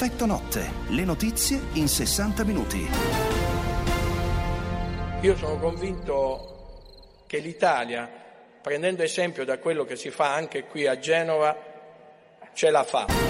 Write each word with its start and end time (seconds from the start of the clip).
Effetto 0.00 0.26
notte, 0.26 0.70
le 0.90 1.02
notizie 1.02 1.60
in 1.72 1.88
60 1.88 2.44
minuti. 2.44 2.88
Io 5.22 5.36
sono 5.36 5.58
convinto 5.58 7.22
che 7.26 7.38
l'Italia, 7.38 8.08
prendendo 8.62 9.02
esempio 9.02 9.44
da 9.44 9.58
quello 9.58 9.84
che 9.84 9.96
si 9.96 10.10
fa 10.10 10.32
anche 10.32 10.66
qui 10.66 10.86
a 10.86 11.00
Genova, 11.00 11.56
ce 12.52 12.70
la 12.70 12.84
fa. 12.84 13.27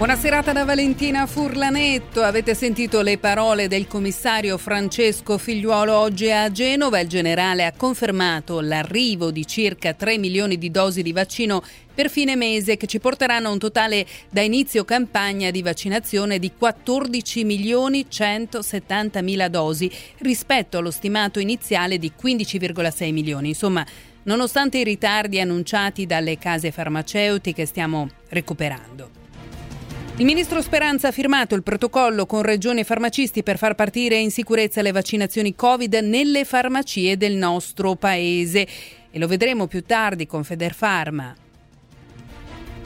Buona 0.00 0.16
serata 0.16 0.52
da 0.52 0.64
Valentina 0.64 1.26
Furlanetto. 1.26 2.22
Avete 2.22 2.54
sentito 2.54 3.02
le 3.02 3.18
parole 3.18 3.68
del 3.68 3.86
commissario 3.86 4.56
Francesco 4.56 5.36
Figliuolo 5.36 5.94
oggi 5.94 6.30
a 6.30 6.50
Genova. 6.50 7.00
Il 7.00 7.06
generale 7.06 7.66
ha 7.66 7.74
confermato 7.76 8.62
l'arrivo 8.62 9.30
di 9.30 9.46
circa 9.46 9.92
3 9.92 10.16
milioni 10.16 10.56
di 10.56 10.70
dosi 10.70 11.02
di 11.02 11.12
vaccino 11.12 11.62
per 11.92 12.08
fine 12.08 12.34
mese 12.34 12.78
che 12.78 12.86
ci 12.86 12.98
porteranno 12.98 13.48
a 13.48 13.52
un 13.52 13.58
totale 13.58 14.06
da 14.30 14.40
inizio 14.40 14.86
campagna 14.86 15.50
di 15.50 15.60
vaccinazione 15.60 16.38
di 16.38 16.52
14 16.56 17.44
milioni 17.44 18.06
170 18.08 19.20
mila 19.20 19.48
dosi 19.48 19.92
rispetto 20.20 20.78
allo 20.78 20.90
stimato 20.90 21.40
iniziale 21.40 21.98
di 21.98 22.10
15,6 22.18 23.12
milioni. 23.12 23.48
Insomma, 23.48 23.84
nonostante 24.22 24.78
i 24.78 24.84
ritardi 24.84 25.38
annunciati 25.40 26.06
dalle 26.06 26.38
case 26.38 26.70
farmaceutiche 26.70 27.66
stiamo 27.66 28.08
recuperando. 28.30 29.19
Il 30.20 30.26
ministro 30.26 30.60
Speranza 30.60 31.08
ha 31.08 31.12
firmato 31.12 31.54
il 31.54 31.62
protocollo 31.62 32.26
con 32.26 32.42
regioni 32.42 32.80
e 32.80 32.84
farmacisti 32.84 33.42
per 33.42 33.56
far 33.56 33.74
partire 33.74 34.18
in 34.18 34.30
sicurezza 34.30 34.82
le 34.82 34.92
vaccinazioni 34.92 35.54
Covid 35.54 35.94
nelle 35.94 36.44
farmacie 36.44 37.16
del 37.16 37.36
nostro 37.36 37.94
paese 37.94 38.68
e 39.10 39.18
lo 39.18 39.26
vedremo 39.26 39.66
più 39.66 39.82
tardi 39.82 40.26
con 40.26 40.44
Federfarma. 40.44 41.34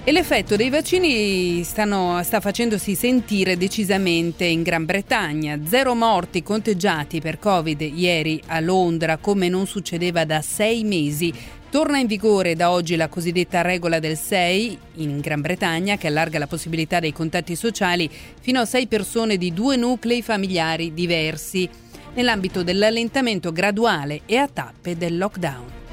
E 0.04 0.12
l'effetto 0.12 0.54
dei 0.54 0.70
vaccini 0.70 1.64
stanno, 1.64 2.22
sta 2.22 2.38
facendosi 2.38 2.94
sentire 2.94 3.56
decisamente 3.56 4.44
in 4.44 4.62
Gran 4.62 4.84
Bretagna. 4.84 5.58
Zero 5.66 5.96
morti 5.96 6.40
conteggiati 6.44 7.20
per 7.20 7.40
Covid 7.40 7.80
ieri 7.80 8.40
a 8.46 8.60
Londra, 8.60 9.16
come 9.16 9.48
non 9.48 9.66
succedeva 9.66 10.24
da 10.24 10.40
sei 10.40 10.84
mesi. 10.84 11.34
Torna 11.74 11.98
in 11.98 12.06
vigore 12.06 12.54
da 12.54 12.70
oggi 12.70 12.94
la 12.94 13.08
cosiddetta 13.08 13.60
regola 13.60 13.98
del 13.98 14.16
6 14.16 14.78
in 14.98 15.18
Gran 15.18 15.40
Bretagna 15.40 15.96
che 15.96 16.06
allarga 16.06 16.38
la 16.38 16.46
possibilità 16.46 17.00
dei 17.00 17.12
contatti 17.12 17.56
sociali 17.56 18.08
fino 18.40 18.60
a 18.60 18.64
sei 18.64 18.86
persone 18.86 19.36
di 19.36 19.52
due 19.52 19.74
nuclei 19.74 20.22
familiari 20.22 20.94
diversi 20.94 21.68
nell'ambito 22.14 22.62
dell'allentamento 22.62 23.50
graduale 23.50 24.20
e 24.24 24.36
a 24.36 24.46
tappe 24.46 24.96
del 24.96 25.18
lockdown. 25.18 25.83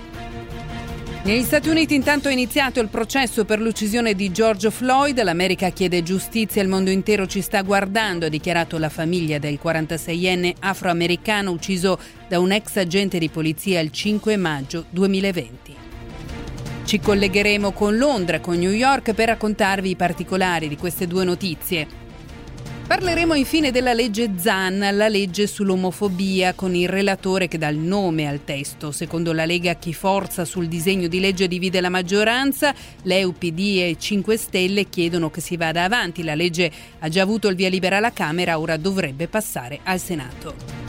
Negli 1.24 1.44
Stati 1.44 1.70
Uniti 1.70 1.94
intanto 1.94 2.30
è 2.30 2.32
iniziato 2.32 2.80
il 2.80 2.88
processo 2.88 3.46
per 3.46 3.62
l'uccisione 3.62 4.16
di 4.16 4.32
George 4.32 4.72
Floyd. 4.72 5.22
L'America 5.22 5.70
chiede 5.70 6.02
giustizia, 6.02 6.64
il 6.64 6.68
mondo 6.68 6.90
intero 6.90 7.28
ci 7.28 7.42
sta 7.42 7.62
guardando, 7.62 8.26
ha 8.26 8.30
dichiarato 8.30 8.80
la 8.80 8.90
famiglia 8.90 9.38
del 9.38 9.60
46enne 9.64 10.56
afroamericano 10.60 11.52
ucciso 11.52 12.00
da 12.28 12.40
un 12.40 12.52
ex 12.52 12.76
agente 12.78 13.20
di 13.20 13.30
polizia 13.30 13.82
il 13.82 13.92
5 13.92 14.36
maggio 14.36 14.86
2020. 14.90 15.76
Ci 16.86 17.00
collegheremo 17.00 17.72
con 17.72 17.98
Londra, 17.98 18.40
con 18.40 18.58
New 18.58 18.72
York 18.72 19.14
per 19.14 19.28
raccontarvi 19.28 19.92
i 19.92 19.96
particolari 19.96 20.68
di 20.68 20.76
queste 20.76 21.06
due 21.06 21.24
notizie. 21.24 22.01
Parleremo 22.88 23.36
infine 23.36 23.72
della 23.72 23.94
legge 23.94 24.32
Zan, 24.38 24.80
la 24.80 25.08
legge 25.08 25.48
sull'omofobia, 25.48 26.54
con 26.54 26.76
il 26.76 26.90
relatore 26.90 27.48
che 27.48 27.58
dà 27.58 27.70
il 27.70 27.78
nome 27.78 28.28
al 28.28 28.44
testo. 28.44 28.92
Secondo 28.92 29.32
la 29.32 29.46
Lega 29.46 29.76
chi 29.76 29.94
forza 29.94 30.44
sul 30.44 30.68
disegno 30.68 31.08
di 31.08 31.20
legge 31.20 31.48
divide 31.48 31.80
la 31.80 31.90
maggioranza, 31.90 32.74
l'EUPD 33.04 33.60
e 33.60 33.96
5 33.98 34.36
Stelle 34.38 34.90
chiedono 34.90 35.30
che 35.30 35.40
si 35.40 35.56
vada 35.56 35.84
avanti. 35.84 36.24
La 36.24 36.36
legge 36.36 36.70
ha 37.00 37.08
già 37.08 37.22
avuto 37.22 37.48
il 37.48 37.56
via 37.56 37.70
libera 37.70 37.98
alla 37.98 38.12
Camera, 38.12 38.60
ora 38.60 38.76
dovrebbe 38.76 39.28
passare 39.28 39.80
al 39.84 40.00
Senato. 40.00 40.82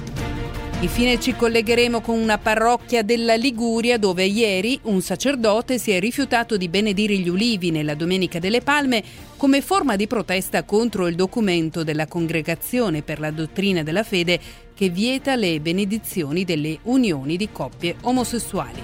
Infine 0.82 1.20
ci 1.20 1.36
collegheremo 1.36 2.00
con 2.00 2.18
una 2.18 2.38
parrocchia 2.38 3.04
della 3.04 3.36
Liguria 3.36 3.98
dove 3.98 4.24
ieri 4.24 4.80
un 4.82 5.00
sacerdote 5.00 5.78
si 5.78 5.92
è 5.92 6.00
rifiutato 6.00 6.56
di 6.56 6.68
benedire 6.68 7.14
gli 7.14 7.28
ulivi 7.28 7.70
nella 7.70 7.94
Domenica 7.94 8.40
delle 8.40 8.62
Palme 8.62 9.00
come 9.42 9.60
forma 9.60 9.96
di 9.96 10.06
protesta 10.06 10.62
contro 10.62 11.08
il 11.08 11.16
documento 11.16 11.82
della 11.82 12.06
Congregazione 12.06 13.02
per 13.02 13.18
la 13.18 13.32
dottrina 13.32 13.82
della 13.82 14.04
fede 14.04 14.38
che 14.72 14.88
vieta 14.88 15.34
le 15.34 15.58
benedizioni 15.58 16.44
delle 16.44 16.78
unioni 16.82 17.36
di 17.36 17.48
coppie 17.50 17.96
omosessuali. 18.02 18.80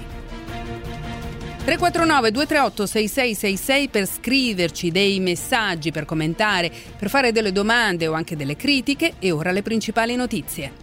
349 1.63 2.31
238 2.31 2.85
6666 2.85 3.87
per 3.87 4.05
scriverci 4.05 4.91
dei 4.91 5.21
messaggi, 5.21 5.91
per 5.91 6.03
commentare, 6.03 6.69
per 6.97 7.09
fare 7.09 7.31
delle 7.31 7.53
domande 7.53 8.07
o 8.07 8.11
anche 8.11 8.35
delle 8.35 8.57
critiche 8.57 9.13
e 9.17 9.31
ora 9.31 9.51
le 9.51 9.61
principali 9.61 10.17
notizie. 10.17 10.73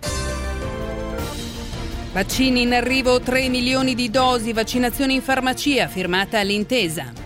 Vaccini 2.14 2.62
in 2.62 2.72
arrivo 2.72 3.20
3 3.20 3.50
milioni 3.50 3.94
di 3.94 4.08
dosi, 4.08 4.54
vaccinazioni 4.54 5.16
in 5.16 5.20
farmacia, 5.20 5.86
firmata 5.86 6.40
l'intesa. 6.40 7.25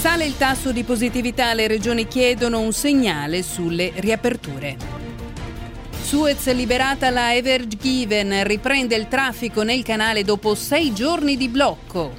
Sale 0.00 0.24
il 0.24 0.38
tasso 0.38 0.72
di 0.72 0.82
positività, 0.82 1.52
le 1.52 1.68
regioni 1.68 2.08
chiedono 2.08 2.60
un 2.60 2.72
segnale 2.72 3.42
sulle 3.42 3.92
riaperture. 3.96 4.78
Suez 6.02 6.50
liberata 6.54 7.10
la 7.10 7.34
Evergiven, 7.34 8.44
riprende 8.44 8.96
il 8.96 9.08
traffico 9.08 9.62
nel 9.62 9.82
canale 9.82 10.24
dopo 10.24 10.54
sei 10.54 10.94
giorni 10.94 11.36
di 11.36 11.48
blocco. 11.48 12.14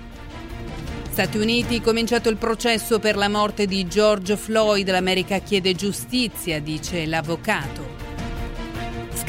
Stati 1.09 1.39
Uniti, 1.39 1.81
cominciato 1.81 2.29
il 2.29 2.37
processo 2.37 2.99
per 2.99 3.15
la 3.15 3.29
morte 3.29 3.65
di 3.65 3.87
George 3.87 4.37
Floyd, 4.37 4.87
l'America 4.87 5.39
chiede 5.39 5.73
giustizia, 5.73 6.61
dice 6.61 7.07
l'avvocato. 7.07 7.90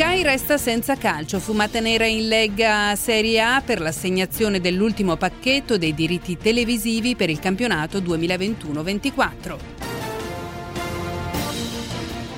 Sky 0.02 0.22
resta 0.22 0.58
senza 0.58 0.96
calcio, 0.96 1.38
fumata 1.38 1.78
nera 1.78 2.06
in 2.06 2.26
Lega 2.26 2.96
Serie 2.96 3.40
A 3.40 3.62
per 3.64 3.80
l'assegnazione 3.80 4.60
dell'ultimo 4.60 5.14
pacchetto 5.14 5.78
dei 5.78 5.94
diritti 5.94 6.36
televisivi 6.36 7.14
per 7.14 7.30
il 7.30 7.38
campionato 7.38 8.00
2021-24. 8.00 9.56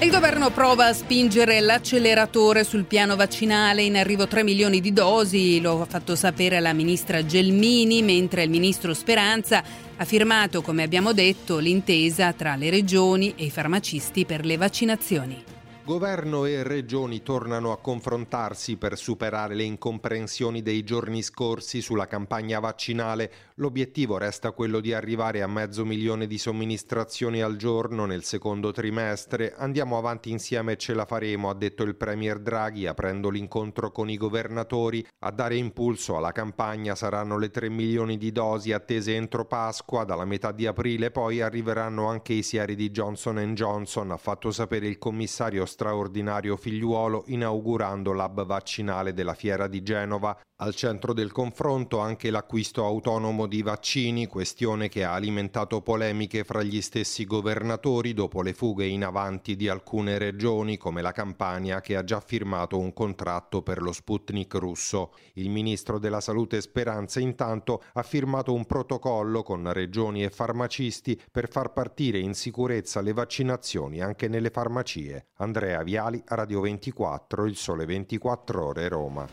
Il 0.00 0.10
governo 0.10 0.50
prova 0.50 0.88
a 0.88 0.92
spingere 0.92 1.60
l'acceleratore 1.60 2.64
sul 2.64 2.84
piano 2.84 3.16
vaccinale, 3.16 3.80
in 3.80 3.96
arrivo 3.96 4.28
3 4.28 4.42
milioni 4.42 4.82
di 4.82 4.92
dosi, 4.92 5.58
lo 5.58 5.80
ha 5.80 5.86
fatto 5.86 6.14
sapere 6.16 6.60
la 6.60 6.74
ministra 6.74 7.24
Gelmini, 7.24 8.02
mentre 8.02 8.42
il 8.42 8.50
ministro 8.50 8.92
Speranza 8.92 9.64
ha 9.96 10.04
firmato, 10.04 10.60
come 10.60 10.82
abbiamo 10.82 11.14
detto, 11.14 11.56
l'intesa 11.56 12.34
tra 12.34 12.56
le 12.56 12.68
regioni 12.68 13.32
e 13.38 13.44
i 13.44 13.50
farmacisti 13.50 14.26
per 14.26 14.44
le 14.44 14.58
vaccinazioni. 14.58 15.44
Governo 15.86 16.46
e 16.46 16.62
regioni 16.62 17.22
tornano 17.22 17.70
a 17.70 17.76
confrontarsi 17.76 18.78
per 18.78 18.96
superare 18.96 19.54
le 19.54 19.64
incomprensioni 19.64 20.62
dei 20.62 20.82
giorni 20.82 21.20
scorsi 21.20 21.82
sulla 21.82 22.06
campagna 22.06 22.58
vaccinale. 22.58 23.30
L'obiettivo 23.56 24.16
resta 24.16 24.52
quello 24.52 24.80
di 24.80 24.94
arrivare 24.94 25.42
a 25.42 25.46
mezzo 25.46 25.84
milione 25.84 26.26
di 26.26 26.38
somministrazioni 26.38 27.42
al 27.42 27.56
giorno 27.56 28.06
nel 28.06 28.24
secondo 28.24 28.72
trimestre. 28.72 29.52
Andiamo 29.54 29.98
avanti 29.98 30.30
insieme 30.30 30.72
e 30.72 30.76
ce 30.78 30.94
la 30.94 31.04
faremo, 31.04 31.50
ha 31.50 31.54
detto 31.54 31.82
il 31.82 31.96
Premier 31.96 32.38
Draghi 32.38 32.86
aprendo 32.86 33.28
l'incontro 33.28 33.92
con 33.92 34.08
i 34.08 34.16
governatori. 34.16 35.06
A 35.18 35.30
dare 35.32 35.56
impulso 35.56 36.16
alla 36.16 36.32
campagna 36.32 36.94
saranno 36.94 37.36
le 37.36 37.50
3 37.50 37.68
milioni 37.68 38.16
di 38.16 38.32
dosi 38.32 38.72
attese 38.72 39.14
entro 39.14 39.44
Pasqua. 39.44 40.04
Dalla 40.04 40.24
metà 40.24 40.50
di 40.50 40.66
aprile 40.66 41.10
poi 41.10 41.42
arriveranno 41.42 42.08
anche 42.08 42.32
i 42.32 42.42
sieri 42.42 42.74
di 42.74 42.90
Johnson 42.90 43.52
Johnson, 43.52 44.12
ha 44.12 44.16
fatto 44.16 44.50
sapere 44.50 44.86
il 44.86 44.96
commissario 44.96 45.66
straordinario 45.74 46.56
figliuolo 46.56 47.24
inaugurando 47.26 48.12
l'hub 48.12 48.46
vaccinale 48.46 49.12
della 49.12 49.34
fiera 49.34 49.66
di 49.66 49.82
Genova. 49.82 50.38
Al 50.58 50.72
centro 50.76 51.12
del 51.12 51.32
confronto 51.32 51.98
anche 51.98 52.30
l'acquisto 52.30 52.84
autonomo 52.84 53.46
di 53.46 53.60
vaccini, 53.60 54.28
questione 54.28 54.88
che 54.88 55.02
ha 55.02 55.12
alimentato 55.12 55.82
polemiche 55.82 56.44
fra 56.44 56.62
gli 56.62 56.80
stessi 56.80 57.24
governatori 57.24 58.14
dopo 58.14 58.40
le 58.40 58.54
fughe 58.54 58.86
in 58.86 59.04
avanti 59.04 59.56
di 59.56 59.68
alcune 59.68 60.16
regioni 60.16 60.76
come 60.76 61.02
la 61.02 61.10
Campania 61.10 61.80
che 61.80 61.96
ha 61.96 62.04
già 62.04 62.20
firmato 62.20 62.78
un 62.78 62.92
contratto 62.92 63.62
per 63.62 63.82
lo 63.82 63.90
Sputnik 63.90 64.54
russo. 64.54 65.14
Il 65.34 65.50
ministro 65.50 65.98
della 65.98 66.20
Salute 66.20 66.60
Speranza 66.60 67.18
intanto 67.18 67.82
ha 67.94 68.02
firmato 68.04 68.54
un 68.54 68.64
protocollo 68.64 69.42
con 69.42 69.72
regioni 69.72 70.22
e 70.22 70.30
farmacisti 70.30 71.20
per 71.32 71.50
far 71.50 71.72
partire 71.72 72.18
in 72.18 72.32
sicurezza 72.32 73.00
le 73.00 73.12
vaccinazioni 73.12 74.00
anche 74.00 74.28
nelle 74.28 74.50
farmacie. 74.50 75.30
Andrea 75.38 75.63
Viali, 75.82 76.22
Radio 76.26 76.60
24, 76.60 77.46
Il 77.46 77.56
Sole 77.56 77.86
24 77.86 78.66
Ore, 78.66 78.88
Roma. 78.88 79.26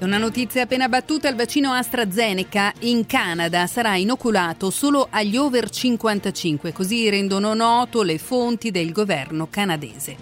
Una 0.00 0.18
notizia 0.18 0.62
appena 0.62 0.88
battuta, 0.88 1.28
il 1.28 1.36
vaccino 1.36 1.72
AstraZeneca 1.72 2.72
in 2.80 3.06
Canada 3.06 3.66
sarà 3.66 3.96
inoculato 3.96 4.70
solo 4.70 5.08
agli 5.10 5.36
over 5.36 5.70
55, 5.70 6.72
così 6.72 7.08
rendono 7.08 7.54
noto 7.54 8.02
le 8.02 8.18
fonti 8.18 8.70
del 8.70 8.92
governo 8.92 9.48
canadese. 9.48 10.16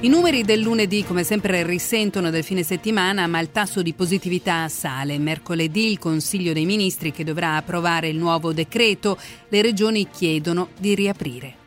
I 0.00 0.08
numeri 0.08 0.44
del 0.44 0.60
lunedì, 0.60 1.04
come 1.04 1.24
sempre, 1.24 1.62
risentono 1.62 2.30
del 2.30 2.42
fine 2.42 2.62
settimana, 2.62 3.26
ma 3.26 3.38
il 3.38 3.50
tasso 3.50 3.82
di 3.82 3.92
positività 3.92 4.66
sale. 4.68 5.18
Mercoledì 5.18 5.90
il 5.90 5.98
Consiglio 5.98 6.54
dei 6.54 6.64
Ministri, 6.64 7.12
che 7.12 7.22
dovrà 7.22 7.56
approvare 7.56 8.08
il 8.08 8.16
nuovo 8.16 8.52
decreto, 8.54 9.18
le 9.48 9.60
regioni 9.60 10.08
chiedono 10.10 10.68
di 10.78 10.94
riaprire. 10.94 11.59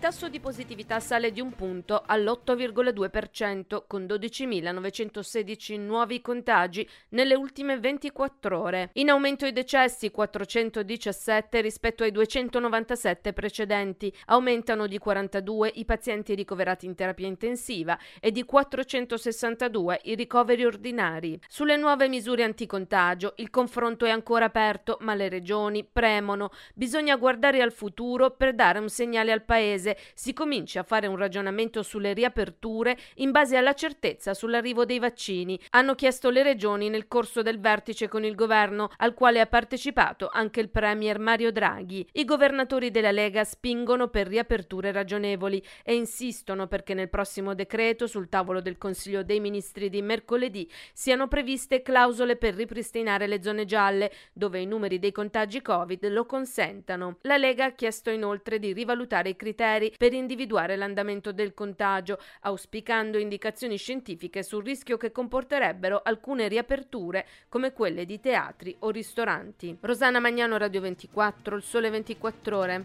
Tasso 0.00 0.30
di 0.30 0.40
positività 0.40 0.98
sale 0.98 1.30
di 1.30 1.42
un 1.42 1.52
punto 1.52 2.02
all'8,2% 2.06 3.82
con 3.86 4.04
12.916 4.04 5.78
nuovi 5.78 6.22
contagi 6.22 6.88
nelle 7.10 7.34
ultime 7.34 7.78
24 7.78 8.58
ore. 8.58 8.90
In 8.94 9.10
aumento 9.10 9.44
i 9.44 9.52
decessi 9.52 10.10
417 10.10 11.60
rispetto 11.60 12.02
ai 12.02 12.12
297 12.12 13.34
precedenti. 13.34 14.10
Aumentano 14.28 14.86
di 14.86 14.96
42 14.96 15.72
i 15.74 15.84
pazienti 15.84 16.34
ricoverati 16.34 16.86
in 16.86 16.94
terapia 16.94 17.26
intensiva 17.26 17.98
e 18.20 18.32
di 18.32 18.42
462 18.42 20.00
i 20.04 20.14
ricoveri 20.14 20.64
ordinari. 20.64 21.38
Sulle 21.46 21.76
nuove 21.76 22.08
misure 22.08 22.42
anticontagio 22.42 23.34
il 23.36 23.50
confronto 23.50 24.06
è 24.06 24.10
ancora 24.10 24.46
aperto, 24.46 24.96
ma 25.02 25.14
le 25.14 25.28
regioni 25.28 25.84
premono. 25.84 26.52
Bisogna 26.74 27.16
guardare 27.16 27.60
al 27.60 27.72
futuro 27.72 28.30
per 28.30 28.54
dare 28.54 28.78
un 28.78 28.88
segnale 28.88 29.30
al 29.30 29.44
Paese 29.44 29.88
paese 29.90 29.98
si 30.14 30.32
cominci 30.32 30.78
a 30.78 30.82
fare 30.82 31.06
un 31.06 31.16
ragionamento 31.16 31.82
sulle 31.82 32.12
riaperture 32.12 32.96
in 33.16 33.30
base 33.30 33.56
alla 33.56 33.74
certezza 33.74 34.34
sull'arrivo 34.34 34.84
dei 34.84 34.98
vaccini, 34.98 35.58
hanno 35.70 35.94
chiesto 35.94 36.30
le 36.30 36.42
regioni 36.42 36.88
nel 36.88 37.08
corso 37.08 37.42
del 37.42 37.58
vertice 37.58 38.08
con 38.08 38.24
il 38.24 38.34
governo 38.34 38.90
al 38.98 39.14
quale 39.14 39.40
ha 39.40 39.46
partecipato 39.46 40.28
anche 40.30 40.60
il 40.60 40.70
premier 40.70 41.18
Mario 41.18 41.52
Draghi. 41.52 42.06
I 42.12 42.24
governatori 42.24 42.90
della 42.90 43.10
Lega 43.10 43.44
spingono 43.44 44.08
per 44.08 44.26
riaperture 44.26 44.92
ragionevoli 44.92 45.62
e 45.82 45.94
insistono 45.94 46.66
perché 46.66 46.94
nel 46.94 47.08
prossimo 47.08 47.54
decreto 47.54 48.06
sul 48.06 48.28
tavolo 48.28 48.60
del 48.60 48.78
Consiglio 48.78 49.22
dei 49.22 49.40
Ministri 49.40 49.88
di 49.88 50.02
mercoledì 50.02 50.70
siano 50.92 51.28
previste 51.28 51.82
clausole 51.82 52.36
per 52.36 52.54
ripristinare 52.54 53.26
le 53.26 53.42
zone 53.42 53.64
gialle 53.64 54.12
dove 54.32 54.60
i 54.60 54.66
numeri 54.66 54.98
dei 54.98 55.12
contagi 55.12 55.62
Covid 55.62 56.08
lo 56.08 56.26
consentano. 56.26 57.18
La 57.22 57.36
Lega 57.36 57.66
ha 57.66 57.72
chiesto 57.72 58.10
inoltre 58.10 58.58
di 58.58 58.72
rivalutare 58.72 59.30
i 59.30 59.36
criteri 59.36 59.79
criteri 59.80 59.94
per 59.96 60.12
individuare 60.12 60.76
l'andamento 60.76 61.32
del 61.32 61.54
contagio, 61.54 62.18
auspicando 62.42 63.18
indicazioni 63.18 63.76
scientifiche 63.76 64.42
sul 64.42 64.64
rischio 64.64 64.96
che 64.96 65.10
comporterebbero 65.10 66.02
alcune 66.04 66.48
riaperture 66.48 67.26
come 67.48 67.72
quelle 67.72 68.04
di 68.04 68.20
teatri 68.20 68.76
o 68.80 68.90
ristoranti. 68.90 69.76
Rosana 69.80 70.20
Magnano, 70.20 70.58
Radio 70.58 70.82
24, 70.82 71.56
Il 71.56 71.62
Sole 71.62 71.90
24 71.90 72.58
Ore. 72.58 72.84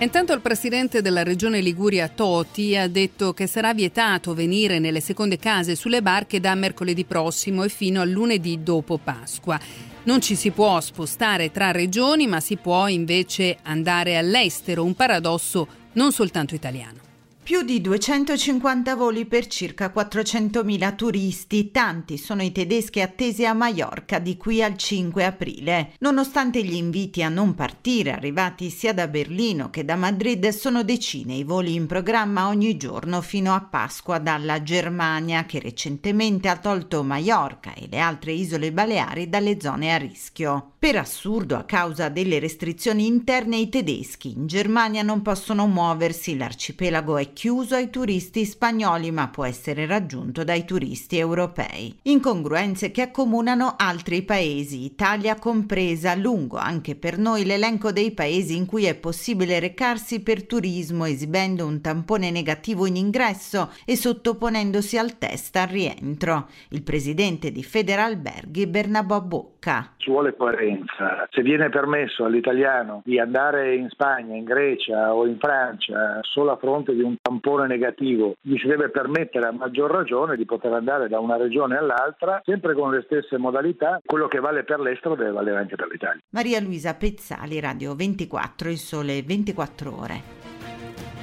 Intanto 0.00 0.32
il 0.32 0.40
presidente 0.40 1.02
della 1.02 1.22
regione 1.22 1.60
Liguria 1.60 2.08
Toti 2.08 2.74
ha 2.74 2.88
detto 2.88 3.34
che 3.34 3.46
sarà 3.46 3.74
vietato 3.74 4.32
venire 4.32 4.78
nelle 4.78 5.00
seconde 5.00 5.36
case 5.36 5.74
sulle 5.74 6.00
barche 6.00 6.40
da 6.40 6.54
mercoledì 6.54 7.04
prossimo 7.04 7.64
e 7.64 7.68
fino 7.68 8.00
a 8.00 8.04
lunedì 8.04 8.62
dopo 8.62 8.96
Pasqua. 8.96 9.60
Non 10.02 10.22
ci 10.22 10.34
si 10.34 10.52
può 10.52 10.80
spostare 10.80 11.50
tra 11.50 11.72
regioni, 11.72 12.26
ma 12.26 12.40
si 12.40 12.56
può 12.56 12.88
invece 12.88 13.58
andare 13.64 14.16
all'estero, 14.16 14.82
un 14.82 14.94
paradosso 14.94 15.68
non 15.92 16.12
soltanto 16.12 16.54
italiano. 16.54 17.09
Più 17.50 17.62
di 17.62 17.80
250 17.80 18.94
voli 18.94 19.26
per 19.26 19.48
circa 19.48 19.92
400.000 19.92 20.94
turisti, 20.94 21.72
tanti 21.72 22.16
sono 22.16 22.44
i 22.44 22.52
tedeschi 22.52 23.00
attesi 23.00 23.44
a 23.44 23.54
Maiorca 23.54 24.20
di 24.20 24.36
qui 24.36 24.62
al 24.62 24.76
5 24.76 25.24
aprile. 25.24 25.94
Nonostante 25.98 26.62
gli 26.62 26.76
inviti 26.76 27.24
a 27.24 27.28
non 27.28 27.56
partire, 27.56 28.12
arrivati 28.12 28.70
sia 28.70 28.94
da 28.94 29.08
Berlino 29.08 29.68
che 29.68 29.84
da 29.84 29.96
Madrid, 29.96 30.46
sono 30.50 30.84
decine 30.84 31.34
i 31.34 31.42
voli 31.42 31.74
in 31.74 31.88
programma 31.88 32.46
ogni 32.46 32.76
giorno 32.76 33.20
fino 33.20 33.52
a 33.52 33.60
Pasqua 33.60 34.18
dalla 34.18 34.62
Germania, 34.62 35.44
che 35.44 35.58
recentemente 35.58 36.46
ha 36.46 36.56
tolto 36.56 37.02
Maiorca 37.02 37.74
e 37.74 37.88
le 37.90 37.98
altre 37.98 38.30
isole 38.30 38.70
Baleari 38.70 39.28
dalle 39.28 39.60
zone 39.60 39.92
a 39.92 39.96
rischio. 39.96 40.74
Per 40.78 40.96
assurdo, 40.96 41.56
a 41.56 41.64
causa 41.64 42.08
delle 42.08 42.38
restrizioni 42.38 43.06
interne, 43.06 43.56
i 43.56 43.68
tedeschi 43.68 44.30
in 44.30 44.46
Germania 44.46 45.02
non 45.02 45.20
possono 45.20 45.66
muoversi, 45.66 46.36
l'arcipelago 46.36 47.18
è 47.18 47.24
chiuso 47.24 47.38
ai 47.74 47.88
turisti 47.88 48.44
spagnoli 48.44 49.10
ma 49.10 49.28
può 49.28 49.46
essere 49.46 49.86
raggiunto 49.86 50.44
dai 50.44 50.66
turisti 50.66 51.16
europei. 51.16 51.98
Incongruenze 52.02 52.90
che 52.90 53.00
accomunano 53.00 53.76
altri 53.78 54.20
paesi, 54.20 54.84
Italia 54.84 55.36
compresa, 55.36 56.14
lungo 56.14 56.58
anche 56.58 56.96
per 56.96 57.16
noi 57.16 57.46
l'elenco 57.46 57.92
dei 57.92 58.12
paesi 58.12 58.56
in 58.56 58.66
cui 58.66 58.84
è 58.84 58.94
possibile 58.94 59.58
recarsi 59.58 60.22
per 60.22 60.46
turismo 60.46 61.06
esibendo 61.06 61.64
un 61.64 61.80
tampone 61.80 62.30
negativo 62.30 62.84
in 62.84 62.96
ingresso 62.96 63.70
e 63.86 63.96
sottoponendosi 63.96 64.98
al 64.98 65.16
test 65.16 65.56
al 65.56 65.68
rientro. 65.68 66.48
Il 66.70 66.82
presidente 66.82 67.50
di 67.52 67.62
Federalberghi 67.62 68.66
Bernabò 68.66 69.22
Bocca. 69.22 69.94
Ci 69.96 70.10
vuole 70.10 70.36
coerenza. 70.36 71.26
Se 71.30 71.40
viene 71.40 71.70
permesso 71.70 72.26
all'italiano 72.26 73.00
di 73.02 73.18
andare 73.18 73.76
in 73.76 73.88
Spagna, 73.88 74.36
in 74.36 74.44
Grecia 74.44 75.14
o 75.14 75.26
in 75.26 75.38
Francia 75.38 76.18
solo 76.20 76.52
a 76.52 76.56
fronte 76.56 76.94
di 76.94 77.00
un 77.00 77.14
tampone 77.16 77.28
negativo, 77.66 78.34
gli 78.40 78.56
si 78.56 78.66
deve 78.66 78.90
permettere 78.90 79.46
a 79.46 79.52
maggior 79.52 79.90
ragione 79.90 80.36
di 80.36 80.44
poter 80.44 80.72
andare 80.72 81.08
da 81.08 81.20
una 81.20 81.36
regione 81.36 81.76
all'altra, 81.76 82.40
sempre 82.44 82.74
con 82.74 82.90
le 82.90 83.02
stesse 83.04 83.38
modalità. 83.38 84.00
Quello 84.04 84.28
che 84.28 84.40
vale 84.40 84.64
per 84.64 84.80
l'estero 84.80 85.14
deve 85.14 85.30
valere 85.30 85.58
anche 85.58 85.76
per 85.76 85.88
l'Italia. 85.88 86.20
Maria 86.30 86.60
Luisa 86.60 86.94
Pezzali, 86.94 87.60
Radio 87.60 87.94
24, 87.94 88.70
il 88.70 88.78
sole 88.78 89.22
24 89.22 90.00
ore. 90.00 90.22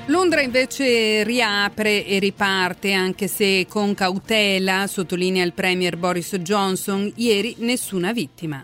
Londra 0.10 0.40
invece 0.40 1.24
riapre 1.24 2.06
e 2.06 2.20
riparte, 2.20 2.94
anche 2.94 3.28
se 3.28 3.66
con 3.68 3.94
cautela, 3.94 4.88
sottolinea 4.88 5.44
il 5.44 5.52
Premier 5.52 5.98
Boris 5.98 6.38
Johnson, 6.38 7.12
ieri 7.16 7.56
nessuna 7.60 8.14
vittima. 8.14 8.64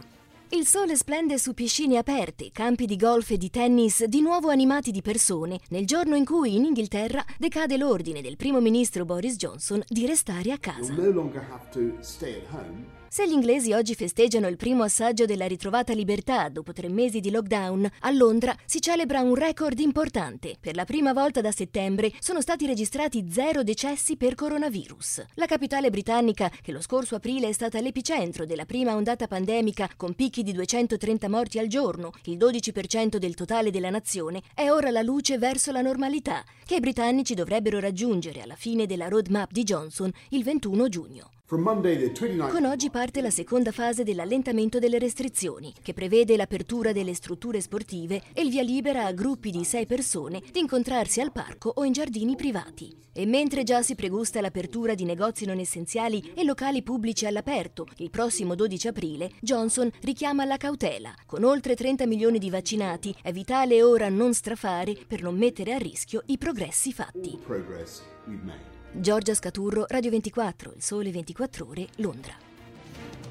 Il 0.56 0.68
sole 0.68 0.96
splende 0.96 1.40
su 1.40 1.56
piscine 1.56 1.98
aperte, 1.98 2.52
campi 2.52 2.86
di 2.86 2.96
golf 2.96 3.32
e 3.32 3.38
di 3.38 3.50
tennis 3.50 4.04
di 4.04 4.22
nuovo 4.22 4.50
animati 4.50 4.92
di 4.92 5.02
persone, 5.02 5.60
nel 5.70 5.88
giorno 5.88 6.16
in 6.16 6.26
cui 6.26 6.56
in 6.56 6.66
Inghilterra 6.66 7.26
decade 7.40 7.76
l'ordine 7.76 8.22
del 8.22 8.36
primo 8.36 8.62
ministro 8.62 9.04
Boris 9.04 9.36
Johnson 9.36 9.84
di 9.88 10.06
restare 10.06 10.52
a 10.52 10.60
casa. 10.60 10.94
Se 13.14 13.30
gli 13.30 13.32
inglesi 13.32 13.74
oggi 13.74 13.94
festeggiano 13.94 14.48
il 14.48 14.58
primo 14.58 14.82
assaggio 14.82 15.26
della 15.26 15.46
ritrovata 15.46 15.94
libertà 15.94 16.50
dopo 16.50 16.74
tre 16.74 16.90
mesi 16.90 17.20
di 17.20 17.30
lockdown, 17.30 17.88
a 18.00 18.10
Londra 18.10 18.56
si 18.66 18.82
celebra 18.82 19.22
un 19.22 19.36
record 19.36 19.78
importante. 19.78 20.56
Per 20.60 20.74
la 20.74 20.84
prima 20.84 21.14
volta 21.14 21.40
da 21.40 21.52
settembre 21.52 22.12
sono 22.18 22.42
stati 22.42 22.66
registrati 22.66 23.28
zero 23.30 23.62
decessi 23.62 24.18
per 24.18 24.34
coronavirus. 24.34 25.26
La 25.36 25.46
capitale 25.46 25.92
britannica, 25.92 26.50
che 26.64 26.72
lo 26.72 26.82
scorso 26.82 27.14
aprile 27.14 27.50
è 27.50 27.52
stata 27.52 27.80
l'epicentro 27.80 28.48
della 28.48 28.66
prima 28.66 28.96
ondata 28.96 29.28
pandemica 29.28 29.88
con 29.96 30.16
picchi 30.16 30.42
di 30.42 30.52
230 30.52 31.30
morti 31.30 31.60
al 31.60 31.68
giorno, 31.68 32.14
il 32.24 32.38
12% 32.38 33.18
del 33.18 33.36
totale 33.36 33.70
della 33.70 33.92
nazione, 33.92 34.42
è 34.56 34.72
ora 34.72 34.90
la 34.90 35.04
luce 35.04 35.38
verso 35.38 35.72
la 35.72 35.82
normalità, 35.82 36.44
che 36.66 36.78
i 36.78 36.80
britannici 36.80 37.36
dovrebbero 37.36 37.80
raggiungere 37.80 38.42
alla 38.42 38.56
fine 38.56 38.88
della 38.88 39.08
roadmap 39.08 39.52
di 39.52 39.62
Johnson 39.62 40.12
il 40.30 40.44
21 40.44 40.90
giugno. 40.90 41.30
Con 42.50 42.66
oggi 42.66 42.90
parte 42.90 43.22
la 43.22 43.30
seconda 43.30 43.72
fase 43.72 44.04
dell'allentamento 44.04 44.80
delle 44.80 44.98
restrizioni, 44.98 45.74
che 45.84 45.94
prevede 45.94 46.38
l'apertura 46.38 46.94
delle 46.94 47.14
strutture 47.14 47.60
sportive 47.60 48.24
e 48.34 48.42
il 48.42 48.50
via 48.50 48.64
libera 48.64 49.06
a 49.06 49.12
gruppi 49.12 49.52
di 49.52 49.66
sei 49.66 49.86
persone 49.86 50.42
di 50.52 50.60
incontrarsi 50.60 51.20
al 51.20 51.34
parco 51.34 51.70
o 51.76 51.84
in 51.84 51.92
giardini 51.92 52.38
privati. 52.38 52.96
E 53.12 53.26
mentre 53.26 53.64
già 53.64 53.82
si 53.82 53.94
pregusta 53.94 54.40
l'apertura 54.40 54.96
di 54.96 55.04
negozi 55.04 55.46
non 55.46 55.60
essenziali 55.60 56.32
e 56.34 56.46
locali 56.46 56.82
pubblici 56.82 57.26
all'aperto 57.26 57.88
il 57.98 58.10
prossimo 58.10 58.56
12 58.56 58.88
aprile, 58.88 59.30
Johnson 59.42 59.92
richiama 60.02 60.46
la 60.46 60.58
cautela. 60.58 61.14
Con 61.26 61.44
oltre 61.44 61.76
30 61.76 62.08
milioni 62.08 62.40
di 62.40 62.50
vaccinati 62.50 63.14
è 63.22 63.34
vitale 63.34 63.84
ora 63.84 64.08
non 64.08 64.34
strafare 64.34 64.96
per 65.06 65.22
non 65.22 65.38
mettere 65.38 65.74
a 65.74 65.78
rischio 65.78 66.24
i 66.28 66.38
progressi 66.38 66.94
fatti. 66.94 67.38
Giorgia 68.96 69.34
Scaturro, 69.34 69.86
Radio 69.88 70.12
24, 70.12 70.74
Il 70.76 70.84
Sole 70.84 71.10
24 71.10 71.68
Ore, 71.68 71.88
Londra. 71.96 72.53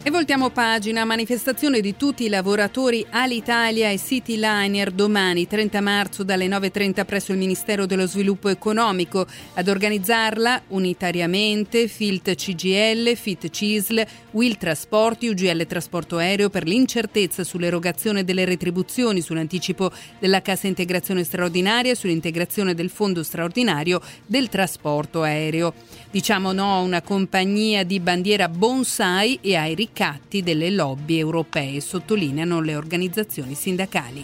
E 0.05 0.11
voltiamo 0.11 0.51
pagina, 0.51 1.05
manifestazione 1.05 1.81
di 1.81 1.95
tutti 1.97 2.25
i 2.25 2.29
lavoratori 2.29 3.07
Alitalia 3.09 3.89
e 3.89 4.01
Cityliner 4.01 4.91
domani 4.91 5.47
30 5.47 5.81
marzo 5.81 6.25
dalle 6.25 6.49
9.30 6.49 7.05
presso 7.05 7.31
il 7.31 7.39
Ministero 7.39 7.87
dello 7.87 8.09
Sviluppo 8.09 8.49
Economico. 8.49 9.25
Ad 9.55 9.69
organizzarla 9.69 10.63
unitariamente 10.71 11.87
FILT 11.87 12.35
CGL, 12.35 13.15
FIT 13.15 13.51
CISL, 13.51 14.05
Will 14.33 14.57
Trasporti, 14.57 15.29
UGL 15.29 15.67
Trasporto 15.67 16.17
Aereo 16.17 16.51
per 16.51 16.67
l'incertezza 16.67 17.45
sull'erogazione 17.45 18.25
delle 18.25 18.45
retribuzioni, 18.45 19.21
sull'anticipo 19.21 19.93
della 20.19 20.43
cassa 20.43 20.67
integrazione 20.67 21.23
straordinaria 21.23 21.93
e 21.93 21.95
sull'integrazione 21.95 22.75
del 22.75 22.91
fondo 22.91 23.23
straordinario 23.23 24.01
del 24.27 24.49
trasporto 24.49 25.23
aereo. 25.23 25.73
Diciamo 26.13 26.53
no 26.53 26.75
a 26.75 26.81
una 26.81 27.01
compagnia 27.01 27.85
di 27.85 27.99
bandiera 27.99 28.47
bonsai 28.47 29.39
e 29.41 29.57
ai 29.57 29.75
ricatti 29.75 30.43
delle 30.43 30.69
lobby 30.69 31.17
europee, 31.17 31.81
sottolineano 31.81 32.61
le 32.61 32.77
organizzazioni 32.77 33.55
sindacali. 33.55 34.23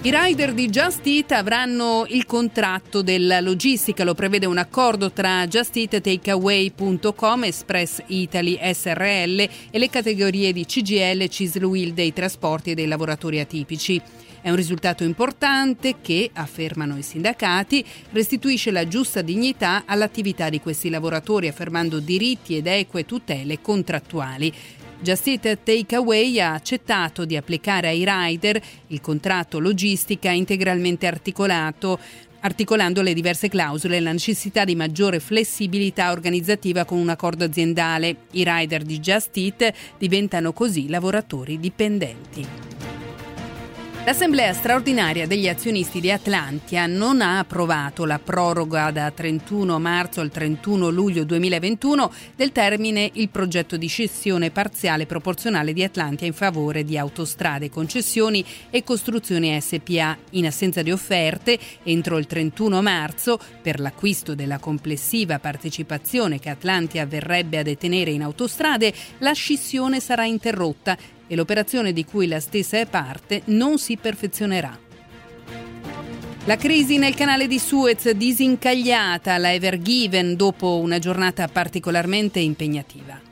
I 0.00 0.10
rider 0.10 0.54
di 0.54 0.70
Just 0.70 1.06
Eat 1.06 1.32
avranno 1.32 2.06
il 2.08 2.24
contratto 2.24 3.02
della 3.02 3.40
logistica, 3.40 4.04
lo 4.04 4.14
prevede 4.14 4.46
un 4.46 4.56
accordo 4.56 5.12
tra 5.12 5.46
Just 5.46 5.76
Eat, 5.76 6.00
Takeaway.com, 6.00 7.44
Express 7.44 8.02
Italy 8.06 8.58
SRL 8.58 9.48
e 9.70 9.78
le 9.78 9.90
categorie 9.90 10.54
di 10.54 10.64
CGL, 10.64 11.28
Cisluil 11.28 11.92
dei 11.92 12.14
trasporti 12.14 12.70
e 12.70 12.74
dei 12.74 12.86
lavoratori 12.86 13.38
atipici. 13.38 14.00
È 14.40 14.50
un 14.50 14.56
risultato 14.56 15.04
importante 15.04 15.96
che, 16.00 16.30
affermano 16.32 16.96
i 16.96 17.02
sindacati, 17.02 17.84
restituisce 18.12 18.70
la 18.70 18.86
giusta 18.86 19.20
dignità 19.20 19.82
all'attività 19.84 20.48
di 20.48 20.60
questi 20.60 20.90
lavoratori, 20.90 21.48
affermando 21.48 21.98
diritti 21.98 22.56
ed 22.56 22.66
eque 22.66 23.04
tutele 23.04 23.60
contrattuali. 23.60 24.52
Just 25.00 25.26
Eat 25.28 25.58
Takeaway 25.62 26.40
ha 26.40 26.54
accettato 26.54 27.24
di 27.24 27.36
applicare 27.36 27.88
ai 27.88 28.04
rider 28.04 28.60
il 28.88 29.00
contratto 29.00 29.60
logistica 29.60 30.30
integralmente 30.30 31.06
articolato 31.06 31.98
articolando 32.40 33.02
le 33.02 33.14
diverse 33.14 33.48
clausole 33.48 33.96
e 33.96 34.00
la 34.00 34.12
necessità 34.12 34.64
di 34.64 34.76
maggiore 34.76 35.18
flessibilità 35.18 36.12
organizzativa 36.12 36.84
con 36.84 36.98
un 36.98 37.08
accordo 37.08 37.44
aziendale. 37.44 38.16
I 38.32 38.44
rider 38.46 38.82
di 38.82 39.00
Just 39.00 39.36
Eat 39.36 39.72
diventano 39.98 40.52
così 40.52 40.88
lavoratori 40.88 41.58
dipendenti. 41.58 42.77
L'Assemblea 44.08 44.54
straordinaria 44.54 45.26
degli 45.26 45.48
azionisti 45.48 46.00
di 46.00 46.10
Atlantia 46.10 46.86
non 46.86 47.20
ha 47.20 47.40
approvato 47.40 48.06
la 48.06 48.18
proroga 48.18 48.90
da 48.90 49.10
31 49.10 49.78
marzo 49.78 50.22
al 50.22 50.30
31 50.30 50.88
luglio 50.88 51.24
2021 51.24 52.10
del 52.34 52.50
termine 52.50 53.10
il 53.12 53.28
progetto 53.28 53.76
di 53.76 53.86
cessione 53.86 54.50
parziale 54.50 55.04
proporzionale 55.04 55.74
di 55.74 55.84
Atlantia 55.84 56.26
in 56.26 56.32
favore 56.32 56.84
di 56.84 56.96
autostrade, 56.96 57.68
concessioni 57.68 58.42
e 58.70 58.82
costruzioni 58.82 59.60
SPA. 59.60 60.16
In 60.30 60.46
assenza 60.46 60.80
di 60.80 60.90
offerte, 60.90 61.58
entro 61.82 62.16
il 62.16 62.26
31 62.26 62.80
marzo, 62.80 63.38
per 63.60 63.78
l'acquisto 63.78 64.34
della 64.34 64.58
complessiva 64.58 65.38
partecipazione 65.38 66.38
che 66.38 66.48
Atlantia 66.48 67.04
verrebbe 67.04 67.58
a 67.58 67.62
detenere 67.62 68.12
in 68.12 68.22
autostrade, 68.22 68.90
la 69.18 69.32
scissione 69.32 70.00
sarà 70.00 70.24
interrotta 70.24 70.96
e 71.28 71.36
l'operazione 71.36 71.92
di 71.92 72.04
cui 72.04 72.26
la 72.26 72.40
stessa 72.40 72.78
è 72.78 72.86
parte 72.86 73.42
non 73.46 73.78
si 73.78 73.96
perfezionerà. 73.96 74.76
La 76.46 76.56
crisi 76.56 76.96
nel 76.96 77.14
canale 77.14 77.46
di 77.46 77.58
Suez 77.58 78.10
disincagliata 78.10 79.36
la 79.38 79.52
Ever 79.52 79.80
Given 79.80 80.34
dopo 80.34 80.78
una 80.78 80.98
giornata 80.98 81.46
particolarmente 81.46 82.40
impegnativa. 82.40 83.27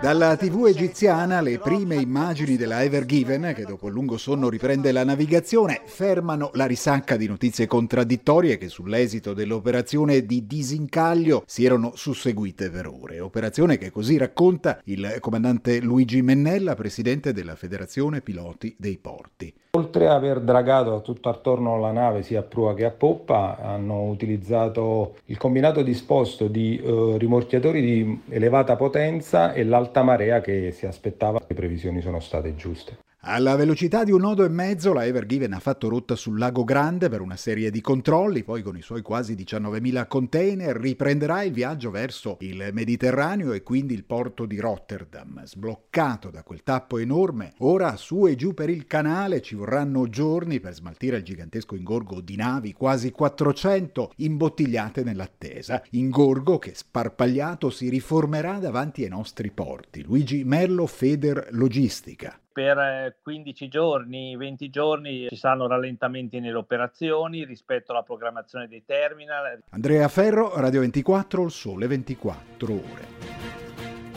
Dalla 0.00 0.36
TV 0.36 0.66
egiziana 0.66 1.40
le 1.40 1.58
prime 1.58 1.96
immagini 1.96 2.56
della 2.56 2.82
Ever 2.84 3.04
Given, 3.04 3.52
che 3.56 3.64
dopo 3.64 3.88
il 3.88 3.92
lungo 3.92 4.16
sonno 4.18 4.48
riprende 4.48 4.92
la 4.92 5.04
navigazione, 5.04 5.82
fermano 5.84 6.50
la 6.54 6.66
risacca 6.66 7.16
di 7.16 7.26
notizie 7.26 7.66
contraddittorie 7.66 8.56
che 8.56 8.68
sull'esito 8.68 9.34
dell'operazione 9.34 10.24
di 10.24 10.46
disincaglio 10.46 11.42
si 11.44 11.64
erano 11.64 11.92
susseguite 11.96 12.70
per 12.70 12.86
ore. 12.86 13.18
Operazione 13.18 13.78
che 13.78 13.90
così 13.90 14.16
racconta 14.16 14.80
il 14.84 15.16
comandante 15.18 15.80
Luigi 15.80 16.22
Mennella, 16.22 16.76
presidente 16.76 17.32
della 17.32 17.56
Federazione 17.56 18.20
Piloti 18.20 18.76
dei 18.78 18.98
Porti. 18.98 19.52
Oltre 19.72 20.08
a 20.08 20.14
aver 20.14 20.40
dragato 20.40 21.00
tutto 21.00 21.28
attorno 21.28 21.74
alla 21.74 21.92
nave 21.92 22.22
sia 22.22 22.40
a 22.40 22.42
prua 22.42 22.74
che 22.74 22.84
a 22.84 22.90
poppa, 22.90 23.56
hanno 23.56 24.02
utilizzato 24.08 25.14
il 25.26 25.36
combinato 25.36 25.82
disposto 25.82 26.48
di 26.48 26.76
eh, 26.76 27.14
rimorchiatori 27.16 27.80
di 27.80 28.22
elevata 28.30 28.74
potenza 28.74 29.52
e 29.52 29.62
l'alta 29.62 30.02
marea 30.02 30.40
che 30.40 30.72
si 30.72 30.86
aspettava. 30.86 31.40
Le 31.46 31.54
previsioni 31.54 32.00
sono 32.00 32.18
state 32.18 32.56
giuste. 32.56 32.98
Alla 33.22 33.54
velocità 33.54 34.02
di 34.02 34.12
un 34.12 34.22
nodo 34.22 34.44
e 34.44 34.48
mezzo 34.48 34.94
la 34.94 35.04
Ever 35.04 35.26
Given 35.26 35.52
ha 35.52 35.60
fatto 35.60 35.90
rotta 35.90 36.16
sul 36.16 36.38
lago 36.38 36.64
Grande 36.64 37.10
per 37.10 37.20
una 37.20 37.36
serie 37.36 37.70
di 37.70 37.82
controlli, 37.82 38.44
poi 38.44 38.62
con 38.62 38.78
i 38.78 38.80
suoi 38.80 39.02
quasi 39.02 39.34
19.000 39.34 40.06
container 40.06 40.74
riprenderà 40.74 41.42
il 41.42 41.52
viaggio 41.52 41.90
verso 41.90 42.38
il 42.40 42.70
Mediterraneo 42.72 43.52
e 43.52 43.62
quindi 43.62 43.92
il 43.92 44.04
porto 44.04 44.46
di 44.46 44.58
Rotterdam. 44.58 45.44
Sbloccato 45.44 46.30
da 46.30 46.42
quel 46.42 46.62
tappo 46.62 46.96
enorme, 46.96 47.52
ora 47.58 47.94
su 47.96 48.26
e 48.26 48.36
giù 48.36 48.54
per 48.54 48.70
il 48.70 48.86
canale 48.86 49.42
ci 49.42 49.54
vorranno 49.54 50.08
giorni 50.08 50.58
per 50.58 50.72
smaltire 50.72 51.18
il 51.18 51.22
gigantesco 51.22 51.76
ingorgo 51.76 52.22
di 52.22 52.36
navi, 52.36 52.72
quasi 52.72 53.10
400 53.10 54.12
imbottigliate 54.16 55.04
nell'attesa. 55.04 55.82
Ingorgo 55.90 56.58
che 56.58 56.72
sparpagliato 56.74 57.68
si 57.68 57.90
riformerà 57.90 58.54
davanti 58.54 59.02
ai 59.02 59.10
nostri 59.10 59.50
porti. 59.50 60.02
Luigi 60.04 60.42
Merlo 60.42 60.86
Feder 60.86 61.48
Logistica 61.50 62.40
per 62.60 63.16
15 63.22 63.68
giorni, 63.68 64.36
20 64.36 64.68
giorni 64.68 65.28
ci 65.30 65.36
saranno 65.36 65.66
rallentamenti 65.66 66.40
nelle 66.40 66.58
operazioni 66.58 67.46
rispetto 67.46 67.92
alla 67.92 68.02
programmazione 68.02 68.68
dei 68.68 68.84
terminal. 68.84 69.62
Andrea 69.70 70.06
Ferro, 70.08 70.52
Radio 70.60 70.80
24, 70.80 71.44
il 71.44 71.50
sole 71.50 71.86
24 71.86 72.72
ore. 72.74 73.08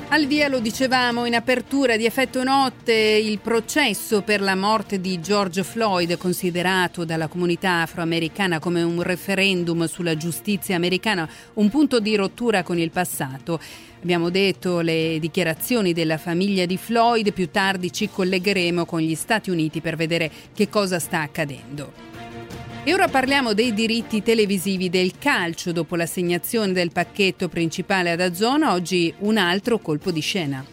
Al 0.10 0.28
via 0.28 0.50
lo 0.50 0.60
dicevamo 0.60 1.26
in 1.26 1.34
apertura 1.34 1.96
di 1.96 2.06
effetto 2.06 2.44
notte 2.44 2.94
il 2.94 3.40
processo 3.40 4.22
per 4.22 4.42
la 4.42 4.56
morte 4.56 5.00
di 5.00 5.20
George 5.22 5.64
Floyd 5.64 6.18
considerato 6.18 7.06
dalla 7.06 7.28
comunità 7.28 7.82
afroamericana 7.82 8.60
come 8.60 8.84
un 8.84 9.02
referendum 9.02 9.86
sulla 9.86 10.16
giustizia 10.18 10.76
americana, 10.76 11.28
un 11.54 11.70
punto 11.70 12.00
di 12.00 12.16
rottura 12.16 12.62
con 12.62 12.78
il 12.78 12.92
passato. 12.92 13.60
Abbiamo 14.04 14.30
detto 14.30 14.82
le 14.82 15.18
dichiarazioni 15.18 15.94
della 15.94 16.18
famiglia 16.18 16.66
di 16.66 16.76
Floyd, 16.76 17.32
più 17.32 17.50
tardi 17.50 17.90
ci 17.90 18.10
collegheremo 18.10 18.84
con 18.84 19.00
gli 19.00 19.16
Stati 19.16 19.50
Uniti 19.50 19.80
per 19.80 19.96
vedere 19.96 20.30
che 20.54 20.68
cosa 20.68 21.00
sta 21.00 21.22
accadendo. 21.22 21.94
E 22.84 22.94
ora 22.94 23.08
parliamo 23.08 23.54
dei 23.54 23.74
diritti 23.74 24.22
televisivi 24.22 24.90
del 24.90 25.14
calcio. 25.18 25.72
Dopo 25.72 25.96
l'assegnazione 25.96 26.74
del 26.74 26.92
pacchetto 26.92 27.48
principale 27.48 28.12
ad 28.12 28.20
Azzona, 28.20 28.74
oggi 28.74 29.14
un 29.20 29.38
altro 29.38 29.80
colpo 29.80 30.12
di 30.12 30.20
scena. 30.20 30.66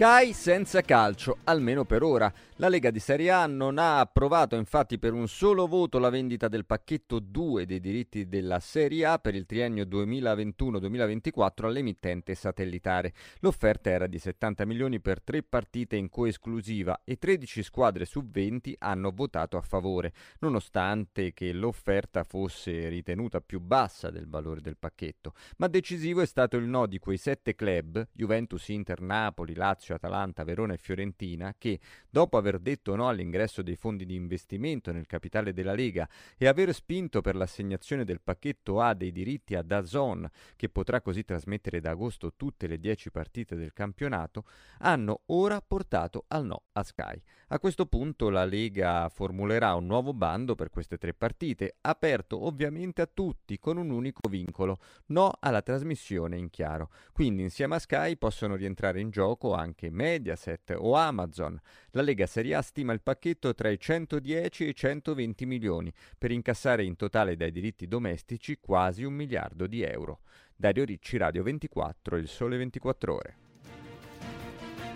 Sky 0.00 0.32
senza 0.32 0.80
calcio, 0.80 1.40
almeno 1.44 1.84
per 1.84 2.02
ora. 2.02 2.32
La 2.56 2.68
Lega 2.68 2.90
di 2.90 3.00
Serie 3.00 3.30
A 3.30 3.46
non 3.46 3.76
ha 3.76 4.00
approvato 4.00 4.56
infatti 4.56 4.98
per 4.98 5.12
un 5.12 5.28
solo 5.28 5.66
voto 5.66 5.98
la 5.98 6.08
vendita 6.08 6.48
del 6.48 6.64
pacchetto 6.64 7.18
2 7.18 7.66
dei 7.66 7.80
diritti 7.80 8.26
della 8.26 8.60
Serie 8.60 9.04
A 9.04 9.18
per 9.18 9.34
il 9.34 9.44
triennio 9.44 9.84
2021-2024 9.84 11.64
all'emittente 11.64 12.34
satellitare. 12.34 13.12
L'offerta 13.40 13.90
era 13.90 14.06
di 14.06 14.18
70 14.18 14.64
milioni 14.64 15.00
per 15.00 15.22
tre 15.22 15.42
partite 15.42 15.96
in 15.96 16.08
coesclusiva 16.08 17.00
e 17.04 17.16
13 17.16 17.62
squadre 17.62 18.06
su 18.06 18.26
20 18.26 18.76
hanno 18.78 19.10
votato 19.10 19.58
a 19.58 19.62
favore, 19.62 20.12
nonostante 20.38 21.34
che 21.34 21.52
l'offerta 21.52 22.24
fosse 22.24 22.88
ritenuta 22.88 23.42
più 23.42 23.60
bassa 23.60 24.08
del 24.08 24.28
valore 24.28 24.62
del 24.62 24.78
pacchetto. 24.78 25.34
Ma 25.58 25.66
decisivo 25.66 26.22
è 26.22 26.26
stato 26.26 26.56
il 26.56 26.64
no 26.64 26.86
di 26.86 26.98
quei 26.98 27.18
sette 27.18 27.54
club, 27.54 28.06
Juventus, 28.12 28.68
Inter, 28.68 29.00
Napoli, 29.00 29.54
Lazio, 29.54 29.89
Atalanta, 29.94 30.44
Verona 30.44 30.74
e 30.74 30.78
Fiorentina, 30.78 31.54
che 31.56 31.78
dopo 32.08 32.36
aver 32.36 32.58
detto 32.58 32.94
no 32.96 33.08
all'ingresso 33.08 33.62
dei 33.62 33.76
fondi 33.76 34.04
di 34.06 34.14
investimento 34.14 34.92
nel 34.92 35.06
capitale 35.06 35.52
della 35.52 35.74
Lega 35.74 36.08
e 36.36 36.46
aver 36.46 36.72
spinto 36.74 37.20
per 37.20 37.36
l'assegnazione 37.36 38.04
del 38.04 38.20
pacchetto 38.20 38.80
A 38.80 38.94
dei 38.94 39.12
diritti 39.12 39.54
a 39.54 39.62
Dazon, 39.62 40.28
che 40.56 40.68
potrà 40.68 41.00
così 41.00 41.24
trasmettere 41.24 41.80
da 41.80 41.90
agosto 41.90 42.34
tutte 42.34 42.66
le 42.66 42.78
10 42.78 43.10
partite 43.10 43.56
del 43.56 43.72
campionato, 43.72 44.44
hanno 44.78 45.22
ora 45.26 45.60
portato 45.60 46.24
al 46.28 46.44
no 46.44 46.62
a 46.72 46.82
Sky. 46.82 47.20
A 47.48 47.58
questo 47.58 47.86
punto 47.86 48.30
la 48.30 48.44
Lega 48.44 49.08
formulerà 49.08 49.74
un 49.74 49.86
nuovo 49.86 50.14
bando 50.14 50.54
per 50.54 50.70
queste 50.70 50.98
tre 50.98 51.14
partite, 51.14 51.76
aperto 51.80 52.44
ovviamente 52.44 53.02
a 53.02 53.10
tutti 53.12 53.58
con 53.58 53.76
un 53.76 53.90
unico 53.90 54.28
vincolo, 54.28 54.78
no 55.06 55.32
alla 55.40 55.62
trasmissione 55.62 56.36
in 56.36 56.48
chiaro. 56.50 56.90
Quindi 57.12 57.42
insieme 57.42 57.74
a 57.74 57.78
Sky 57.80 58.16
possono 58.16 58.54
rientrare 58.54 59.00
in 59.00 59.10
gioco 59.10 59.52
anche 59.54 59.79
Mediaset 59.88 60.74
o 60.76 60.94
Amazon. 60.94 61.58
La 61.92 62.02
Lega 62.02 62.26
Serie 62.26 62.56
A 62.56 62.60
stima 62.60 62.92
il 62.92 63.00
pacchetto 63.00 63.54
tra 63.54 63.70
i 63.70 63.78
110 63.78 64.64
e 64.64 64.68
i 64.68 64.74
120 64.74 65.46
milioni, 65.46 65.90
per 66.18 66.30
incassare 66.30 66.84
in 66.84 66.96
totale 66.96 67.36
dai 67.36 67.52
diritti 67.52 67.86
domestici 67.86 68.58
quasi 68.60 69.04
un 69.04 69.14
miliardo 69.14 69.66
di 69.66 69.82
euro. 69.82 70.20
Dario 70.54 70.84
Ricci, 70.84 71.16
Radio 71.16 71.42
24, 71.42 72.18
Il 72.18 72.28
Sole 72.28 72.58
24 72.58 73.14
Ore. 73.14 73.49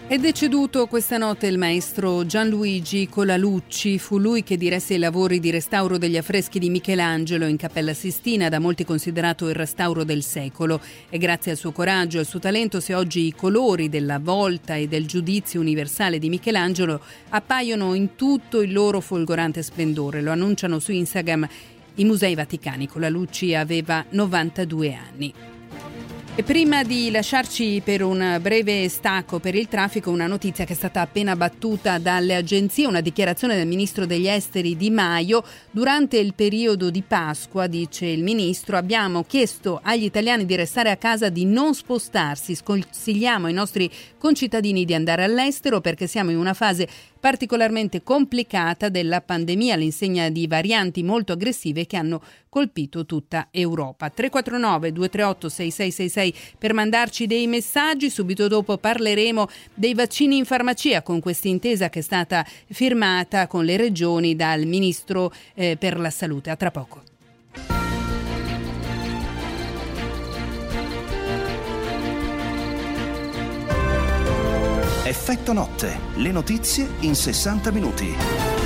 È 0.06 0.18
deceduto 0.18 0.87
questa 0.87 1.16
notte 1.16 1.46
il 1.46 1.56
maestro 1.56 2.26
Gianluigi 2.26 3.08
Colalucci. 3.08 3.99
Fu 3.99 4.18
lui 4.18 4.42
che 4.42 4.58
diresse 4.58 4.94
i 4.94 4.99
lavori 4.99 5.40
di 5.40 5.50
restauro 5.50 5.96
degli 5.96 6.18
affreschi 6.18 6.58
di 6.58 6.68
Michelangelo 6.68 7.46
in 7.46 7.56
Cappella 7.56 7.94
Sistina, 7.94 8.50
da 8.50 8.58
molti 8.58 8.84
considerato 8.84 9.49
il 9.49 9.54
restauro 9.54 10.04
del 10.04 10.23
secolo. 10.23 10.78
E 11.08 11.16
grazie 11.16 11.52
al 11.52 11.56
suo 11.56 11.73
coraggio 11.73 12.18
e 12.18 12.20
al 12.20 12.26
suo 12.26 12.38
talento, 12.38 12.80
se 12.80 12.94
oggi 12.94 13.26
i 13.26 13.34
colori 13.34 13.88
della 13.88 14.18
volta 14.18 14.75
e 14.75 14.88
del 14.88 15.06
giudizio 15.06 15.58
universale 15.58 16.18
di 16.18 16.28
Michelangelo 16.28 17.00
appaiono 17.30 17.94
in 17.94 18.14
tutto 18.14 18.61
il 18.61 18.75
loro 18.75 19.00
folgorante 19.00 19.62
splendore. 19.62 20.20
Lo 20.20 20.32
annunciano 20.32 20.80
su 20.80 20.92
Instagram 20.92 21.49
i 21.94 22.04
Musei 22.04 22.34
Vaticani. 22.34 22.88
Colalucci 22.88 23.54
aveva 23.54 24.04
92 24.11 24.94
anni. 24.94 25.53
E 26.36 26.42
prima 26.42 26.82
di 26.82 27.12
lasciarci 27.12 27.80
per 27.84 28.02
un 28.02 28.38
breve 28.42 28.88
stacco 28.88 29.38
per 29.38 29.54
il 29.54 29.68
traffico, 29.68 30.10
una 30.10 30.26
notizia 30.26 30.64
che 30.64 30.72
è 30.72 30.76
stata 30.76 31.00
appena 31.00 31.36
battuta 31.36 31.98
dalle 31.98 32.34
agenzie, 32.34 32.88
una 32.88 33.00
dichiarazione 33.00 33.54
del 33.54 33.68
ministro 33.68 34.04
degli 34.04 34.26
esteri 34.26 34.76
Di 34.76 34.90
Maio. 34.90 35.44
Durante 35.70 36.18
il 36.18 36.34
periodo 36.34 36.90
di 36.90 37.02
Pasqua, 37.02 37.68
dice 37.68 38.06
il 38.06 38.24
ministro, 38.24 38.76
abbiamo 38.76 39.22
chiesto 39.22 39.78
agli 39.80 40.02
italiani 40.02 40.44
di 40.44 40.56
restare 40.56 40.90
a 40.90 40.96
casa, 40.96 41.28
di 41.28 41.44
non 41.44 41.72
spostarsi. 41.72 42.56
Sconsigliamo 42.56 43.46
ai 43.46 43.52
nostri 43.52 43.88
concittadini 44.18 44.84
di 44.84 44.92
andare 44.92 45.22
all'estero 45.22 45.80
perché 45.80 46.08
siamo 46.08 46.32
in 46.32 46.36
una 46.36 46.54
fase 46.54 46.88
particolarmente 47.24 48.02
complicata 48.02 48.90
della 48.90 49.22
pandemia 49.22 49.72
all'insegna 49.72 50.28
di 50.28 50.46
varianti 50.46 51.02
molto 51.02 51.32
aggressive 51.32 51.86
che 51.86 51.96
hanno 51.96 52.22
colpito 52.50 53.06
tutta 53.06 53.48
Europa. 53.50 54.10
349 54.10 54.92
238 54.92 55.48
6666 55.48 56.56
per 56.58 56.74
mandarci 56.74 57.26
dei 57.26 57.46
messaggi, 57.46 58.10
subito 58.10 58.46
dopo 58.46 58.76
parleremo 58.76 59.48
dei 59.72 59.94
vaccini 59.94 60.36
in 60.36 60.44
farmacia 60.44 61.00
con 61.00 61.20
questa 61.20 61.48
intesa 61.48 61.88
che 61.88 62.00
è 62.00 62.02
stata 62.02 62.44
firmata 62.66 63.46
con 63.46 63.64
le 63.64 63.78
regioni 63.78 64.36
dal 64.36 64.66
Ministro 64.66 65.32
eh, 65.54 65.78
per 65.78 65.98
la 65.98 66.10
Salute. 66.10 66.50
A 66.50 66.56
tra 66.56 66.70
poco. 66.70 67.13
Effetto 75.06 75.52
notte, 75.52 76.00
le 76.14 76.32
notizie 76.32 76.88
in 77.00 77.14
60 77.14 77.70
minuti. 77.73 78.63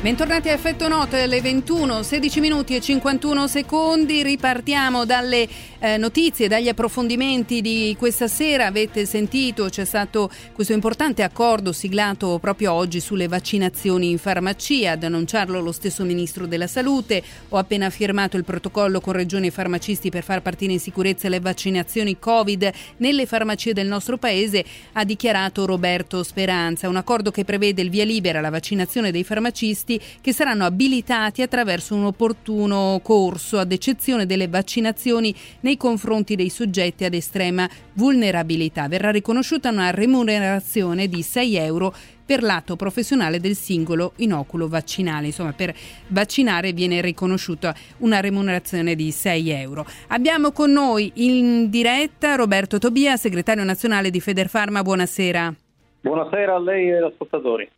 Bentornati 0.00 0.48
a 0.48 0.52
Effetto 0.52 0.86
Note 0.86 1.22
alle 1.22 1.40
21, 1.40 2.04
16 2.04 2.38
minuti 2.38 2.76
e 2.76 2.80
51 2.80 3.48
secondi. 3.48 4.22
Ripartiamo 4.22 5.04
dalle 5.04 5.48
eh, 5.80 5.96
notizie, 5.96 6.46
dagli 6.46 6.68
approfondimenti 6.68 7.60
di 7.60 7.96
questa 7.98 8.28
sera. 8.28 8.66
Avete 8.66 9.04
sentito, 9.06 9.64
c'è 9.64 9.84
stato 9.84 10.30
questo 10.52 10.72
importante 10.72 11.24
accordo 11.24 11.72
siglato 11.72 12.38
proprio 12.38 12.74
oggi 12.74 13.00
sulle 13.00 13.26
vaccinazioni 13.26 14.10
in 14.10 14.18
farmacia. 14.18 14.92
Ad 14.92 15.02
annunciarlo 15.02 15.60
lo 15.60 15.72
stesso 15.72 16.04
Ministro 16.04 16.46
della 16.46 16.68
Salute. 16.68 17.20
Ho 17.48 17.56
appena 17.56 17.90
firmato 17.90 18.36
il 18.36 18.44
protocollo 18.44 19.00
con 19.00 19.14
regioni 19.14 19.48
e 19.48 19.50
farmacisti 19.50 20.10
per 20.10 20.22
far 20.22 20.42
partire 20.42 20.74
in 20.74 20.80
sicurezza 20.80 21.28
le 21.28 21.40
vaccinazioni 21.40 22.20
Covid 22.20 22.70
nelle 22.98 23.26
farmacie 23.26 23.72
del 23.72 23.88
nostro 23.88 24.16
paese, 24.16 24.64
ha 24.92 25.04
dichiarato 25.04 25.66
Roberto 25.66 26.22
Speranza. 26.22 26.88
Un 26.88 26.96
accordo 26.96 27.32
che 27.32 27.44
prevede 27.44 27.82
il 27.82 27.90
via 27.90 28.04
libera 28.04 28.38
alla 28.38 28.50
vaccinazione 28.50 29.10
dei 29.10 29.24
farmacisti 29.24 29.86
specialisti 29.88 30.00
che 30.20 30.32
saranno 30.34 30.66
abilitati 30.66 31.40
attraverso 31.40 31.94
un 31.94 32.04
opportuno 32.04 33.00
corso, 33.02 33.58
ad 33.58 33.72
eccezione 33.72 34.26
delle 34.26 34.48
vaccinazioni 34.48 35.34
nei 35.60 35.78
confronti 35.78 36.36
dei 36.36 36.50
soggetti 36.50 37.04
ad 37.04 37.14
estrema 37.14 37.68
vulnerabilità. 37.94 38.86
Verrà 38.88 39.10
riconosciuta 39.10 39.70
una 39.70 39.90
remunerazione 39.90 41.08
di 41.08 41.22
6 41.22 41.56
euro 41.56 41.94
per 42.28 42.42
l'atto 42.42 42.76
professionale 42.76 43.40
del 43.40 43.54
singolo 43.54 44.12
inoculo 44.16 44.68
vaccinale. 44.68 45.26
Insomma, 45.26 45.54
per 45.54 45.74
vaccinare 46.08 46.72
viene 46.72 47.00
riconosciuta 47.00 47.74
una 47.98 48.20
remunerazione 48.20 48.94
di 48.94 49.10
6 49.10 49.50
euro. 49.50 49.86
Abbiamo 50.08 50.52
con 50.52 50.70
noi 50.70 51.10
in 51.14 51.70
diretta 51.70 52.34
Roberto 52.34 52.76
Tobia, 52.78 53.16
segretario 53.16 53.64
nazionale 53.64 54.10
di 54.10 54.20
Federfarma. 54.20 54.82
Buonasera. 54.82 55.54
Buonasera 56.02 56.54
a 56.54 56.60
lei 56.60 56.88
e 56.88 56.96
agli 56.96 57.04
ascoltatori. 57.04 57.68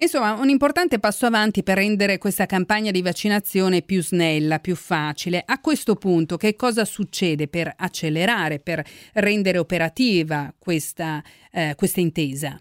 Insomma, 0.00 0.38
un 0.40 0.48
importante 0.48 1.00
passo 1.00 1.26
avanti 1.26 1.64
per 1.64 1.76
rendere 1.76 2.18
questa 2.18 2.46
campagna 2.46 2.92
di 2.92 3.02
vaccinazione 3.02 3.82
più 3.82 4.00
snella, 4.00 4.60
più 4.60 4.76
facile. 4.76 5.42
A 5.44 5.60
questo 5.60 5.96
punto, 5.96 6.36
che 6.36 6.54
cosa 6.54 6.84
succede 6.84 7.48
per 7.48 7.72
accelerare, 7.76 8.60
per 8.60 8.80
rendere 9.14 9.58
operativa 9.58 10.54
questa, 10.56 11.20
eh, 11.50 11.74
questa 11.76 11.98
intesa? 11.98 12.60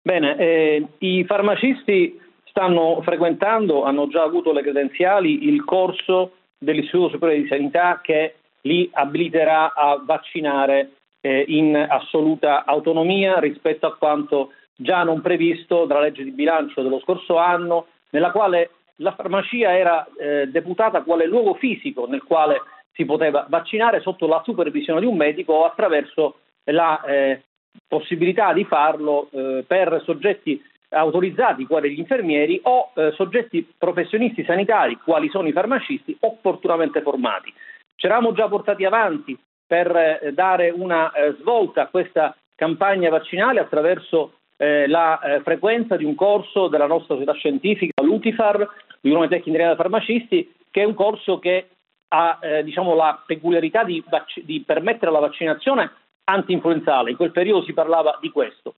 Bene, 0.00 0.36
eh, 0.38 0.86
i 0.98 1.24
farmacisti 1.24 2.16
stanno 2.44 3.02
frequentando, 3.02 3.82
hanno 3.82 4.06
già 4.06 4.22
avuto 4.22 4.52
le 4.52 4.62
credenziali, 4.62 5.48
il 5.48 5.64
corso 5.64 6.36
dell'Istituto 6.56 7.08
Superiore 7.08 7.42
di 7.42 7.48
Sanità 7.48 7.98
che 8.00 8.36
li 8.60 8.88
abiliterà 8.92 9.74
a 9.74 10.00
vaccinare 10.00 10.92
eh, 11.22 11.44
in 11.48 11.74
assoluta 11.74 12.64
autonomia 12.64 13.40
rispetto 13.40 13.86
a 13.88 13.96
quanto 13.96 14.52
già 14.76 15.02
non 15.02 15.20
previsto 15.20 15.86
dalla 15.86 16.00
legge 16.00 16.22
di 16.22 16.30
bilancio 16.30 16.82
dello 16.82 17.00
scorso 17.00 17.36
anno, 17.38 17.86
nella 18.10 18.30
quale 18.30 18.70
la 18.96 19.14
farmacia 19.14 19.76
era 19.76 20.06
eh, 20.18 20.46
deputata 20.46 21.02
quale 21.02 21.26
luogo 21.26 21.54
fisico 21.54 22.06
nel 22.06 22.22
quale 22.22 22.60
si 22.92 23.04
poteva 23.04 23.46
vaccinare 23.48 24.00
sotto 24.00 24.26
la 24.26 24.40
supervisione 24.44 25.00
di 25.00 25.06
un 25.06 25.16
medico 25.16 25.52
o 25.52 25.64
attraverso 25.64 26.38
la 26.64 27.02
eh, 27.02 27.42
possibilità 27.86 28.52
di 28.52 28.64
farlo 28.64 29.28
eh, 29.30 29.64
per 29.66 30.02
soggetti 30.04 30.62
autorizzati 30.88 31.66
quali 31.66 31.92
gli 31.92 31.98
infermieri 31.98 32.60
o 32.62 32.92
eh, 32.94 33.12
soggetti 33.12 33.68
professionisti 33.76 34.44
sanitari 34.44 34.98
quali 35.02 35.28
sono 35.28 35.48
i 35.48 35.52
farmacisti 35.52 36.16
opportunamente 36.20 37.02
formati. 37.02 37.52
Ci 37.94 38.06
eravamo 38.06 38.32
già 38.32 38.48
portati 38.48 38.84
avanti 38.84 39.36
per 39.66 39.94
eh, 39.94 40.32
dare 40.32 40.70
una 40.70 41.10
eh, 41.12 41.36
svolta 41.40 41.82
a 41.82 41.88
questa 41.88 42.34
campagna 42.54 43.10
vaccinale 43.10 43.60
attraverso 43.60 44.32
eh, 44.56 44.86
la 44.86 45.20
eh, 45.20 45.40
frequenza 45.40 45.96
di 45.96 46.04
un 46.04 46.14
corso 46.14 46.68
della 46.68 46.86
nostra 46.86 47.14
società 47.14 47.32
scientifica, 47.32 48.02
l'UTIFAR, 48.02 48.68
l'Unione 49.00 49.28
Tecnica 49.28 49.66
dei 49.66 49.76
Farmacisti, 49.76 50.54
che 50.70 50.82
è 50.82 50.84
un 50.84 50.94
corso 50.94 51.38
che 51.38 51.68
ha 52.08 52.38
eh, 52.40 52.64
diciamo, 52.64 52.94
la 52.94 53.22
peculiarità 53.24 53.84
di, 53.84 54.02
vac- 54.08 54.40
di 54.40 54.62
permettere 54.64 55.10
la 55.10 55.18
vaccinazione 55.18 55.90
anti-influenzale. 56.24 57.10
In 57.10 57.16
quel 57.16 57.32
periodo 57.32 57.64
si 57.64 57.72
parlava 57.72 58.18
di 58.20 58.30
questo. 58.30 58.74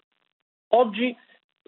Oggi 0.72 1.16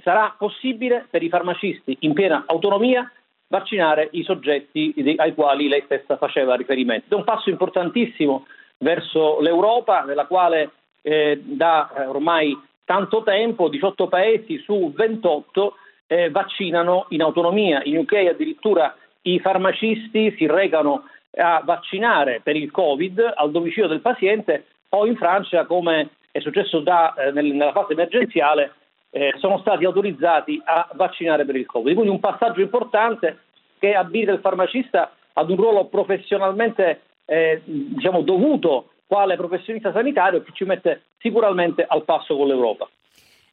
sarà 0.03 0.35
possibile 0.37 1.07
per 1.11 1.23
i 1.23 1.29
farmacisti 1.29 1.97
in 2.01 2.13
piena 2.13 2.45
autonomia 2.47 3.11
vaccinare 3.49 4.09
i 4.13 4.23
soggetti 4.23 4.95
ai 5.17 5.35
quali 5.35 5.69
lei 5.69 5.83
stessa 5.85 6.17
faceva 6.17 6.55
riferimento. 6.55 7.15
È 7.15 7.19
un 7.19 7.25
passo 7.25 7.51
importantissimo 7.51 8.47
verso 8.79 9.41
l'Europa, 9.41 10.03
nella 10.03 10.27
quale 10.27 10.71
eh, 11.03 11.41
da 11.43 11.91
eh, 11.93 12.07
ormai 12.07 12.57
tanto 12.91 13.23
tempo 13.23 13.69
18 13.69 14.09
paesi 14.09 14.59
su 14.65 14.91
28 14.93 15.75
eh, 16.09 16.29
vaccinano 16.31 17.07
in 17.11 17.23
autonomia. 17.23 17.81
In 17.85 17.99
UK 17.99 18.15
addirittura 18.33 18.93
i 19.23 19.39
farmacisti 19.39 20.35
si 20.37 20.45
recano 20.49 21.05
a 21.37 21.63
vaccinare 21.65 22.41
per 22.43 22.57
il 22.57 22.73
Covid 22.73 23.35
al 23.37 23.53
domicilio 23.53 23.87
del 23.87 24.01
paziente 24.01 24.65
o 24.89 25.07
in 25.07 25.15
Francia, 25.15 25.67
come 25.67 26.09
è 26.33 26.41
successo 26.41 26.81
da, 26.81 27.15
eh, 27.15 27.31
nella 27.31 27.71
fase 27.71 27.93
emergenziale, 27.93 28.73
eh, 29.11 29.35
sono 29.39 29.59
stati 29.59 29.85
autorizzati 29.85 30.61
a 30.65 30.89
vaccinare 30.95 31.45
per 31.45 31.55
il 31.55 31.67
Covid. 31.67 31.95
Quindi 31.95 32.11
un 32.11 32.19
passaggio 32.19 32.61
importante 32.61 33.39
che 33.79 33.95
abilita 33.95 34.33
il 34.33 34.41
farmacista 34.41 35.13
ad 35.35 35.49
un 35.49 35.55
ruolo 35.55 35.85
professionalmente 35.85 37.03
eh, 37.25 37.63
diciamo, 37.65 38.23
dovuto 38.23 38.95
quale 39.11 39.35
professionista 39.35 39.93
sanitario 39.93 40.41
che 40.41 40.53
ci 40.53 40.63
mette 40.63 41.07
sicuramente 41.19 41.85
al 41.85 42.05
passo 42.05 42.37
con 42.37 42.47
l'Europa. 42.47 42.89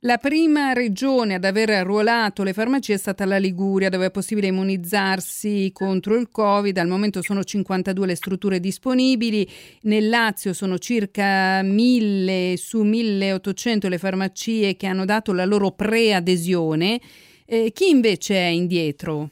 La 0.01 0.17
prima 0.17 0.71
regione 0.73 1.33
ad 1.33 1.43
aver 1.45 1.71
arruolato 1.71 2.43
le 2.43 2.53
farmacie 2.53 2.93
è 2.93 2.97
stata 2.97 3.25
la 3.25 3.39
Liguria, 3.39 3.89
dove 3.89 4.05
è 4.05 4.11
possibile 4.11 4.49
immunizzarsi 4.49 5.71
contro 5.73 6.15
il 6.15 6.29
Covid. 6.29 6.77
Al 6.77 6.87
momento 6.87 7.23
sono 7.23 7.41
52 7.41 8.05
le 8.05 8.15
strutture 8.15 8.59
disponibili. 8.59 9.47
Nel 9.83 10.09
Lazio 10.09 10.53
sono 10.53 10.77
circa 10.77 11.63
1000 11.63 12.55
su 12.57 12.83
1800 12.83 13.89
le 13.89 13.97
farmacie 13.97 14.75
che 14.75 14.85
hanno 14.85 15.05
dato 15.05 15.33
la 15.33 15.45
loro 15.45 15.71
preadesione. 15.71 16.99
Eh, 17.47 17.71
chi 17.73 17.89
invece 17.89 18.35
è 18.35 18.49
indietro? 18.49 19.29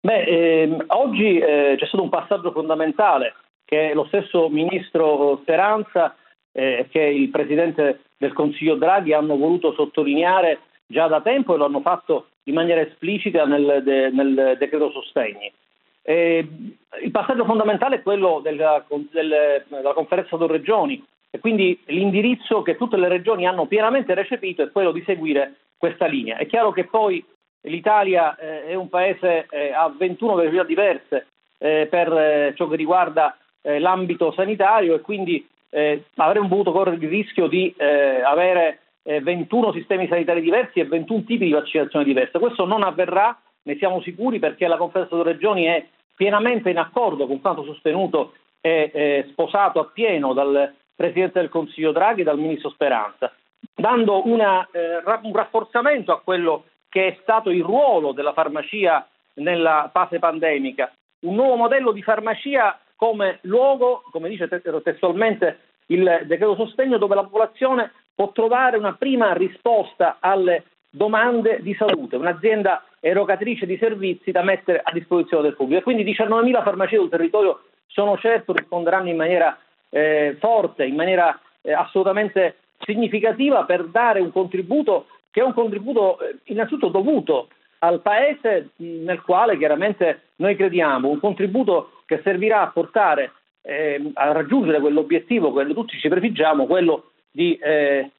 Beh, 0.00 0.22
ehm, 0.22 0.84
oggi 0.86 1.36
eh, 1.36 1.74
c'è 1.76 1.86
stato 1.86 2.02
un 2.02 2.08
passaggio 2.08 2.52
fondamentale 2.52 3.34
che 3.70 3.94
lo 3.94 4.04
stesso 4.06 4.48
ministro 4.48 5.38
Speranza 5.42 6.16
e 6.50 6.72
eh, 6.72 6.88
che 6.90 7.00
il 7.00 7.28
presidente 7.28 8.00
del 8.16 8.32
Consiglio 8.32 8.74
Draghi 8.74 9.12
hanno 9.12 9.36
voluto 9.36 9.72
sottolineare 9.74 10.58
già 10.86 11.06
da 11.06 11.20
tempo 11.20 11.54
e 11.54 11.56
lo 11.56 11.66
hanno 11.66 11.80
fatto 11.80 12.30
in 12.44 12.54
maniera 12.54 12.80
esplicita 12.80 13.44
nel, 13.44 13.80
de, 13.84 14.10
nel 14.10 14.56
decreto 14.58 14.90
sostegni. 14.90 15.52
E 16.02 16.44
il 17.00 17.10
passaggio 17.12 17.44
fondamentale 17.44 17.96
è 17.96 18.02
quello 18.02 18.40
della, 18.42 18.84
del, 18.88 19.64
della 19.68 19.92
conferenza 19.92 20.36
delle 20.36 20.50
regioni 20.50 21.00
e 21.30 21.38
quindi 21.38 21.78
l'indirizzo 21.86 22.62
che 22.62 22.76
tutte 22.76 22.96
le 22.96 23.06
regioni 23.06 23.46
hanno 23.46 23.66
pienamente 23.66 24.14
recepito 24.14 24.64
è 24.64 24.72
quello 24.72 24.90
di 24.90 25.04
seguire 25.06 25.54
questa 25.76 26.06
linea. 26.06 26.38
È 26.38 26.46
chiaro 26.46 26.72
che 26.72 26.86
poi 26.86 27.24
l'Italia 27.62 28.34
eh, 28.34 28.64
è 28.64 28.74
un 28.74 28.88
paese 28.88 29.46
eh, 29.48 29.72
a 29.72 29.94
21 29.96 30.34
velocità 30.34 30.64
diverse 30.64 31.26
eh, 31.58 31.86
per 31.88 32.12
eh, 32.12 32.52
ciò 32.56 32.66
che 32.66 32.74
riguarda 32.74 33.36
eh, 33.62 33.78
l'ambito 33.78 34.32
sanitario 34.32 34.94
e 34.94 35.00
quindi 35.00 35.46
eh, 35.70 36.04
avremmo 36.16 36.48
potuto 36.48 36.72
correre 36.72 36.96
il 36.96 37.08
rischio 37.08 37.46
di 37.46 37.72
eh, 37.76 38.22
avere 38.22 38.80
21 39.02 39.70
eh, 39.70 39.72
sistemi 39.72 40.08
sanitari 40.08 40.40
diversi 40.40 40.80
e 40.80 40.86
21 40.86 41.24
tipi 41.24 41.44
di 41.46 41.52
vaccinazione 41.52 42.04
diverse. 42.04 42.38
Questo 42.38 42.64
non 42.64 42.82
avverrà, 42.82 43.36
ne 43.62 43.76
siamo 43.76 44.00
sicuri, 44.02 44.38
perché 44.38 44.66
la 44.66 44.76
Conferenza 44.76 45.16
delle 45.16 45.32
Regioni 45.32 45.64
è 45.64 45.86
pienamente 46.14 46.70
in 46.70 46.78
accordo 46.78 47.26
con 47.26 47.40
quanto 47.40 47.64
sostenuto 47.64 48.34
eh, 48.60 49.26
sposato 49.30 49.80
appieno 49.80 50.32
dal 50.32 50.74
Presidente 50.94 51.40
del 51.40 51.48
Consiglio 51.48 51.92
Draghi 51.92 52.20
e 52.20 52.24
dal 52.24 52.38
Ministro 52.38 52.68
Speranza, 52.70 53.32
dando 53.74 54.26
una, 54.28 54.68
eh, 54.70 55.02
un 55.22 55.32
rafforzamento 55.32 56.12
a 56.12 56.20
quello 56.20 56.64
che 56.90 57.06
è 57.06 57.18
stato 57.22 57.50
il 57.50 57.62
ruolo 57.62 58.12
della 58.12 58.34
farmacia 58.34 59.08
nella 59.34 59.88
fase 59.92 60.18
pandemica, 60.18 60.92
un 61.20 61.36
nuovo 61.36 61.56
modello 61.56 61.92
di 61.92 62.02
farmacia 62.02 62.78
come 63.00 63.38
luogo, 63.44 64.02
come 64.10 64.28
dice 64.28 64.46
testualmente 64.46 65.60
il 65.86 66.04
decreto 66.26 66.54
sostegno, 66.54 66.98
dove 66.98 67.14
la 67.14 67.22
popolazione 67.22 67.92
può 68.14 68.30
trovare 68.30 68.76
una 68.76 68.92
prima 68.92 69.32
risposta 69.32 70.18
alle 70.20 70.64
domande 70.90 71.60
di 71.62 71.74
salute, 71.76 72.16
un'azienda 72.16 72.84
erogatrice 73.00 73.64
di 73.64 73.78
servizi 73.78 74.32
da 74.32 74.42
mettere 74.42 74.82
a 74.84 74.92
disposizione 74.92 75.44
del 75.44 75.56
pubblico. 75.56 75.80
E 75.80 75.82
quindi 75.82 76.04
19.000 76.04 76.62
farmacie 76.62 76.98
sul 76.98 77.08
territorio 77.08 77.62
sono 77.86 78.18
certo 78.18 78.52
risponderanno 78.52 79.08
in 79.08 79.16
maniera 79.16 79.58
eh, 79.88 80.36
forte, 80.38 80.84
in 80.84 80.94
maniera 80.94 81.40
eh, 81.62 81.72
assolutamente 81.72 82.56
significativa 82.80 83.64
per 83.64 83.86
dare 83.86 84.20
un 84.20 84.30
contributo 84.30 85.06
che 85.30 85.40
è 85.40 85.44
un 85.44 85.54
contributo 85.54 86.20
eh, 86.20 86.36
innanzitutto 86.44 86.88
dovuto 86.88 87.48
al 87.78 88.02
Paese 88.02 88.72
nel 88.76 89.22
quale 89.22 89.56
chiaramente 89.56 90.32
noi 90.36 90.54
crediamo, 90.54 91.08
un 91.08 91.18
contributo 91.18 91.99
che 92.10 92.20
servirà 92.24 92.62
a 92.62 92.70
portare 92.72 93.30
eh, 93.62 94.10
a 94.14 94.32
raggiungere 94.32 94.80
quell'obiettivo 94.80 95.52
che 95.52 95.64
tutti 95.72 95.96
ci 95.96 96.08
prefiggiamo, 96.08 96.66
quello 96.66 97.10
di 97.30 97.54
eh, 97.54 98.10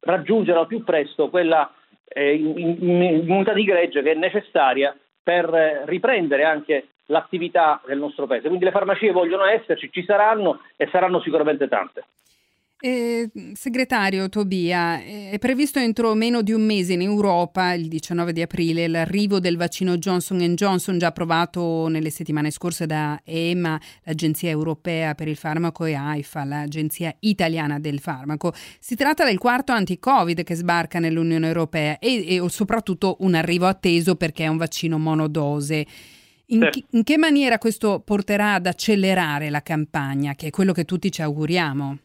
raggiungere 0.00 0.58
al 0.58 0.66
più 0.66 0.84
presto 0.84 1.30
quella 1.30 1.72
eh, 2.08 2.34
immunità 2.34 3.54
di 3.54 3.64
gregge 3.64 4.02
che 4.02 4.12
è 4.12 4.14
necessaria 4.14 4.94
per 5.22 5.48
eh, 5.54 5.82
riprendere 5.86 6.44
anche 6.44 6.88
l'attività 7.06 7.80
del 7.86 7.96
nostro 7.96 8.26
Paese. 8.26 8.48
Quindi 8.48 8.66
le 8.66 8.70
farmacie 8.70 9.12
vogliono 9.12 9.46
esserci, 9.46 9.90
ci 9.90 10.04
saranno 10.04 10.60
e 10.76 10.86
saranno 10.92 11.18
sicuramente 11.22 11.68
tante. 11.68 12.04
Eh, 12.80 13.28
segretario 13.54 14.28
Tobia, 14.28 15.02
è 15.02 15.36
previsto 15.40 15.80
entro 15.80 16.14
meno 16.14 16.42
di 16.42 16.52
un 16.52 16.64
mese 16.64 16.92
in 16.92 17.02
Europa, 17.02 17.72
il 17.72 17.88
19 17.88 18.32
di 18.32 18.40
aprile, 18.40 18.86
l'arrivo 18.86 19.40
del 19.40 19.56
vaccino 19.56 19.96
Johnson 19.98 20.38
Johnson, 20.54 20.96
già 20.96 21.08
approvato 21.08 21.88
nelle 21.88 22.10
settimane 22.10 22.52
scorse 22.52 22.86
da 22.86 23.20
EMA, 23.24 23.80
l'Agenzia 24.04 24.50
Europea 24.50 25.16
per 25.16 25.26
il 25.26 25.34
Farmaco, 25.34 25.86
e 25.86 25.94
AIFA, 25.94 26.44
l'Agenzia 26.44 27.12
Italiana 27.18 27.80
del 27.80 27.98
Farmaco. 27.98 28.54
Si 28.78 28.94
tratta 28.94 29.24
del 29.24 29.38
quarto 29.38 29.72
anti-Covid 29.72 30.44
che 30.44 30.54
sbarca 30.54 31.00
nell'Unione 31.00 31.48
Europea 31.48 31.98
e, 31.98 32.36
e 32.36 32.48
soprattutto 32.48 33.16
un 33.20 33.34
arrivo 33.34 33.66
atteso 33.66 34.14
perché 34.14 34.44
è 34.44 34.48
un 34.48 34.56
vaccino 34.56 34.98
monodose. 34.98 35.84
In, 36.50 36.68
sì. 36.70 36.84
in 36.90 37.02
che 37.02 37.18
maniera 37.18 37.58
questo 37.58 38.00
porterà 38.04 38.54
ad 38.54 38.66
accelerare 38.66 39.50
la 39.50 39.62
campagna, 39.62 40.36
che 40.36 40.46
è 40.46 40.50
quello 40.50 40.72
che 40.72 40.84
tutti 40.84 41.10
ci 41.10 41.22
auguriamo? 41.22 41.98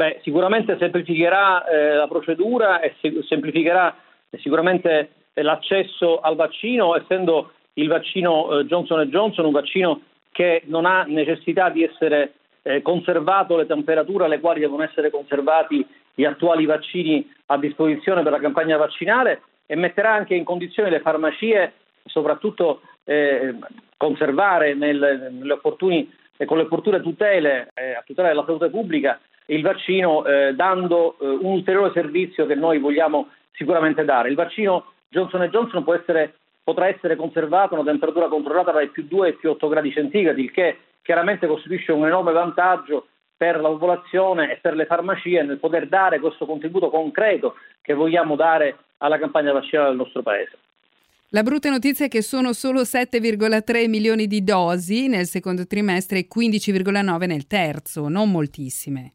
Beh, 0.00 0.20
sicuramente 0.22 0.78
semplificherà 0.78 1.66
eh, 1.66 1.94
la 1.96 2.08
procedura 2.08 2.80
e 2.80 2.94
se- 3.02 3.22
semplificherà 3.24 3.94
sicuramente 4.38 5.10
l'accesso 5.34 6.20
al 6.20 6.36
vaccino, 6.36 6.96
essendo 6.96 7.52
il 7.74 7.86
vaccino 7.86 8.60
eh, 8.60 8.64
Johnson 8.64 9.06
Johnson 9.10 9.44
un 9.44 9.52
vaccino 9.52 10.00
che 10.32 10.62
non 10.68 10.86
ha 10.86 11.04
necessità 11.06 11.68
di 11.68 11.84
essere 11.84 12.32
eh, 12.62 12.80
conservato 12.80 13.56
alle 13.56 13.66
temperature 13.66 14.24
alle 14.24 14.40
quali 14.40 14.60
devono 14.60 14.84
essere 14.84 15.10
conservati 15.10 15.86
gli 16.14 16.24
attuali 16.24 16.64
vaccini 16.64 17.30
a 17.48 17.58
disposizione 17.58 18.22
per 18.22 18.32
la 18.32 18.40
campagna 18.40 18.78
vaccinale 18.78 19.42
e 19.66 19.76
metterà 19.76 20.14
anche 20.14 20.34
in 20.34 20.44
condizione 20.44 20.88
le 20.88 21.00
farmacie, 21.00 21.74
soprattutto 22.06 22.80
eh, 23.04 23.54
conservare 23.98 24.72
nel, 24.72 25.28
nelle 25.30 25.52
opportuni, 25.52 26.10
con 26.46 26.56
le 26.56 26.62
opportune 26.62 27.02
tutele 27.02 27.68
eh, 27.74 27.92
a 27.92 28.02
tutela 28.06 28.28
della 28.28 28.44
salute 28.46 28.70
pubblica 28.70 29.20
il 29.50 29.62
vaccino 29.62 30.24
eh, 30.24 30.54
dando 30.54 31.16
eh, 31.18 31.26
un 31.26 31.52
ulteriore 31.52 31.92
servizio 31.92 32.46
che 32.46 32.54
noi 32.54 32.78
vogliamo 32.78 33.28
sicuramente 33.52 34.04
dare. 34.04 34.28
Il 34.28 34.36
vaccino 34.36 34.92
Johnson 35.08 35.44
Johnson 35.46 35.84
essere, 35.94 36.34
potrà 36.62 36.86
essere 36.86 37.16
conservato 37.16 37.74
a 37.74 37.80
una 37.80 37.90
temperatura 37.90 38.28
controllata 38.28 38.70
tra 38.70 38.82
i 38.82 38.88
più 38.88 39.04
2 39.06 39.26
e 39.26 39.30
i 39.30 39.34
più 39.34 39.50
8 39.50 39.68
gradi 39.68 39.92
centigradi, 39.92 40.42
il 40.42 40.52
che 40.52 40.78
chiaramente 41.02 41.46
costituisce 41.46 41.92
un 41.92 42.06
enorme 42.06 42.32
vantaggio 42.32 43.08
per 43.36 43.60
la 43.60 43.68
popolazione 43.68 44.52
e 44.52 44.58
per 44.60 44.74
le 44.74 44.86
farmacie 44.86 45.42
nel 45.42 45.58
poter 45.58 45.88
dare 45.88 46.20
questo 46.20 46.46
contributo 46.46 46.90
concreto 46.90 47.54
che 47.80 47.94
vogliamo 47.94 48.36
dare 48.36 48.76
alla 48.98 49.18
campagna 49.18 49.52
vaccinale 49.52 49.88
del 49.88 49.96
nostro 49.96 50.22
Paese. 50.22 50.58
La 51.30 51.42
brutta 51.42 51.70
notizia 51.70 52.06
è 52.06 52.08
che 52.08 52.22
sono 52.22 52.52
solo 52.52 52.82
7,3 52.82 53.88
milioni 53.88 54.26
di 54.26 54.44
dosi 54.44 55.08
nel 55.08 55.26
secondo 55.26 55.66
trimestre 55.66 56.18
e 56.18 56.28
15,9 56.32 57.26
nel 57.26 57.46
terzo, 57.46 58.08
non 58.08 58.30
moltissime. 58.30 59.14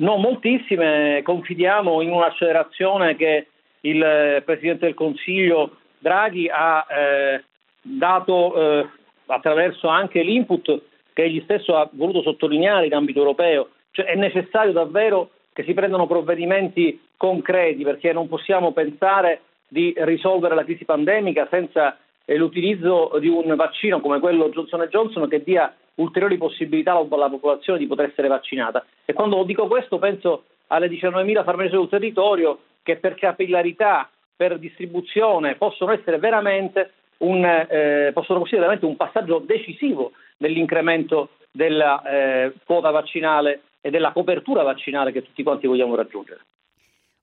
Non 0.00 0.20
moltissime, 0.20 1.22
confidiamo 1.24 2.02
in 2.02 2.12
un'accelerazione 2.12 3.16
che 3.16 3.48
il 3.80 4.42
Presidente 4.44 4.86
del 4.86 4.94
Consiglio 4.94 5.76
Draghi 5.98 6.48
ha 6.48 6.86
eh, 6.88 7.44
dato 7.80 8.54
eh, 8.54 8.88
attraverso 9.26 9.88
anche 9.88 10.22
l'input 10.22 10.82
che 11.12 11.24
egli 11.24 11.40
stesso 11.42 11.76
ha 11.76 11.88
voluto 11.92 12.22
sottolineare 12.22 12.86
in 12.86 12.94
ambito 12.94 13.18
europeo. 13.18 13.70
Cioè 13.90 14.06
è 14.06 14.14
necessario 14.14 14.72
davvero 14.72 15.30
che 15.52 15.64
si 15.64 15.74
prendano 15.74 16.06
provvedimenti 16.06 17.00
concreti 17.16 17.82
perché 17.82 18.12
non 18.12 18.28
possiamo 18.28 18.72
pensare 18.72 19.40
di 19.66 19.92
risolvere 19.96 20.54
la 20.54 20.62
crisi 20.62 20.84
pandemica 20.84 21.48
senza 21.50 21.98
eh, 22.24 22.36
l'utilizzo 22.36 23.16
di 23.18 23.26
un 23.26 23.52
vaccino 23.56 24.00
come 24.00 24.20
quello 24.20 24.50
Johnson 24.50 24.86
Johnson 24.88 25.28
che 25.28 25.42
dia 25.42 25.74
ulteriori 25.98 26.36
possibilità 26.36 26.92
alla 26.92 27.28
popolazione 27.28 27.78
di 27.78 27.86
poter 27.86 28.10
essere 28.10 28.28
vaccinata. 28.28 28.84
E 29.04 29.12
quando 29.12 29.42
dico 29.44 29.66
questo 29.66 29.98
penso 29.98 30.44
alle 30.68 30.88
19.000 30.88 31.44
farmacie 31.44 31.70
sul 31.70 31.88
territorio 31.88 32.60
che 32.82 32.96
per 32.96 33.14
capillarità, 33.14 34.08
per 34.34 34.58
distribuzione 34.58 35.56
possono 35.56 35.92
essere 35.92 36.18
veramente 36.18 36.92
un, 37.18 37.44
eh, 37.44 38.10
possono 38.12 38.42
veramente 38.48 38.86
un 38.86 38.96
passaggio 38.96 39.38
decisivo 39.40 40.12
nell'incremento 40.38 41.30
della 41.50 42.02
eh, 42.02 42.52
quota 42.64 42.90
vaccinale 42.90 43.62
e 43.80 43.90
della 43.90 44.12
copertura 44.12 44.62
vaccinale 44.62 45.12
che 45.12 45.22
tutti 45.22 45.42
quanti 45.42 45.66
vogliamo 45.66 45.94
raggiungere. 45.94 46.40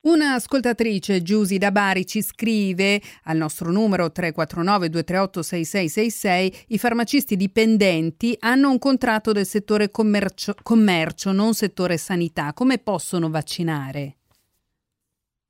Un'ascoltatrice, 0.05 1.23
Giusy 1.23 1.57
da 1.57 1.71
Bari, 1.71 2.05
ci 2.05 2.21
scrive 2.21 3.01
al 3.23 3.37
nostro 3.37 3.71
numero 3.71 4.11
349 4.11 4.89
238 4.89 5.41
6666 5.41 6.65
i 6.75 6.77
farmacisti 6.77 7.35
dipendenti 7.35 8.37
hanno 8.39 8.69
un 8.69 8.77
contratto 8.77 9.31
del 9.31 9.45
settore 9.45 9.89
commercio, 9.89 10.53
commercio, 10.61 11.31
non 11.31 11.53
settore 11.53 11.97
sanità. 11.97 12.53
Come 12.53 12.77
possono 12.77 13.31
vaccinare? 13.31 14.17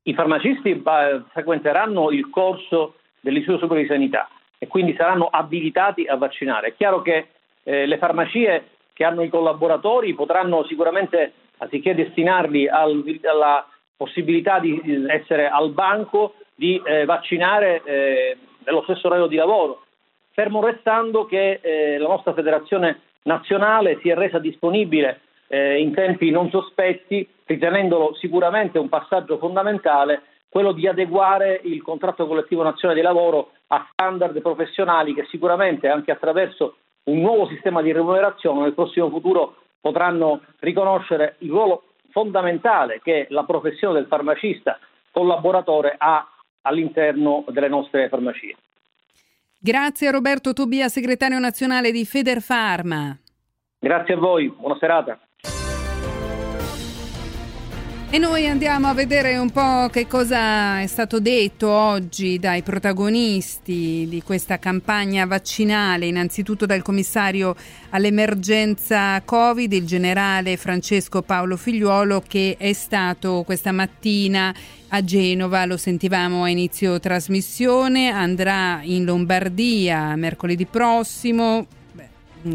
I 0.03 0.13
farmacisti 0.13 0.69
eh, 0.69 0.81
frequenteranno 1.33 2.11
il 2.11 2.29
corso 2.29 2.95
dell'Istituto 3.19 3.59
Superiore 3.59 3.89
di 3.89 3.93
Sanità 3.93 4.29
e 4.57 4.67
quindi 4.67 4.95
saranno 4.95 5.25
abilitati 5.25 6.05
a 6.05 6.15
vaccinare. 6.15 6.67
È 6.67 6.75
chiaro 6.77 7.01
che 7.01 7.27
eh, 7.63 7.85
le 7.85 7.97
farmacie 7.97 8.69
che 8.93 9.03
hanno 9.03 9.21
i 9.21 9.27
collaboratori 9.27 10.13
potranno 10.13 10.63
sicuramente, 10.63 11.33
anziché 11.57 11.93
destinarli 11.93 12.69
al, 12.69 13.03
alla 13.29 13.67
possibilità 13.95 14.59
di 14.59 14.81
essere 15.07 15.49
al 15.49 15.71
banco, 15.71 16.35
di 16.55 16.81
eh, 16.83 17.05
vaccinare 17.05 17.81
eh, 17.83 18.37
nello 18.65 18.83
stesso 18.83 19.07
orario 19.07 19.27
di 19.27 19.35
lavoro, 19.35 19.83
fermo 20.31 20.61
restando 20.61 21.25
che 21.25 21.59
eh, 21.61 21.97
la 21.97 22.07
nostra 22.07 22.33
federazione 22.33 23.01
nazionale 23.23 23.99
si 24.01 24.09
è 24.09 24.15
resa 24.15 24.39
disponibile 24.39 25.21
eh, 25.47 25.79
in 25.79 25.93
tempi 25.93 26.31
non 26.31 26.49
sospetti, 26.49 27.27
ritenendolo 27.45 28.15
sicuramente 28.15 28.79
un 28.79 28.89
passaggio 28.89 29.37
fondamentale, 29.37 30.23
quello 30.49 30.71
di 30.71 30.87
adeguare 30.87 31.59
il 31.63 31.81
contratto 31.81 32.27
collettivo 32.27 32.63
nazionale 32.63 32.99
di 32.99 33.05
lavoro 33.05 33.51
a 33.67 33.87
standard 33.91 34.39
professionali 34.41 35.13
che 35.13 35.25
sicuramente 35.29 35.87
anche 35.87 36.11
attraverso 36.11 36.77
un 37.05 37.19
nuovo 37.19 37.47
sistema 37.47 37.81
di 37.81 37.91
remunerazione 37.91 38.61
nel 38.61 38.73
prossimo 38.73 39.09
futuro 39.09 39.57
potranno 39.81 40.41
riconoscere 40.59 41.35
il 41.39 41.49
ruolo 41.49 41.83
fondamentale 42.15 43.01
che 43.03 43.27
la 43.29 43.43
professione 43.43 43.95
del 43.95 44.07
farmacista 44.07 44.79
collaboratore 45.11 45.95
ha 45.97 46.25
all'interno 46.61 47.43
delle 47.49 47.67
nostre 47.67 48.07
farmacie. 48.07 48.55
Grazie 49.59 50.07
a 50.07 50.11
Roberto 50.11 50.53
Tobia, 50.53 50.87
segretario 50.87 51.39
nazionale 51.39 51.91
di 51.91 52.05
Federfarma. 52.05 53.17
Grazie 53.79 54.13
a 54.13 54.17
voi, 54.17 54.47
buona 54.49 54.77
serata. 54.79 55.19
E 58.15 58.17
noi 58.17 58.47
andiamo 58.47 58.87
a 58.87 58.93
vedere 58.93 59.35
un 59.35 59.51
po' 59.51 59.89
che 59.91 60.07
cosa 60.07 60.79
è 60.79 60.87
stato 60.87 61.19
detto 61.19 61.69
oggi 61.69 62.39
dai 62.39 62.61
protagonisti 62.61 64.07
di 64.07 64.21
questa 64.23 64.57
campagna 64.57 65.25
vaccinale, 65.25 66.05
innanzitutto 66.05 66.65
dal 66.65 66.81
commissario 66.81 67.57
all'emergenza 67.89 69.21
Covid, 69.21 69.69
il 69.73 69.85
generale 69.85 70.55
Francesco 70.55 71.23
Paolo 71.23 71.57
Figliuolo, 71.57 72.23
che 72.25 72.55
è 72.57 72.71
stato 72.71 73.43
questa 73.45 73.73
mattina 73.73 74.55
a 74.87 75.03
Genova, 75.03 75.65
lo 75.65 75.75
sentivamo 75.75 76.43
a 76.43 76.49
inizio 76.49 76.97
trasmissione, 77.01 78.11
andrà 78.11 78.79
in 78.83 79.03
Lombardia 79.03 80.15
mercoledì 80.15 80.65
prossimo, 80.65 81.67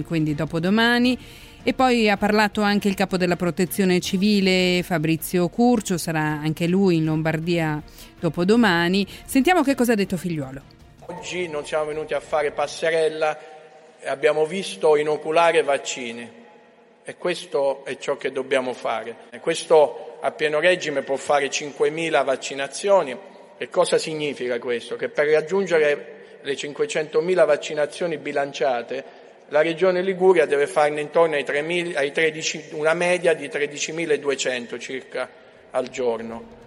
quindi 0.07 0.35
dopodomani 0.35 1.19
E 1.63 1.75
poi 1.75 2.09
ha 2.09 2.17
parlato 2.17 2.63
anche 2.63 2.89
il 2.89 2.95
capo 2.95 3.19
della 3.19 3.37
protezione 3.37 4.01
civile 4.01 4.83
Fabrizio 4.83 5.47
Curcio, 5.51 5.99
sarà 5.99 6.23
anche 6.23 6.67
lui 6.67 6.97
in 6.97 7.05
Lombardia 7.05 7.83
dopodomani. 8.19 9.07
Sentiamo 9.27 9.63
che 9.63 9.75
cosa 9.75 9.93
ha 9.93 9.95
detto 9.95 10.17
Figliuolo. 10.17 10.63
Oggi 11.07 11.49
non 11.49 11.67
siamo 11.67 11.85
venuti 11.85 12.15
a 12.15 12.21
fare 12.21 12.53
passerella, 12.53 13.39
abbiamo 14.05 14.47
visto 14.47 14.97
inoculare 14.97 15.63
vaccini 15.63 16.27
e 17.05 17.17
questo 17.17 17.85
è 17.85 17.99
ciò 17.99 18.17
che 18.17 18.33
dobbiamo 18.33 18.73
fare. 18.73 19.17
E 19.29 19.39
questo 19.39 20.17
a 20.23 20.31
pieno 20.31 20.61
regime 20.61 21.03
può 21.03 21.17
fare 21.17 21.49
5.000 21.51 22.25
vaccinazioni. 22.25 23.15
E 23.59 23.69
cosa 23.69 23.99
significa 23.99 24.59
questo? 24.59 24.97
Che 24.97 25.11
per 25.11 25.27
raggiungere 25.27 26.39
le 26.41 26.55
500.000 26.55 27.45
vaccinazioni 27.45 28.17
bilanciate 28.17 29.20
la 29.51 29.63
Regione 29.63 30.01
Liguria 30.01 30.47
deve 30.47 30.67
farne 30.67 31.01
intorno 31.01 31.35
ai 31.35 31.45
3, 31.45 31.93
ai 31.95 32.13
13, 32.13 32.69
una 32.73 32.95
media 32.95 33.35
di 33.35 33.49
13.200 33.49 34.79
circa 34.79 35.29
al 35.71 35.89
giorno. 35.89 36.59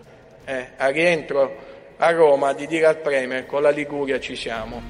Eh, 0.46 0.68
a 0.76 0.90
rientro 0.90 1.72
a 1.96 2.12
Roma 2.12 2.52
di 2.52 2.68
dire 2.68 2.86
al 2.86 2.98
Premier 2.98 3.46
con 3.46 3.62
la 3.62 3.70
Liguria 3.70 4.20
ci 4.20 4.36
siamo. 4.36 4.82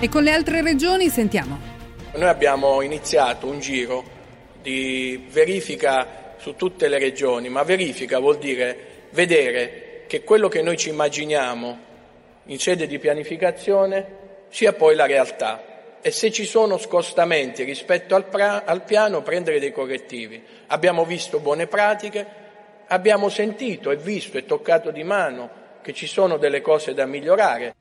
E 0.00 0.08
con 0.08 0.24
le 0.24 0.32
altre 0.32 0.60
regioni 0.60 1.08
sentiamo. 1.08 1.72
Noi 2.14 2.28
abbiamo 2.28 2.82
iniziato 2.82 3.46
un 3.46 3.60
giro 3.60 4.02
di 4.60 5.28
verifica 5.30 6.34
su 6.36 6.56
tutte 6.56 6.88
le 6.88 6.98
regioni, 6.98 7.48
ma 7.48 7.62
verifica 7.62 8.18
vuol 8.18 8.38
dire 8.38 9.06
vedere 9.10 10.02
che 10.08 10.24
quello 10.24 10.48
che 10.48 10.62
noi 10.62 10.76
ci 10.76 10.88
immaginiamo 10.88 11.78
in 12.46 12.58
sede 12.58 12.88
di 12.88 12.98
pianificazione 12.98 14.22
sia 14.48 14.72
poi 14.72 14.96
la 14.96 15.06
realtà 15.06 15.73
e 16.06 16.10
se 16.10 16.30
ci 16.30 16.44
sono 16.44 16.76
scostamenti 16.76 17.64
rispetto 17.64 18.14
al, 18.14 18.26
pra- 18.26 18.64
al 18.66 18.84
piano 18.84 19.22
prendere 19.22 19.58
dei 19.58 19.72
correttivi. 19.72 20.42
Abbiamo 20.66 21.06
visto 21.06 21.38
buone 21.38 21.66
pratiche, 21.66 22.26
abbiamo 22.88 23.30
sentito 23.30 23.90
e 23.90 23.96
visto 23.96 24.36
e 24.36 24.44
toccato 24.44 24.90
di 24.90 25.02
mano 25.02 25.48
che 25.80 25.94
ci 25.94 26.06
sono 26.06 26.36
delle 26.36 26.60
cose 26.60 26.92
da 26.92 27.06
migliorare. 27.06 27.74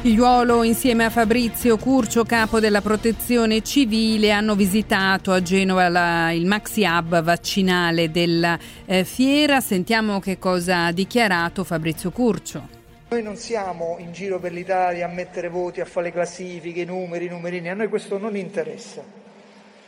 Figliuolo 0.00 0.64
insieme 0.64 1.04
a 1.04 1.10
Fabrizio 1.10 1.76
Curcio, 1.76 2.24
capo 2.24 2.58
della 2.58 2.80
protezione 2.80 3.62
civile, 3.62 4.32
hanno 4.32 4.56
visitato 4.56 5.30
a 5.30 5.40
Genova 5.40 5.88
la, 5.88 6.32
il 6.32 6.46
Maxi 6.46 6.82
Hub 6.82 7.22
vaccinale 7.22 8.10
della 8.10 8.58
eh, 8.84 9.04
fiera. 9.04 9.60
Sentiamo 9.60 10.18
che 10.18 10.40
cosa 10.40 10.86
ha 10.86 10.92
dichiarato 10.92 11.62
Fabrizio 11.62 12.10
Curcio. 12.10 12.75
Noi 13.08 13.22
non 13.22 13.36
siamo 13.36 13.98
in 14.00 14.10
giro 14.10 14.40
per 14.40 14.50
l'Italia 14.50 15.06
a 15.06 15.08
mettere 15.08 15.48
voti, 15.48 15.80
a 15.80 15.84
fare 15.84 16.06
le 16.06 16.12
classifiche, 16.12 16.80
i 16.80 16.84
numeri, 16.84 17.26
i 17.26 17.28
numerini, 17.28 17.70
a 17.70 17.74
noi 17.74 17.86
questo 17.86 18.18
non 18.18 18.36
interessa. 18.36 19.00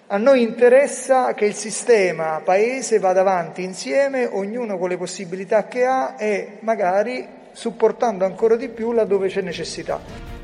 A 0.07 0.17
noi 0.19 0.43
interessa 0.43 1.35
che 1.35 1.45
il 1.45 1.55
sistema 1.55 2.41
paese 2.45 3.01
vada 3.01 3.23
avanti 3.23 3.65
insieme, 3.65 4.25
ognuno 4.25 4.79
con 4.79 4.89
le 4.89 4.97
possibilità 4.97 5.67
che 5.67 5.85
ha 5.85 6.15
e 6.17 6.59
magari 6.61 7.27
supportando 7.51 8.25
ancora 8.25 8.55
di 8.55 8.69
più 8.69 8.93
laddove 8.93 9.27
c'è 9.27 9.41
necessità. 9.41 10.38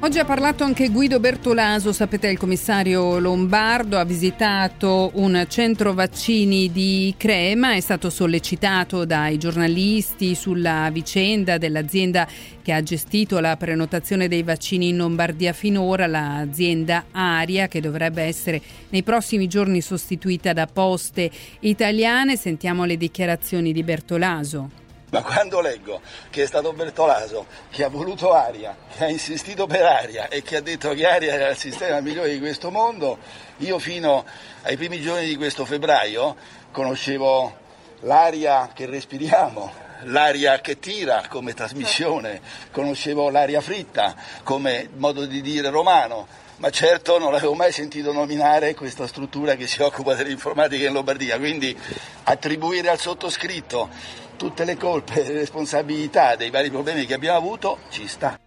Oggi 0.00 0.20
ha 0.20 0.24
parlato 0.24 0.62
anche 0.62 0.90
Guido 0.90 1.18
Bertolaso, 1.18 1.92
sapete 1.92 2.28
il 2.28 2.38
commissario 2.38 3.18
Lombardo 3.18 3.98
ha 3.98 4.04
visitato 4.04 5.10
un 5.14 5.44
centro 5.48 5.92
vaccini 5.92 6.70
di 6.70 7.12
Crema, 7.16 7.72
è 7.72 7.80
stato 7.80 8.08
sollecitato 8.08 9.04
dai 9.04 9.38
giornalisti 9.38 10.36
sulla 10.36 10.88
vicenda 10.92 11.58
dell'azienda 11.58 12.28
che 12.62 12.72
ha 12.72 12.80
gestito 12.80 13.40
la 13.40 13.56
prenotazione 13.56 14.28
dei 14.28 14.44
vaccini 14.44 14.90
in 14.90 14.98
Lombardia 14.98 15.52
finora, 15.52 16.06
l'azienda 16.06 17.06
Aria 17.10 17.66
che 17.66 17.80
dovrebbe 17.80 18.22
essere 18.22 18.62
nei 18.90 19.02
prossimi 19.02 19.48
giorni 19.48 19.80
sostituita 19.80 20.52
da 20.52 20.66
poste 20.66 21.28
italiane. 21.60 22.36
Sentiamo 22.36 22.84
le 22.84 22.96
dichiarazioni 22.96 23.72
di 23.72 23.82
Bertolaso. 23.82 24.86
Ma 25.10 25.22
quando 25.22 25.60
leggo 25.60 26.02
che 26.28 26.42
è 26.42 26.46
stato 26.46 26.74
Bertolaso 26.74 27.46
che 27.70 27.82
ha 27.82 27.88
voluto 27.88 28.32
aria, 28.32 28.76
che 28.94 29.04
ha 29.04 29.08
insistito 29.08 29.66
per 29.66 29.82
aria 29.82 30.28
e 30.28 30.42
che 30.42 30.56
ha 30.56 30.60
detto 30.60 30.92
che 30.92 31.06
aria 31.06 31.32
era 31.32 31.48
il 31.48 31.56
sistema 31.56 32.00
migliore 32.00 32.30
di 32.30 32.38
questo 32.38 32.70
mondo, 32.70 33.16
io 33.58 33.78
fino 33.78 34.26
ai 34.62 34.76
primi 34.76 35.00
giorni 35.00 35.26
di 35.26 35.36
questo 35.36 35.64
febbraio 35.64 36.36
conoscevo 36.72 37.56
l'aria 38.00 38.70
che 38.74 38.84
respiriamo, 38.84 39.72
l'aria 40.02 40.60
che 40.60 40.78
tira 40.78 41.24
come 41.26 41.54
trasmissione, 41.54 42.42
conoscevo 42.70 43.30
l'aria 43.30 43.62
fritta 43.62 44.14
come 44.42 44.90
modo 44.94 45.24
di 45.24 45.40
dire 45.40 45.70
romano, 45.70 46.26
ma 46.58 46.68
certo 46.70 47.18
non 47.18 47.34
avevo 47.34 47.54
mai 47.54 47.72
sentito 47.72 48.12
nominare 48.12 48.74
questa 48.74 49.06
struttura 49.06 49.54
che 49.54 49.66
si 49.66 49.80
occupa 49.80 50.14
dell'informatica 50.14 50.86
in 50.86 50.92
Lombardia, 50.92 51.38
quindi 51.38 51.76
attribuire 52.24 52.90
al 52.90 52.98
sottoscritto 52.98 54.26
tutte 54.38 54.64
le 54.64 54.78
colpe 54.78 55.22
e 55.22 55.28
le 55.28 55.40
responsabilità 55.40 56.36
dei 56.36 56.48
vari 56.48 56.70
problemi 56.70 57.04
che 57.04 57.12
abbiamo 57.12 57.36
avuto 57.36 57.80
ci 57.90 58.06
sta. 58.06 58.38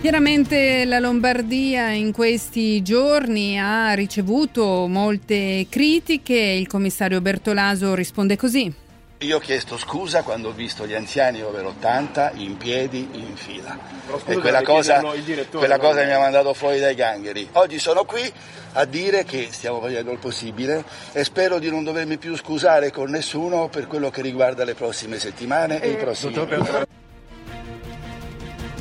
Chiaramente 0.00 0.84
la 0.84 0.98
Lombardia 0.98 1.90
in 1.90 2.10
questi 2.10 2.82
giorni 2.82 3.56
ha 3.60 3.92
ricevuto 3.92 4.88
molte 4.88 5.66
critiche, 5.68 6.34
il 6.34 6.66
commissario 6.66 7.20
Bertolaso 7.20 7.94
risponde 7.94 8.34
così. 8.34 8.81
Io 9.22 9.36
ho 9.36 9.40
chiesto 9.40 9.78
scusa 9.78 10.22
quando 10.22 10.48
ho 10.48 10.52
visto 10.52 10.84
gli 10.84 10.94
anziani 10.94 11.42
over 11.42 11.64
80 11.66 12.32
in 12.34 12.56
piedi 12.56 13.08
in 13.12 13.36
fila 13.36 13.78
e 14.24 14.36
quella 14.38 14.62
cosa, 14.62 15.00
quella 15.50 15.78
cosa 15.78 16.02
mi 16.02 16.10
ha 16.10 16.18
mandato 16.18 16.52
fuori 16.54 16.80
dai 16.80 16.96
gangheri. 16.96 17.48
Oggi 17.52 17.78
sono 17.78 18.04
qui 18.04 18.30
a 18.72 18.84
dire 18.84 19.22
che 19.22 19.48
stiamo 19.52 19.80
facendo 19.80 20.10
il 20.10 20.18
possibile 20.18 20.84
e 21.12 21.22
spero 21.22 21.60
di 21.60 21.70
non 21.70 21.84
dovermi 21.84 22.16
più 22.16 22.36
scusare 22.36 22.90
con 22.90 23.10
nessuno 23.10 23.68
per 23.68 23.86
quello 23.86 24.10
che 24.10 24.22
riguarda 24.22 24.64
le 24.64 24.74
prossime 24.74 25.20
settimane 25.20 25.80
e, 25.80 25.88
e 25.88 25.90
i 25.92 25.96
prossimi 25.96 26.36
anni. 26.36 27.00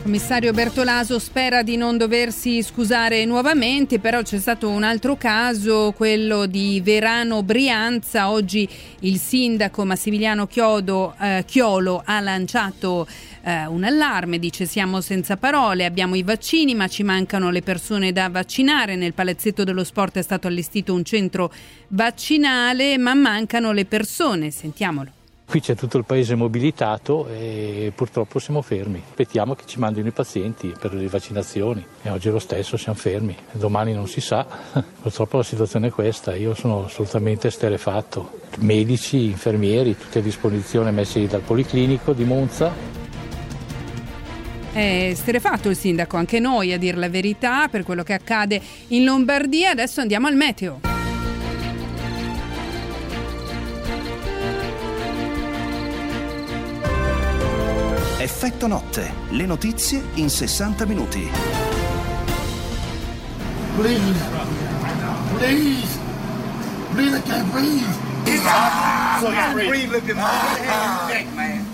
Commissario 0.02 0.52
Bertolaso 0.52 1.20
spera 1.20 1.62
di 1.62 1.78
non 1.78 1.96
doversi 1.96 2.64
scusare 2.64 3.24
nuovamente, 3.24 4.00
però 4.00 4.24
c'è 4.24 4.40
stato 4.40 4.68
un 4.68 4.82
altro 4.82 5.16
caso, 5.16 5.94
quello 5.96 6.48
di 6.48 6.82
Verano 6.84 7.44
Brianza. 7.44 8.32
Oggi 8.32 8.68
il 9.02 9.20
sindaco 9.20 9.86
Massimiliano 9.86 10.48
Chiodo, 10.48 11.14
eh, 11.22 11.44
Chiolo 11.46 12.02
ha 12.04 12.20
lanciato 12.20 13.08
eh, 13.44 13.68
un 13.68 13.84
allarme, 13.84 14.40
dice 14.40 14.66
siamo 14.66 15.02
senza 15.02 15.38
parole, 15.38 15.86
abbiamo 15.86 16.16
i 16.16 16.24
vaccini 16.24 16.74
ma 16.74 16.88
ci 16.88 17.04
mancano 17.04 17.52
le 17.52 17.62
persone 17.62 18.12
da 18.12 18.28
vaccinare. 18.28 18.96
Nel 18.96 19.14
palazzetto 19.14 19.64
dello 19.64 19.84
sport 19.84 20.18
è 20.18 20.24
stato 20.24 20.48
allestito 20.48 20.96
un 20.96 21.04
centro 21.04 21.54
vaccinale 21.90 22.98
ma 22.98 23.14
mancano 23.14 23.72
le 23.72 23.86
persone. 23.86 24.50
Sentiamolo. 24.50 25.21
Qui 25.52 25.60
c'è 25.60 25.76
tutto 25.76 25.98
il 25.98 26.06
paese 26.06 26.34
mobilitato 26.36 27.28
e 27.28 27.92
purtroppo 27.94 28.40
siamo 28.40 28.62
fermi. 28.62 29.04
Aspettiamo 29.06 29.54
che 29.54 29.64
ci 29.66 29.80
mandino 29.80 30.08
i 30.08 30.12
pazienti 30.12 30.74
per 30.80 30.94
le 30.94 31.06
vaccinazioni 31.08 31.86
e 32.04 32.10
oggi 32.10 32.30
lo 32.30 32.40
stesso, 32.40 32.78
siamo 32.78 32.98
fermi. 32.98 33.36
Domani 33.52 33.92
non 33.92 34.08
si 34.08 34.22
sa. 34.22 34.48
Purtroppo 35.02 35.36
la 35.36 35.44
situazione 35.44 35.88
è 35.88 35.90
questa. 35.92 36.36
Io 36.36 36.54
sono 36.54 36.86
assolutamente 36.86 37.52
sterefatto. 37.52 38.40
Medici, 38.60 39.26
infermieri, 39.26 39.98
tutti 39.98 40.20
a 40.20 40.22
disposizione 40.22 40.90
messi 40.92 41.28
dal 41.28 41.42
Policlinico 41.42 42.14
di 42.14 42.24
Monza. 42.24 42.72
È 44.72 45.12
sterefatto 45.14 45.68
il 45.68 45.76
sindaco, 45.76 46.16
anche 46.16 46.40
noi 46.40 46.72
a 46.72 46.78
dire 46.78 46.96
la 46.96 47.10
verità 47.10 47.68
per 47.68 47.84
quello 47.84 48.04
che 48.04 48.14
accade 48.14 48.62
in 48.88 49.04
Lombardia. 49.04 49.72
Adesso 49.72 50.00
andiamo 50.00 50.28
al 50.28 50.36
meteo. 50.38 50.91
Effetto 58.22 58.68
notte, 58.68 59.12
le 59.30 59.48
notizie 59.48 60.10
in 60.14 60.30
60 60.30 60.86
minuti. 60.86 61.28
Please, 63.78 64.00
please, 65.40 66.00
please, 66.94 67.18
I 67.18 67.22
can't 67.24 67.52
breathe. 67.52 67.82
So 69.20 69.28
I 69.28 69.32
can't 69.32 69.68
breathe 69.68 69.90
looking 69.90 70.20
at 70.20 71.08
my 71.08 71.12
neck, 71.12 71.26
man. 71.34 71.66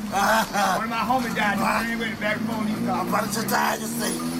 One 0.77 0.83
of 0.83 0.89
my 0.89 1.03
homies 1.03 1.35
died. 1.35 1.57
I'm 1.59 3.07
about 3.09 3.29
to 3.33 3.41
die 3.41 3.77
to 3.79 3.85
see. 3.85 4.37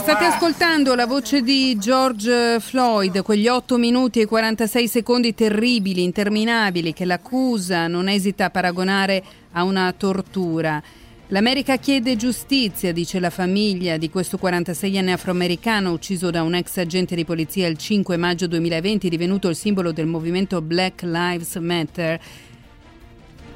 State 0.00 0.24
ascoltando 0.24 0.94
la 0.94 1.06
voce 1.06 1.42
di 1.42 1.76
George 1.78 2.58
Floyd, 2.60 3.22
quegli 3.22 3.48
8 3.48 3.76
minuti 3.76 4.20
e 4.20 4.26
46 4.26 4.88
secondi 4.88 5.34
terribili, 5.34 6.02
interminabili, 6.02 6.92
che 6.92 7.04
l'accusa 7.04 7.86
non 7.86 8.08
esita 8.08 8.46
a 8.46 8.50
paragonare 8.50 9.22
a 9.58 9.64
una 9.64 9.92
tortura. 9.92 10.82
L'America 11.30 11.76
chiede 11.76 12.16
giustizia, 12.16 12.92
dice 12.92 13.20
la 13.20 13.28
famiglia 13.28 13.98
di 13.98 14.08
questo 14.08 14.38
46enne 14.40 15.10
afroamericano 15.10 15.92
ucciso 15.92 16.30
da 16.30 16.42
un 16.42 16.54
ex 16.54 16.78
agente 16.78 17.14
di 17.14 17.24
polizia 17.24 17.66
il 17.66 17.76
5 17.76 18.16
maggio 18.16 18.46
2020, 18.46 19.10
divenuto 19.10 19.48
il 19.48 19.56
simbolo 19.56 19.92
del 19.92 20.06
movimento 20.06 20.62
Black 20.62 21.02
Lives 21.02 21.56
Matter. 21.56 22.20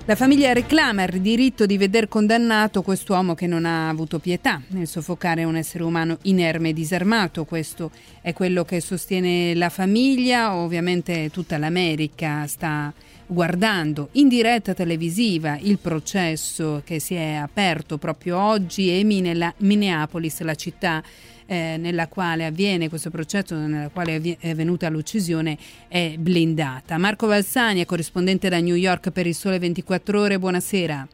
La 0.05 0.17
famiglia 0.17 0.53
reclama 0.53 1.05
il 1.05 1.21
diritto 1.21 1.65
di 1.65 1.79
veder 1.79 2.09
condannato 2.09 2.83
quest'uomo 2.83 3.35
che 3.35 3.47
non 3.47 3.65
ha 3.65 3.89
avuto 3.89 4.19
pietà 4.19 4.61
nel 4.71 4.89
soffocare 4.89 5.45
un 5.45 5.55
essere 5.55 5.85
umano 5.85 6.19
inerme 6.23 6.71
e 6.71 6.73
disarmato. 6.73 7.45
Questo 7.45 7.93
è 8.21 8.33
quello 8.33 8.65
che 8.65 8.81
sostiene 8.81 9.55
la 9.55 9.69
famiglia. 9.69 10.57
Ovviamente 10.57 11.31
tutta 11.31 11.57
l'America 11.57 12.47
sta 12.49 12.93
guardando 13.27 14.09
in 14.13 14.29
diretta 14.29 14.75
televisiva 14.75 15.57
il 15.61 15.79
processo 15.79 16.83
che 16.85 16.99
si 16.99 17.15
è 17.15 17.35
aperto 17.35 17.99
proprio 17.99 18.39
oggi 18.39 18.99
e 18.99 19.05
Minneapolis, 19.05 20.41
la 20.41 20.55
città 20.55 21.03
eh, 21.47 21.77
nella 21.79 22.09
quale 22.09 22.47
avviene 22.47 22.89
questo 22.89 23.11
processo, 23.11 23.57
nella 23.57 23.89
quale 23.89 24.39
è 24.39 24.51
avvenuta 24.51 24.89
l'uccisione, 24.89 25.57
è 25.89 26.15
blindata. 26.19 26.99
Marco 26.99 27.27
Valsani 27.27 27.83
è 27.83 27.85
corrispondente 27.85 28.49
da 28.49 28.61
New 28.61 28.75
York 28.75 29.11
per 29.11 29.27
il 29.27 29.35
Sole 29.35 29.59
24 29.59 30.21
Ore, 30.21 30.39
buonasera. 30.39 31.07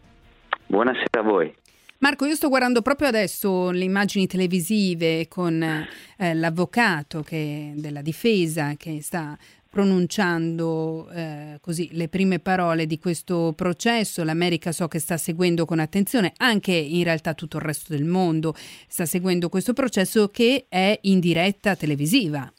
Buonasera 0.67 1.21
a 1.21 1.23
voi. 1.23 1.55
Marco, 2.01 2.27
io 2.27 2.37
sto 2.37 2.49
guardando 2.49 2.81
proprio 2.81 3.09
adesso 3.09 3.73
le 3.73 3.83
immagini 3.83 4.29
televisive 4.29 5.27
con 5.27 5.61
eh, 5.61 6.35
l'avvocato 6.35 7.25
che, 7.25 7.73
della 7.75 8.03
difesa 8.03 8.75
che 8.77 9.03
sta 9.03 9.37
pronunciando 9.71 11.09
eh, 11.11 11.59
così 11.61 11.91
le 11.93 12.09
prime 12.09 12.39
parole 12.39 12.87
di 12.87 12.99
questo 12.99 13.53
processo. 13.55 14.25
L'America 14.25 14.73
so 14.73 14.89
che 14.89 14.99
sta 14.99 15.17
seguendo 15.17 15.65
con 15.65 15.79
attenzione, 15.79 16.33
anche 16.39 16.73
in 16.73 17.05
realtà 17.05 17.35
tutto 17.35 17.59
il 17.59 17.65
resto 17.65 17.95
del 17.95 18.05
mondo 18.05 18.55
sta 18.57 19.05
seguendo 19.05 19.49
questo 19.49 19.73
processo 19.73 20.29
che 20.29 20.67
è 20.69 20.99
in 21.03 21.21
diretta 21.21 21.77
televisiva. 21.77 22.51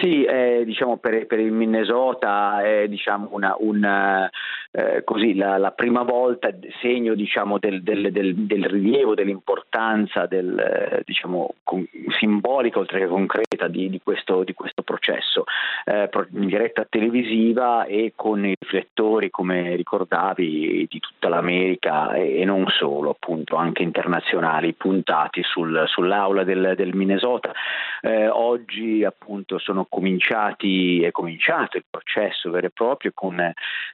Sì, 0.00 0.24
eh, 0.24 0.62
diciamo 0.64 0.96
per, 0.96 1.26
per, 1.26 1.38
il 1.38 1.52
Minnesota 1.52 2.62
è 2.62 2.88
diciamo 2.88 3.28
una, 3.32 3.54
una 3.58 4.28
eh, 4.70 5.04
così, 5.04 5.34
la, 5.34 5.58
la, 5.58 5.70
prima 5.72 6.02
volta 6.02 6.50
segno 6.80 7.14
diciamo, 7.14 7.58
del, 7.58 7.82
del, 7.82 8.10
del, 8.10 8.34
del, 8.34 8.64
rilievo, 8.64 9.14
dell'importanza 9.14 10.24
del, 10.24 10.58
eh, 10.58 11.02
diciamo, 11.04 11.56
con, 11.62 11.86
simbolica 12.18 12.78
oltre 12.78 13.00
che 13.00 13.06
concreta 13.06 13.51
di, 13.68 13.88
di, 13.88 14.00
questo, 14.02 14.44
di 14.44 14.54
questo, 14.54 14.82
processo 14.82 15.44
eh, 15.84 16.08
in 16.34 16.46
diretta 16.46 16.86
televisiva 16.88 17.84
e 17.84 18.12
con 18.16 18.44
i 18.44 18.54
riflettori 18.58 19.30
come 19.30 19.76
ricordavi 19.76 20.86
di 20.88 21.00
tutta 21.00 21.28
l'America 21.28 22.12
e, 22.14 22.40
e 22.40 22.44
non 22.44 22.66
solo 22.68 23.10
appunto 23.10 23.56
anche 23.56 23.82
internazionali 23.82 24.72
puntati 24.74 25.42
sul, 25.42 25.84
sull'aula 25.86 26.44
del, 26.44 26.90
Minnesota. 26.92 27.52
Eh, 28.00 28.28
oggi 28.28 29.04
appunto 29.04 29.58
sono 29.58 29.86
cominciati 29.88 31.02
è 31.02 31.10
cominciato 31.10 31.76
il 31.76 31.84
processo 31.88 32.50
vero 32.50 32.66
e 32.66 32.70
proprio 32.70 33.12
con 33.14 33.38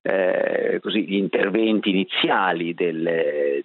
eh, 0.02 0.78
così, 0.82 1.04
gli 1.04 1.14
interventi 1.14 1.90
iniziali 1.90 2.74
del, 2.74 3.02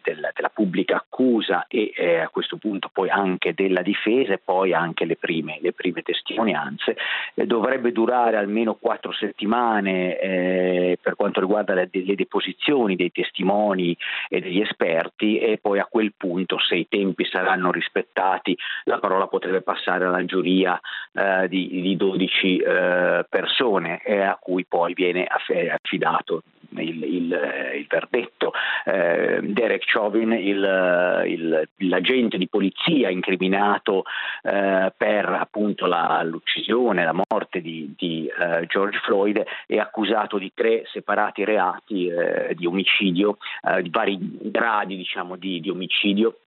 del, 0.01 0.29
della 0.33 0.51
pubblica 0.53 0.97
accusa 0.97 1.65
e 1.67 1.91
eh, 1.95 2.19
a 2.19 2.29
questo 2.29 2.57
punto 2.57 2.89
poi 2.91 3.09
anche 3.09 3.53
della 3.53 3.81
difesa 3.81 4.33
e 4.33 4.39
poi 4.43 4.73
anche 4.73 5.05
le 5.05 5.15
prime, 5.15 5.57
le 5.61 5.73
prime 5.73 5.92
testimonianze. 6.01 6.97
Eh, 7.33 7.45
dovrebbe 7.45 7.91
durare 7.91 8.37
almeno 8.37 8.75
quattro 8.75 9.11
settimane 9.11 10.19
eh, 10.19 10.97
per 11.01 11.15
quanto 11.15 11.39
riguarda 11.39 11.73
le, 11.73 11.89
le, 11.91 12.15
deposizioni 12.15 12.95
dei 12.95 13.11
testimoni 13.11 13.95
e 14.29 14.39
degli 14.39 14.59
esperti 14.59 15.37
e 15.37 15.59
poi 15.61 15.79
a 15.79 15.87
quel 15.89 16.13
punto 16.15 16.57
se 16.59 16.75
i 16.75 16.87
tempi 16.87 17.25
saranno 17.25 17.71
rispettati 17.71 18.57
la 18.85 18.99
parola 18.99 19.27
potrebbe 19.27 19.61
passare 19.61 20.05
alla 20.05 20.25
giuria 20.25 20.79
eh, 21.13 21.47
di, 21.47 21.81
di, 21.81 21.95
12 21.95 22.57
eh, 22.57 23.25
persone 23.29 23.99
a 23.99 24.37
cui 24.39 24.65
poi 24.65 24.93
viene 24.93 25.25
affidato 25.25 26.43
il, 26.81 27.03
il, 27.03 27.73
il 27.75 27.85
verdetto. 27.87 28.53
Eh, 28.85 29.39
Derek 29.41 29.83
Chauvin, 29.85 30.31
il, 30.31 31.67
l'agente 31.77 32.37
di 32.37 32.47
polizia 32.47 33.09
incriminato 33.09 34.03
eh, 34.43 34.91
per 34.95 35.25
appunto 35.29 35.82
la, 35.87 36.21
l'uccisione, 36.23 37.03
la 37.03 37.15
morte 37.29 37.61
di, 37.61 37.93
di 37.97 38.29
uh, 38.29 38.65
George 38.65 38.99
Floyd, 38.99 39.43
è 39.65 39.77
accusato 39.77 40.37
di 40.37 40.51
tre 40.53 40.83
separati 40.91 41.43
reati 41.43 42.07
eh, 42.07 42.53
di 42.55 42.65
omicidio, 42.65 43.37
eh, 43.61 43.81
di 43.81 43.89
vari 43.89 44.17
gradi 44.41 44.95
diciamo, 44.95 45.35
di, 45.35 45.59
di 45.59 45.69
omicidio 45.69 46.37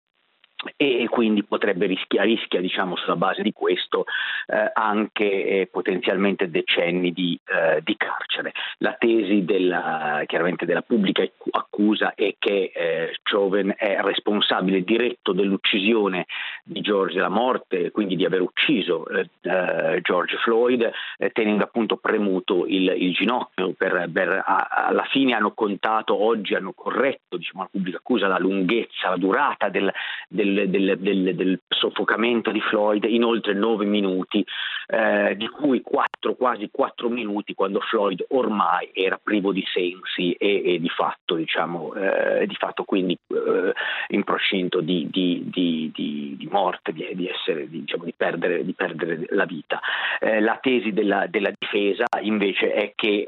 e 0.74 1.06
quindi 1.08 1.44
potrebbe 1.44 1.86
rischia, 1.86 2.22
rischia 2.22 2.60
diciamo, 2.60 2.96
sulla 2.96 3.16
base 3.16 3.42
di 3.42 3.52
questo 3.52 4.04
eh, 4.46 4.70
anche 4.72 5.24
eh, 5.24 5.68
potenzialmente 5.70 6.50
decenni 6.50 7.12
di, 7.12 7.38
eh, 7.44 7.80
di, 7.82 7.96
carcere. 7.96 8.52
La 8.78 8.94
tesi 8.98 9.44
della, 9.44 10.24
della 10.26 10.82
pubblica 10.82 11.22
accusa 11.50 12.14
è 12.14 12.34
che 12.38 12.72
eh, 12.74 13.16
Chauvin 13.22 13.74
è 13.76 13.98
responsabile 14.00 14.82
diretto 14.82 15.32
dell'uccisione 15.32 16.26
di 16.68 16.80
George, 16.80 17.14
della 17.14 17.28
morte, 17.28 17.92
quindi 17.92 18.16
di 18.16 18.24
aver 18.24 18.40
ucciso 18.40 19.06
eh, 19.06 19.28
eh, 19.42 20.00
George 20.02 20.36
Floyd, 20.38 20.90
tenendo 21.32 21.62
appunto 21.62 21.96
premuto 21.96 22.66
il, 22.66 22.92
il 22.96 23.12
ginocchio. 23.14 23.72
Per, 23.76 24.10
per, 24.12 24.42
a, 24.44 24.68
alla 24.86 25.04
fine 25.04 25.34
hanno 25.34 25.52
contato, 25.52 26.20
oggi 26.20 26.54
hanno 26.54 26.72
corretto 26.72 27.36
diciamo, 27.36 27.62
la 27.62 27.68
pubblica 27.70 27.98
accusa 27.98 28.26
la 28.26 28.38
lunghezza, 28.38 29.10
la 29.10 29.16
durata 29.16 29.68
del, 29.68 29.92
del 30.28 30.56
del, 30.66 31.34
del, 31.34 31.60
soffocamento 31.68 32.50
di 32.50 32.60
Floyd 32.60 33.04
in 33.04 33.24
oltre 33.24 33.54
nove 33.54 33.84
minuti, 33.84 34.44
eh, 34.88 35.36
di 35.36 35.48
cui 35.48 35.80
quattro, 35.82 36.34
quasi 36.34 36.68
quattro 36.70 37.08
minuti 37.08 37.54
quando 37.54 37.80
Floyd 37.80 38.24
ormai 38.28 38.90
era 38.92 39.20
privo 39.22 39.52
di 39.52 39.64
sensi 39.72 40.32
e, 40.32 40.62
e 40.64 40.80
di 40.80 40.88
fatto, 40.88 41.34
diciamo, 41.34 41.94
eh, 41.94 42.46
di 42.46 42.54
fatto 42.54 42.84
quindi 42.84 43.16
eh, 43.28 43.72
in 44.08 44.24
procinto 44.24 44.80
di, 44.80 45.08
di, 45.10 45.42
di, 45.46 45.90
di 45.94 46.48
morte, 46.56 46.92
di, 46.92 47.28
essere, 47.28 47.68
diciamo, 47.68 48.04
di, 48.04 48.14
perdere, 48.16 48.64
di 48.64 48.72
perdere 48.72 49.26
la 49.30 49.44
vita. 49.44 49.80
Eh, 50.20 50.40
la 50.40 50.58
tesi 50.60 50.92
della, 50.92 51.26
della, 51.28 51.52
difesa 51.56 52.04
invece 52.20 52.72
è 52.72 52.92
che 52.94 53.26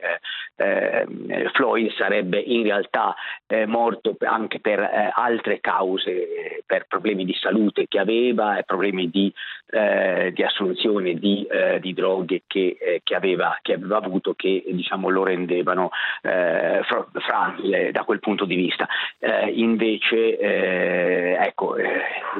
eh, 0.56 1.06
eh, 1.28 1.50
Floyd 1.52 1.90
sarebbe 1.92 2.38
in 2.38 2.62
realtà 2.62 3.14
morto 3.66 4.16
anche 4.20 4.60
per 4.60 4.80
altre 5.14 5.60
cause, 5.60 6.62
per 6.66 6.86
problemi 6.86 7.24
di 7.24 7.34
salute 7.34 7.86
che 7.88 7.98
aveva, 7.98 8.60
problemi 8.66 9.08
di, 9.08 9.32
eh, 9.70 10.32
di 10.34 10.42
assunzione 10.42 11.14
di, 11.14 11.46
eh, 11.50 11.78
di 11.80 11.92
droghe 11.92 12.42
che, 12.46 12.76
eh, 12.80 13.00
che, 13.02 13.14
aveva, 13.14 13.58
che, 13.62 13.74
aveva, 13.74 13.98
avuto 13.98 14.34
che 14.34 14.64
diciamo, 14.66 15.08
lo 15.08 15.24
rendevano 15.24 15.90
eh, 16.22 16.80
fragile 17.12 17.90
da 17.90 18.04
quel 18.04 18.20
punto 18.20 18.44
di 18.44 18.54
vista. 18.54 18.86
Eh, 19.18 19.50
invece, 19.50 20.38
eh, 20.38 21.36
ecco, 21.40 21.76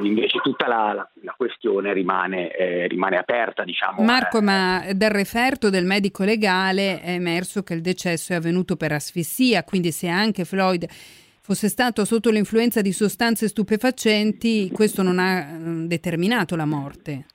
invece, 0.01 0.39
tutta 0.39 0.67
la, 0.67 0.78
la, 0.93 1.09
la 1.23 1.33
questione 1.35 1.93
rimane, 1.93 2.87
rimane 2.87 3.17
aperta. 3.17 3.63
Diciamo, 3.63 4.01
Marco, 4.01 4.41
ma 4.41 4.83
dal 4.93 5.11
referto 5.11 5.69
del 5.69 5.85
medico 5.85 6.23
legale 6.23 7.01
è 7.01 7.11
emerso 7.11 7.63
che 7.63 7.73
il 7.73 7.81
decesso 7.81 8.33
è 8.33 8.35
avvenuto 8.35 8.75
per 8.75 8.91
asfissia, 8.91 9.63
quindi 9.63 9.91
se 9.91 10.07
anche 10.07 10.45
Floyd 10.45 10.87
fosse 11.41 11.67
stato 11.67 12.05
sotto 12.05 12.29
l'influenza 12.29 12.81
di 12.81 12.91
sostanze 12.91 13.47
stupefacenti, 13.47 14.69
questo 14.71 15.01
non 15.01 15.17
ha 15.17 15.43
mm, 15.43 15.85
determinato 15.85 16.55
la 16.55 16.65
morte. 16.65 17.25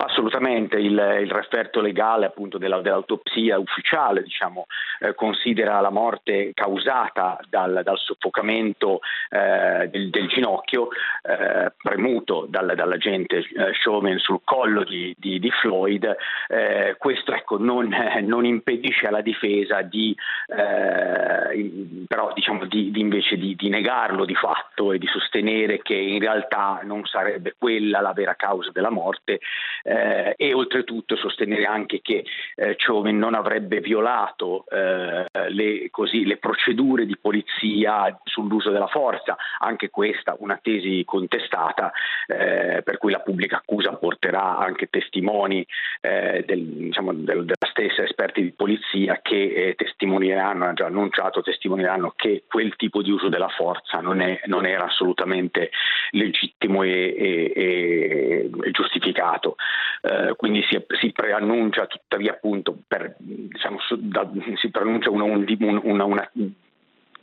Assolutamente, 0.00 0.76
il, 0.76 0.92
il 0.92 1.30
referto 1.30 1.80
legale 1.80 2.26
appunto 2.26 2.56
della, 2.56 2.80
dell'autopsia 2.80 3.58
ufficiale 3.58 4.22
diciamo, 4.22 4.66
eh, 5.00 5.12
considera 5.14 5.80
la 5.80 5.90
morte 5.90 6.52
causata 6.54 7.36
dal, 7.48 7.80
dal 7.82 7.98
soffocamento 7.98 9.00
eh, 9.28 9.88
del, 9.88 10.10
del, 10.10 10.28
ginocchio 10.28 10.90
eh, 11.22 11.72
premuto 11.82 12.46
dal, 12.48 12.74
dall'agente 12.76 13.38
eh, 13.38 13.72
Showman 13.82 14.18
sul 14.18 14.40
collo 14.44 14.84
di, 14.84 15.12
di, 15.18 15.40
di 15.40 15.50
Floyd. 15.50 16.16
Eh, 16.46 16.94
questo 16.96 17.32
ecco, 17.32 17.58
non, 17.58 17.92
non, 18.22 18.44
impedisce 18.44 19.08
alla 19.08 19.20
difesa 19.20 19.82
di, 19.82 20.16
eh, 20.46 22.04
però, 22.06 22.32
diciamo, 22.32 22.66
di, 22.66 22.92
di 22.92 23.00
invece 23.00 23.36
di, 23.36 23.56
negarlo 23.68 24.24
di 24.24 24.36
fatto 24.36 24.92
e 24.92 24.98
di 24.98 25.08
sostenere 25.08 25.82
che 25.82 25.94
in 25.94 26.20
realtà 26.20 26.82
non 26.84 27.04
sarebbe 27.04 27.56
quella 27.58 28.00
la 28.00 28.12
vera 28.12 28.36
causa 28.36 28.70
della 28.70 28.90
morte 28.90 29.40
eh, 29.88 30.34
e 30.36 30.52
oltretutto 30.52 31.16
sostenere 31.16 31.64
anche 31.64 32.00
che 32.02 32.24
eh, 32.56 32.76
Chauvin 32.76 33.18
non 33.18 33.34
avrebbe 33.34 33.80
violato 33.80 34.66
eh, 34.68 35.24
le, 35.48 35.88
così, 35.90 36.26
le, 36.26 36.36
procedure 36.36 37.06
di 37.06 37.16
polizia 37.16 38.18
sull'uso 38.24 38.70
della 38.70 38.86
forza, 38.86 39.36
anche 39.58 39.88
questa 39.88 40.36
una 40.38 40.58
tesi 40.62 41.02
contestata 41.06 41.90
eh, 42.26 42.82
per 42.82 42.98
cui 42.98 43.10
la 43.10 43.20
pubblica 43.20 43.56
accusa 43.56 43.94
porterà 43.94 44.58
anche 44.58 44.88
testimoni 44.88 45.66
eh, 46.00 46.44
del, 46.46 46.60
diciamo, 46.60 47.14
del, 47.14 47.44
della 47.44 47.54
stessa 47.70 48.02
esperti 48.02 48.42
di 48.42 48.52
polizia 48.52 49.20
che 49.22 49.68
eh, 49.68 49.74
testimonieranno, 49.74 50.64
hanno 50.64 50.74
già 50.74 50.86
annunciato, 50.86 51.40
testimonieranno 51.40 52.12
che 52.14 52.44
quel 52.46 52.76
tipo 52.76 53.00
di 53.02 53.10
uso 53.10 53.28
della 53.28 53.48
forza 53.48 54.00
non, 54.00 54.20
è, 54.20 54.40
non 54.46 54.66
era 54.66 54.84
assolutamente 54.84 55.70
legittimo 56.10 56.82
e, 56.82 57.14
e, 57.16 57.52
e 57.54 58.70
giustificato. 58.70 59.56
Eh, 60.02 60.34
quindi 60.36 60.62
si, 60.68 60.80
si, 61.00 61.12
preannuncia 61.12 61.86
tuttavia 61.86 62.32
appunto 62.32 62.76
per, 62.86 63.14
diciamo, 63.18 63.78
da, 63.96 64.28
si 64.56 64.70
preannuncia 64.70 65.10
una, 65.10 65.24
una, 65.24 66.04
una 66.04 66.30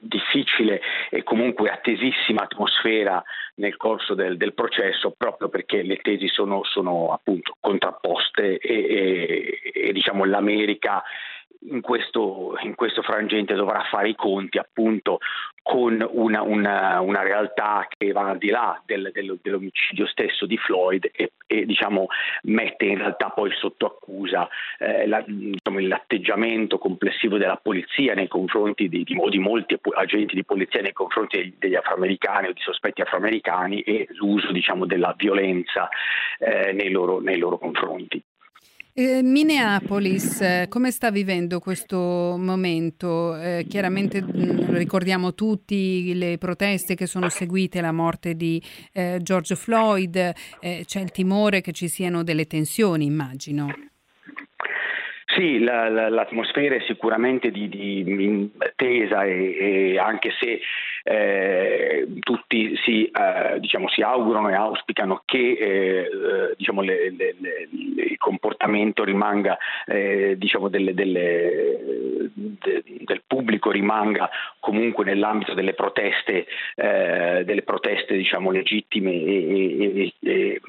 difficile 0.06 0.82
e 1.10 1.24
comunque 1.24 1.70
attesissima 1.70 2.44
atmosfera 2.44 3.24
nel 3.56 3.76
corso 3.78 4.14
del, 4.14 4.38
del 4.38 4.54
processo 4.54 5.14
proprio 5.18 5.50
perché 5.50 5.82
le 5.82 5.98
tesi 5.98 6.28
sono, 6.28 6.64
sono 6.64 7.12
appunto 7.12 7.56
contrapposte 7.60 8.58
e, 8.58 8.74
e, 8.74 9.72
e 9.74 9.94
diciamo, 9.94 10.26
l'America 10.26 11.04
in 11.70 11.82
questo, 11.82 12.56
in 12.64 12.76
questo, 12.76 13.02
frangente 13.02 13.54
dovrà 13.54 13.84
fare 13.90 14.10
i 14.10 14.16
conti 14.16 14.58
appunto 14.58 15.20
con 15.62 16.06
una, 16.12 16.44
una, 16.44 17.02
una 17.02 17.24
realtà 17.24 17.88
che 17.90 18.12
va 18.12 18.30
al 18.30 18.38
di 18.38 18.50
là 18.50 18.80
del, 18.86 19.10
del, 19.12 19.40
dell'omicidio 19.42 20.06
stesso 20.06 20.46
di 20.46 20.58
Floyd 20.58 21.10
e, 21.12 21.32
e 21.48 21.66
diciamo, 21.66 22.06
mette 22.44 22.86
in 22.86 23.00
realtà 23.00 23.30
poi 23.30 23.52
sotto 23.54 23.88
accusa 23.88 24.48
eh, 24.78 25.08
la, 25.08 25.24
diciamo, 25.26 25.80
l'atteggiamento 25.80 26.78
complessivo 26.78 27.38
della 27.38 27.58
polizia 27.58 28.14
nei 28.14 28.28
confronti 28.28 28.88
di, 28.88 29.04
di, 29.04 29.16
di, 29.16 29.40
molti 29.40 29.80
agenti 29.96 30.36
di 30.36 30.46
polizia 30.46 30.82
nei 30.82 30.94
confronti 30.94 31.56
degli 31.58 31.76
afroamericani 31.76 32.50
o 32.50 32.54
di 32.54 32.62
sospetti 32.62 33.02
afroamericani 33.02 33.82
e 33.82 34.08
l'uso 34.20 34.52
diciamo, 34.52 34.86
della 34.86 35.16
violenza 35.18 35.90
eh, 36.38 36.74
nei, 36.74 36.92
loro, 36.92 37.20
nei 37.20 37.40
loro 37.40 37.58
confronti. 37.58 38.22
Eh, 38.98 39.22
Minneapolis, 39.22 40.40
eh, 40.40 40.68
come 40.70 40.90
sta 40.90 41.12
vivendo 41.12 41.60
questo 41.60 42.38
momento? 42.40 43.36
Eh, 43.36 43.66
chiaramente 43.68 44.24
mm, 44.24 44.74
ricordiamo 44.74 45.34
tutti 45.34 46.14
le 46.16 46.38
proteste 46.38 46.96
che 46.96 47.06
sono 47.06 47.28
seguite 47.28 47.80
alla 47.80 47.92
morte 47.92 48.36
di 48.36 48.62
eh, 48.94 49.18
George 49.22 49.56
Floyd, 49.56 50.16
eh, 50.62 50.84
c'è 50.86 51.02
il 51.02 51.12
timore 51.12 51.60
che 51.60 51.74
ci 51.74 51.90
siano 51.90 52.24
delle 52.24 52.46
tensioni, 52.46 53.04
immagino. 53.04 53.68
Sì, 55.36 55.60
la, 55.60 55.90
la, 55.90 56.08
l'atmosfera 56.08 56.76
è 56.76 56.82
sicuramente 56.88 57.52
di, 57.52 57.68
di 57.68 58.52
tesa 58.78 59.26
e, 59.26 59.92
e, 59.94 60.00
anche 60.00 60.30
se 60.40 60.62
eh, 61.08 62.08
tutti 62.20 62.76
si, 62.78 63.06
eh, 63.06 63.60
diciamo, 63.60 63.88
si, 63.90 64.02
augurano 64.02 64.50
e 64.50 64.56
auspicano 64.56 65.22
che 65.24 65.52
eh, 65.52 66.56
diciamo, 66.58 66.82
le, 66.82 67.12
le, 67.12 67.36
le, 67.40 67.70
il 68.06 68.18
comportamento 68.18 69.04
rimanga 69.04 69.56
eh, 69.86 70.36
diciamo, 70.36 70.68
delle, 70.68 70.96
delle, 70.96 72.32
de, 72.34 72.84
del 73.02 73.22
pubblico 73.28 73.70
rimanga 73.70 74.30
comunque 74.60 75.06
nell'ambito 75.06 75.54
delle 75.54 75.74
proteste, 75.74 76.48
eh, 76.76 77.44
delle 77.46 77.62
proteste 77.62 78.16
diciamo, 78.16 78.50
legittime 78.50 79.12
e, 79.12 80.12
e, 80.12 80.14
e, 80.24 80.62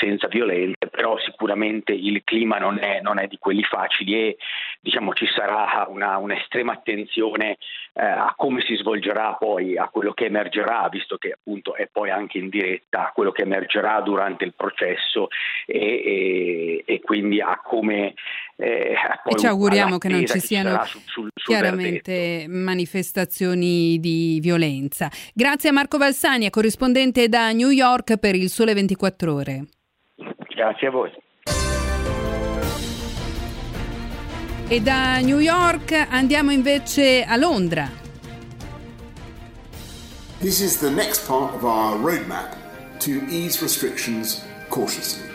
senza 0.00 0.26
violenza, 0.28 0.86
però 0.90 1.18
sicuramente 1.18 1.92
il 1.92 2.22
clima 2.24 2.56
non 2.56 2.78
è, 2.78 3.00
non 3.02 3.18
è 3.18 3.26
di 3.26 3.36
quelli 3.38 3.62
facili 3.62 4.14
e 4.14 4.36
diciamo, 4.80 5.12
ci 5.12 5.26
sarà 5.26 5.86
una, 5.88 6.16
un'estrema 6.16 6.72
attenzione 6.72 7.58
eh, 7.92 8.04
a 8.04 8.32
come 8.36 8.62
si 8.62 8.76
svolgerà 8.76 9.34
poi, 9.34 9.49
a 9.58 9.88
quello 9.88 10.12
che 10.12 10.26
emergerà, 10.26 10.88
visto 10.90 11.16
che 11.16 11.32
appunto 11.32 11.74
è 11.74 11.88
poi 11.90 12.10
anche 12.10 12.38
in 12.38 12.48
diretta, 12.48 13.08
a 13.08 13.12
quello 13.12 13.32
che 13.32 13.42
emergerà 13.42 14.00
durante 14.00 14.44
il 14.44 14.54
processo 14.54 15.28
e, 15.66 15.78
e, 15.78 16.82
e 16.84 17.00
quindi 17.00 17.40
a 17.40 17.60
come... 17.62 18.14
Eh, 18.56 18.94
e 19.24 19.38
ci 19.38 19.46
auguriamo 19.46 19.98
che 19.98 20.08
non 20.08 20.26
ci 20.26 20.38
siano 20.38 20.84
sul, 20.84 21.00
sul, 21.06 21.30
sul 21.34 21.54
chiaramente 21.54 22.12
verdetto. 22.12 22.50
manifestazioni 22.52 23.98
di 23.98 24.38
violenza. 24.42 25.08
Grazie 25.34 25.70
a 25.70 25.72
Marco 25.72 25.96
Valsania, 25.96 26.50
corrispondente 26.50 27.28
da 27.28 27.50
New 27.52 27.70
York 27.70 28.18
per 28.18 28.34
il 28.34 28.48
Sole 28.48 28.74
24 28.74 29.32
Ore. 29.32 29.64
Grazie 30.54 30.88
a 30.88 30.90
voi. 30.90 31.10
E 34.68 34.80
da 34.80 35.18
New 35.18 35.40
York 35.40 36.06
andiamo 36.10 36.52
invece 36.52 37.24
a 37.24 37.36
Londra. 37.36 38.09
This 40.40 40.62
is 40.62 40.80
the 40.80 40.90
next 40.90 41.28
part 41.28 41.54
of 41.54 41.66
our 41.66 41.96
roadmap 41.96 42.56
to 43.00 43.22
ease 43.28 43.60
restrictions 43.62 44.42
cautiously. 44.70 45.28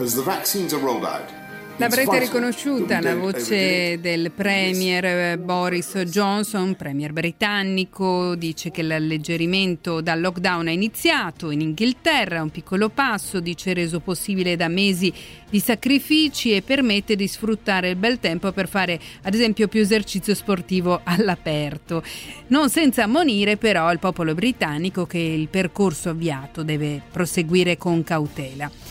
As 0.00 0.16
the 0.16 0.24
vaccines 0.24 0.74
are 0.74 0.78
rolled 0.78 1.04
out, 1.04 1.30
L'avrete 1.78 2.18
riconosciuta 2.18 3.00
la 3.00 3.16
voce 3.16 3.98
del 3.98 4.30
Premier 4.30 5.36
Boris 5.38 5.96
Johnson, 6.04 6.76
Premier 6.76 7.12
britannico, 7.12 8.36
dice 8.36 8.70
che 8.70 8.82
l'alleggerimento 8.82 10.00
dal 10.00 10.20
lockdown 10.20 10.66
è 10.66 10.70
iniziato 10.70 11.50
in 11.50 11.60
Inghilterra, 11.60 12.42
un 12.42 12.50
piccolo 12.50 12.88
passo, 12.88 13.40
dice 13.40 13.72
reso 13.72 13.98
possibile 14.00 14.54
da 14.54 14.68
mesi 14.68 15.12
di 15.50 15.58
sacrifici 15.58 16.54
e 16.54 16.62
permette 16.62 17.16
di 17.16 17.26
sfruttare 17.26 17.90
il 17.90 17.96
bel 17.96 18.20
tempo 18.20 18.52
per 18.52 18.68
fare 18.68 19.00
ad 19.22 19.34
esempio 19.34 19.66
più 19.66 19.80
esercizio 19.80 20.34
sportivo 20.34 21.00
all'aperto. 21.02 22.04
Non 22.48 22.70
senza 22.70 23.04
ammonire 23.04 23.56
però 23.56 23.90
il 23.90 23.98
popolo 23.98 24.34
britannico 24.34 25.06
che 25.06 25.18
il 25.18 25.48
percorso 25.48 26.10
avviato 26.10 26.62
deve 26.62 27.02
proseguire 27.10 27.76
con 27.76 28.04
cautela. 28.04 28.81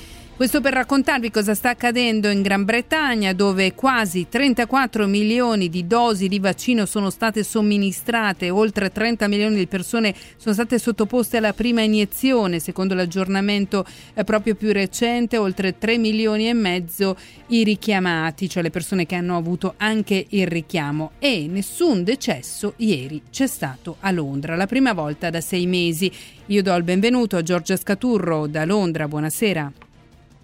Questo 0.41 0.59
per 0.59 0.73
raccontarvi 0.73 1.29
cosa 1.29 1.53
sta 1.53 1.69
accadendo 1.69 2.27
in 2.27 2.41
Gran 2.41 2.65
Bretagna 2.65 3.31
dove 3.31 3.75
quasi 3.75 4.25
34 4.27 5.05
milioni 5.05 5.69
di 5.69 5.85
dosi 5.85 6.27
di 6.27 6.39
vaccino 6.39 6.87
sono 6.87 7.11
state 7.11 7.43
somministrate, 7.43 8.49
oltre 8.49 8.91
30 8.91 9.27
milioni 9.27 9.57
di 9.57 9.67
persone 9.67 10.15
sono 10.37 10.55
state 10.55 10.79
sottoposte 10.79 11.37
alla 11.37 11.53
prima 11.53 11.81
iniezione, 11.81 12.57
secondo 12.57 12.95
l'aggiornamento 12.95 13.85
eh, 14.15 14.23
proprio 14.23 14.55
più 14.55 14.71
recente, 14.71 15.37
oltre 15.37 15.77
3 15.77 15.99
milioni 15.99 16.49
e 16.49 16.53
mezzo 16.53 17.15
i 17.49 17.63
richiamati, 17.63 18.49
cioè 18.49 18.63
le 18.63 18.71
persone 18.71 19.05
che 19.05 19.13
hanno 19.13 19.37
avuto 19.37 19.75
anche 19.77 20.25
il 20.27 20.47
richiamo 20.47 21.11
e 21.19 21.45
nessun 21.47 22.03
decesso 22.03 22.73
ieri 22.77 23.21
c'è 23.29 23.45
stato 23.45 23.97
a 23.99 24.09
Londra, 24.09 24.55
la 24.55 24.65
prima 24.65 24.93
volta 24.93 25.29
da 25.29 25.39
sei 25.39 25.67
mesi. 25.67 26.11
Io 26.47 26.63
do 26.63 26.75
il 26.75 26.81
benvenuto 26.81 27.37
a 27.37 27.43
Giorgia 27.43 27.77
Scaturro 27.77 28.47
da 28.47 28.65
Londra, 28.65 29.07
buonasera. 29.07 29.71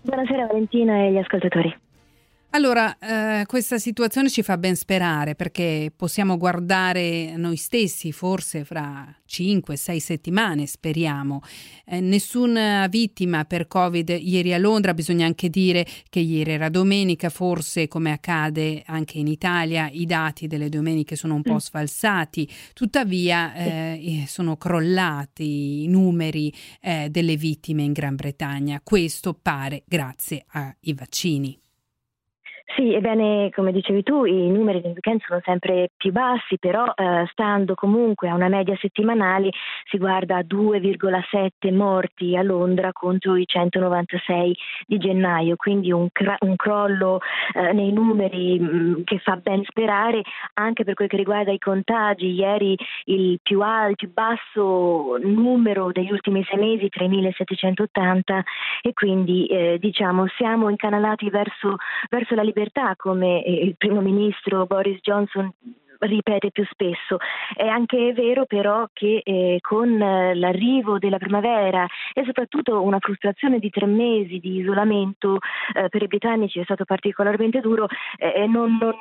Buonasera 0.01 0.47
Valentina 0.47 1.05
e 1.05 1.11
gli 1.11 1.17
ascoltatori. 1.17 1.86
Allora, 2.51 2.97
eh, 2.97 3.45
questa 3.45 3.77
situazione 3.77 4.29
ci 4.29 4.41
fa 4.41 4.57
ben 4.57 4.75
sperare 4.75 5.35
perché 5.35 5.91
possiamo 5.93 6.37
guardare 6.37 7.35
noi 7.35 7.57
stessi, 7.57 8.13
forse 8.13 8.63
fra 8.63 9.13
5-6 9.27 9.97
settimane, 9.97 10.65
speriamo. 10.65 11.41
Eh, 11.85 11.99
nessuna 11.99 12.87
vittima 12.87 13.43
per 13.43 13.67
Covid 13.67 14.09
ieri 14.09 14.53
a 14.53 14.57
Londra, 14.57 14.93
bisogna 14.93 15.25
anche 15.25 15.49
dire 15.49 15.85
che 16.09 16.21
ieri 16.21 16.51
era 16.51 16.69
domenica, 16.69 17.29
forse 17.29 17.89
come 17.89 18.11
accade 18.11 18.81
anche 18.85 19.17
in 19.17 19.27
Italia, 19.27 19.89
i 19.91 20.05
dati 20.05 20.47
delle 20.47 20.69
domeniche 20.69 21.17
sono 21.17 21.35
un 21.35 21.41
po' 21.41 21.55
mm. 21.55 21.57
sfalsati, 21.57 22.49
tuttavia 22.73 23.53
eh, 23.55 24.23
sono 24.25 24.55
crollati 24.55 25.83
i 25.83 25.87
numeri 25.87 26.51
eh, 26.81 27.09
delle 27.11 27.35
vittime 27.35 27.83
in 27.83 27.91
Gran 27.91 28.15
Bretagna. 28.15 28.79
Questo 28.81 29.33
pare 29.33 29.83
grazie 29.85 30.45
ai 30.53 30.93
vaccini. 30.93 31.59
Sì, 32.75 32.93
ebbene, 32.93 33.49
come 33.51 33.71
dicevi 33.71 34.03
tu, 34.03 34.25
i 34.25 34.49
numeri 34.49 34.81
del 34.81 34.91
weekend 34.91 35.21
sono 35.25 35.39
sempre 35.43 35.89
più 35.95 36.11
bassi, 36.11 36.59
però 36.59 36.83
eh, 36.95 37.25
stando 37.31 37.75
comunque 37.75 38.27
a 38.27 38.35
una 38.35 38.49
media 38.49 38.75
settimanale 38.79 39.51
si 39.89 39.97
guarda 39.97 40.37
a 40.37 40.43
2,7 40.43 41.73
morti 41.73 42.35
a 42.35 42.43
Londra 42.43 42.91
contro 42.91 43.37
i 43.37 43.45
196 43.47 44.55
di 44.85 44.97
gennaio, 44.97 45.55
quindi 45.55 45.93
un, 45.93 46.09
cra- 46.11 46.37
un 46.41 46.55
crollo 46.57 47.19
eh, 47.55 47.71
nei 47.71 47.93
numeri 47.93 48.59
mh, 48.59 48.65
mm, 48.65 49.03
che 49.05 49.19
fa 49.19 49.37
ben 49.37 49.63
sperare 49.63 50.21
anche 50.55 50.83
per 50.83 50.93
quel 50.93 51.07
che 51.07 51.17
riguarda 51.17 51.51
i 51.53 51.59
contagi. 51.59 52.33
Ieri 52.33 52.77
il 53.05 53.39
più 53.41 53.61
il 53.89 53.95
più 53.95 54.11
basso 54.11 55.17
numero 55.21 55.91
degli 55.91 56.11
ultimi 56.11 56.43
sei 56.43 56.59
mesi, 56.59 56.89
3.780 56.93 58.41
e 58.81 58.93
quindi 58.93 59.47
eh, 59.47 59.77
diciamo 59.79 60.27
siamo 60.35 60.69
incanalati 60.69 61.29
verso, 61.29 61.77
verso 62.09 62.35
la 62.35 62.43
libertà 62.43 62.55
libertà, 62.57 62.95
come 62.95 63.43
eh, 63.43 63.51
il 63.51 63.75
primo 63.77 64.01
ministro 64.01 64.65
Boris 64.65 64.99
Johnson 65.01 65.51
ripete 65.99 66.51
più 66.51 66.65
spesso. 66.69 67.17
È 67.55 67.65
anche 67.65 68.13
vero 68.13 68.45
però 68.45 68.87
che 68.93 69.21
eh, 69.23 69.57
con 69.61 69.97
l'arrivo 69.97 70.99
della 70.99 71.17
primavera 71.17 71.85
e 72.13 72.23
soprattutto 72.23 72.81
una 72.81 72.99
frustrazione 72.99 73.59
di 73.59 73.69
tre 73.69 73.85
mesi 73.85 74.39
di 74.39 74.57
isolamento 74.57 75.39
eh, 75.73 75.89
per 75.89 76.03
i 76.03 76.07
britannici 76.07 76.59
è 76.59 76.63
stato 76.63 76.85
particolarmente 76.85 77.61
duro, 77.61 77.87
eh, 78.17 78.45
non, 78.45 78.77
non 78.79 78.93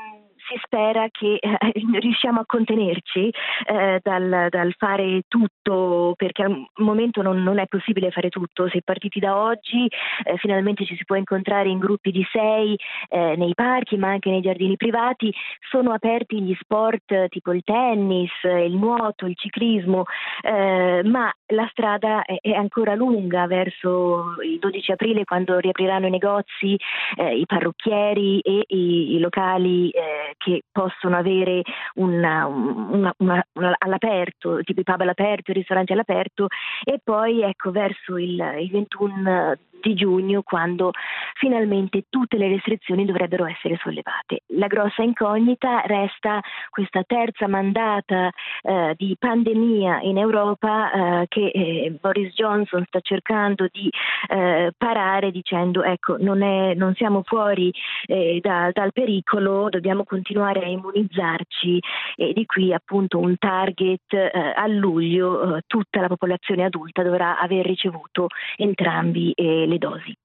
si 0.49 0.59
spera 0.63 1.07
che 1.11 1.39
eh, 1.41 1.73
riusciamo 2.01 2.41
a 2.41 2.47
contenerci 2.47 3.33
eh, 3.67 4.01
dal, 4.03 4.47
dal, 4.49 4.75
fare 4.79 5.23
tutto, 5.29 6.15
perché 6.17 6.43
al 6.43 6.67
momento 6.77 7.23
non, 7.23 7.43
non, 7.43 7.59
è 7.59 7.67
possibile 7.67 8.11
fare 8.11 8.29
tutto. 8.29 8.69
Se 8.69 8.83
partiti 8.83 9.19
da 9.19 9.37
oggi, 9.37 9.87
eh, 10.25 10.37
finalmente 10.39 10.85
ci 10.85 10.97
si 10.97 11.05
può 11.05 11.17
incontrare 11.17 11.69
in 11.69 11.79
gruppi 11.79 12.11
di 12.11 12.27
sei 12.31 12.79
eh, 13.09 13.35
nei 13.37 13.55
parchi, 13.55 13.97
ma 13.97 14.09
anche 14.09 14.31
nei 14.31 14.41
giardini 14.41 14.77
privati. 14.77 15.33
Sono 15.71 15.93
aperti 15.93 16.41
gli 16.41 16.57
sport 16.61 17.29
tipo 17.29 17.53
il 17.53 17.63
tennis, 17.63 18.31
il 18.43 18.77
nuoto, 18.77 19.27
il 19.27 19.37
ciclismo, 19.37 20.05
eh, 20.43 21.03
ma 21.05 21.33
la 21.47 21.69
strada 21.71 22.23
è, 22.23 22.37
è, 22.41 22.53
ancora 22.53 22.95
lunga 22.95 23.47
verso 23.47 24.37
il 24.43 24.59
12 24.59 24.93
aprile 24.93 25.25
quando 25.25 25.59
riapriranno 25.59 26.07
i 26.07 26.11
negozi, 26.11 26.77
eh, 27.17 27.37
i 27.37 27.47
parrucchieri 27.47 28.41
e 28.41 28.65
i, 28.67 29.15
i 29.15 29.19
locali 29.19 29.91
che 30.37 30.63
possono 30.71 31.17
avere 31.17 31.63
una, 31.95 32.47
una, 32.47 33.15
una, 33.19 33.45
all'aperto, 33.79 34.61
tipo 34.63 34.81
i 34.81 34.85
pub 34.85 35.01
all'aperto, 35.01 35.51
i 35.51 35.55
ristoranti 35.55 35.93
all'aperto 35.93 36.47
e 36.85 37.01
poi 37.03 37.43
ecco 37.43 37.71
verso 37.71 38.17
il, 38.17 38.41
il 38.61 38.71
21 38.71 39.57
di 39.81 39.95
giugno 39.95 40.43
quando 40.43 40.93
finalmente 41.35 42.05
tutte 42.09 42.37
le 42.37 42.49
restrizioni 42.49 43.05
dovrebbero 43.05 43.47
essere 43.47 43.79
sollevate. 43.83 44.43
La 44.57 44.67
grossa 44.67 45.03
incognita 45.03 45.81
resta 45.81 46.41
questa 46.71 47.03
terza 47.05 47.47
mandata 47.47 48.31
eh, 48.63 48.95
di 48.97 49.17
pandemia 49.19 50.01
in 50.03 50.19
Europa 50.19 51.23
eh, 51.23 51.27
che 51.29 51.47
eh, 51.49 51.97
Boris 52.01 52.35
Johnson 52.35 52.85
sta 52.87 53.01
cercando 53.01 53.69
di 53.71 53.91
eh, 54.29 54.73
parare 54.77 55.31
dicendo 55.31 55.83
ecco 55.83 56.17
non, 56.19 56.43
è, 56.43 56.75
non 56.75 56.95
siamo 56.95 57.23
fuori 57.25 57.73
eh, 58.07 58.39
da, 58.43 58.71
dal 58.73 58.93
pericolo, 58.93 59.69
dobbiamo 59.69 60.05
continuare 60.05 60.65
a 60.65 60.69
immunizzarci 60.69 61.81
e 62.17 62.33
di 62.33 62.47
qui 62.47 62.73
appunto 62.73 63.19
un 63.19 63.37
target 63.39 64.13
eh, 64.13 64.31
a 64.55 64.67
luglio 64.67 65.61
tutta 65.67 66.01
la 66.01 66.09
popolazione 66.09 66.65
adulta 66.65 67.03
dovrà 67.03 67.39
aver 67.39 67.65
ricevuto 67.67 68.29
entrambi 68.57 69.33
le 69.67 69.79
dosi. 69.79 70.17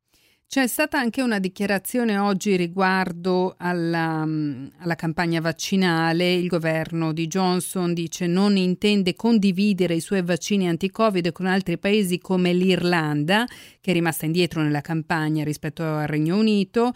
C'è 0.51 0.67
stata 0.67 0.99
anche 0.99 1.21
una 1.21 1.39
dichiarazione 1.39 2.17
oggi 2.17 2.57
riguardo 2.57 3.55
alla, 3.57 4.27
alla, 4.79 4.95
campagna 4.95 5.39
vaccinale. 5.39 6.33
Il 6.33 6.47
governo 6.47 7.13
di 7.13 7.27
Johnson 7.27 7.93
dice 7.93 8.27
non 8.27 8.57
intende 8.57 9.13
condividere 9.13 9.93
i 9.93 10.01
suoi 10.01 10.23
vaccini 10.23 10.67
anti-Covid 10.67 11.31
con 11.31 11.45
altri 11.45 11.77
paesi 11.77 12.19
come 12.19 12.51
l'Irlanda, 12.51 13.45
che 13.79 13.91
è 13.91 13.93
rimasta 13.93 14.25
indietro 14.25 14.61
nella 14.61 14.81
campagna 14.81 15.45
rispetto 15.45 15.83
al 15.83 16.07
Regno 16.07 16.37
Unito 16.37 16.91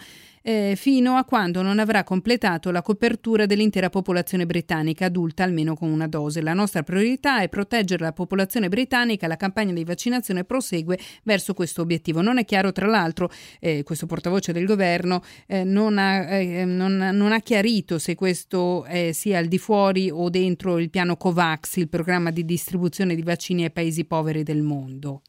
eh, 0.47 0.75
fino 0.77 1.15
a 1.15 1.25
quando 1.25 1.63
non 1.63 1.79
avrà 1.79 2.03
completato 2.03 2.69
la 2.69 2.83
copertura 2.83 3.47
dell'intera 3.47 3.89
popolazione 3.89 4.45
britannica 4.45 5.05
adulta 5.05 5.43
almeno 5.43 5.75
con 5.75 5.89
una 5.89 6.07
dose. 6.07 6.43
La 6.43 6.53
nostra 6.53 6.83
priorità 6.83 7.41
è 7.41 7.49
proteggere 7.49 8.03
la 8.03 8.13
popolazione 8.13 8.69
britannica. 8.69 9.25
La 9.25 9.37
campagna 9.37 9.73
di 9.73 9.83
vaccinazione 9.83 10.43
prosegue 10.43 10.99
verso 11.23 11.55
questo 11.55 11.81
obiettivo. 11.81 12.21
Non 12.21 12.37
è 12.37 12.45
chiaro, 12.45 12.71
tra 12.71 12.85
l'altro, 12.85 13.31
eh, 13.59 13.81
questo 13.81 14.05
portavoce 14.05 14.53
del 14.53 14.65
governo 14.65 15.23
eh, 15.47 15.63
non, 15.63 15.97
ha, 15.97 16.35
eh, 16.35 16.63
non, 16.63 16.95
non, 16.95 17.31
ha, 17.31 17.39
chiarito 17.39 17.97
se 17.97 18.13
questo 18.13 18.85
eh, 18.85 19.13
sia 19.13 19.39
al 19.39 19.47
di 19.47 19.57
fuori 19.57 20.11
o 20.11 20.29
dentro 20.29 20.77
il 20.77 20.91
piano 20.91 21.17
COVAX, 21.17 21.77
il 21.77 21.89
programma 21.89 22.29
di 22.29 22.45
distribuzione 22.45 23.15
di 23.15 23.23
vaccini 23.23 23.63
ai 23.63 23.71
paesi 23.71 24.05
poveri 24.05 24.43
del 24.43 24.61
mondo. 24.61 25.21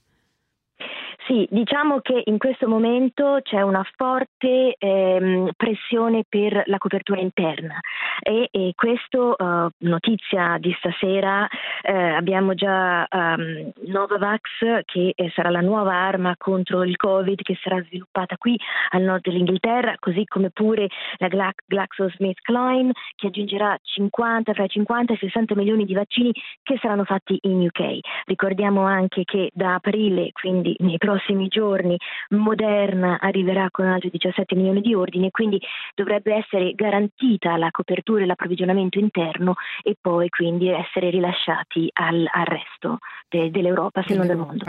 Sì, 1.26 1.44
diciamo 1.50 1.98
che 2.02 2.22
in 2.26 2.38
questo 2.38 2.68
momento 2.68 3.40
c'è 3.42 3.60
una 3.60 3.84
forte 3.96 4.76
ehm, 4.78 5.50
pressione 5.56 6.22
per 6.28 6.62
la 6.66 6.78
copertura 6.78 7.20
interna 7.20 7.80
e, 8.20 8.48
e 8.52 8.72
questo, 8.76 9.34
uh, 9.36 9.68
notizia 9.78 10.56
di 10.60 10.72
stasera, 10.78 11.48
eh, 11.82 11.92
abbiamo 11.92 12.54
già 12.54 13.04
um, 13.10 13.72
Novavax 13.86 14.84
che 14.84 15.14
eh, 15.16 15.30
sarà 15.34 15.50
la 15.50 15.60
nuova 15.60 15.94
arma 15.94 16.34
contro 16.38 16.84
il 16.84 16.96
Covid 16.96 17.42
che 17.42 17.58
sarà 17.60 17.82
sviluppata 17.82 18.36
qui 18.36 18.56
al 18.90 19.02
nord 19.02 19.22
dell'Inghilterra, 19.22 19.96
così 19.98 20.24
come 20.26 20.50
pure 20.50 20.86
la 21.16 21.52
GlaxoSmithKline 21.66 22.92
che 23.16 23.26
aggiungerà 23.26 23.76
50, 23.82 24.54
fra 24.54 24.64
i 24.64 24.68
50 24.68 25.12
e 25.12 25.16
i 25.16 25.18
60 25.18 25.56
milioni 25.56 25.84
di 25.84 25.94
vaccini 25.94 26.32
che 26.62 26.78
saranno 26.80 27.04
fatti 27.04 27.36
in 27.42 27.64
UK. 27.64 27.98
Ricordiamo 28.26 28.84
anche 28.84 29.24
che 29.24 29.50
da 29.52 29.74
aprile, 29.74 30.30
quindi 30.30 30.76
nei 30.78 30.98
prossimi 30.98 31.14
prossimi 31.16 31.48
giorni 31.48 31.96
Moderna 32.30 33.18
arriverà 33.20 33.68
con 33.70 33.86
altri 33.86 34.10
17 34.10 34.54
milioni 34.54 34.80
di 34.80 34.94
ordini 34.94 35.26
e 35.26 35.30
quindi 35.30 35.60
dovrebbe 35.94 36.34
essere 36.34 36.72
garantita 36.72 37.56
la 37.56 37.70
copertura 37.70 38.22
e 38.22 38.26
l'approvvigionamento 38.26 38.98
interno 38.98 39.54
e 39.82 39.96
poi 40.00 40.28
quindi 40.28 40.68
essere 40.68 41.10
rilasciati 41.10 41.88
al, 41.94 42.26
al 42.30 42.44
resto 42.44 42.98
de, 43.28 43.50
dell'Europa, 43.50 44.02
se 44.02 44.14
non 44.14 44.26
del 44.26 44.36
mondo. 44.36 44.64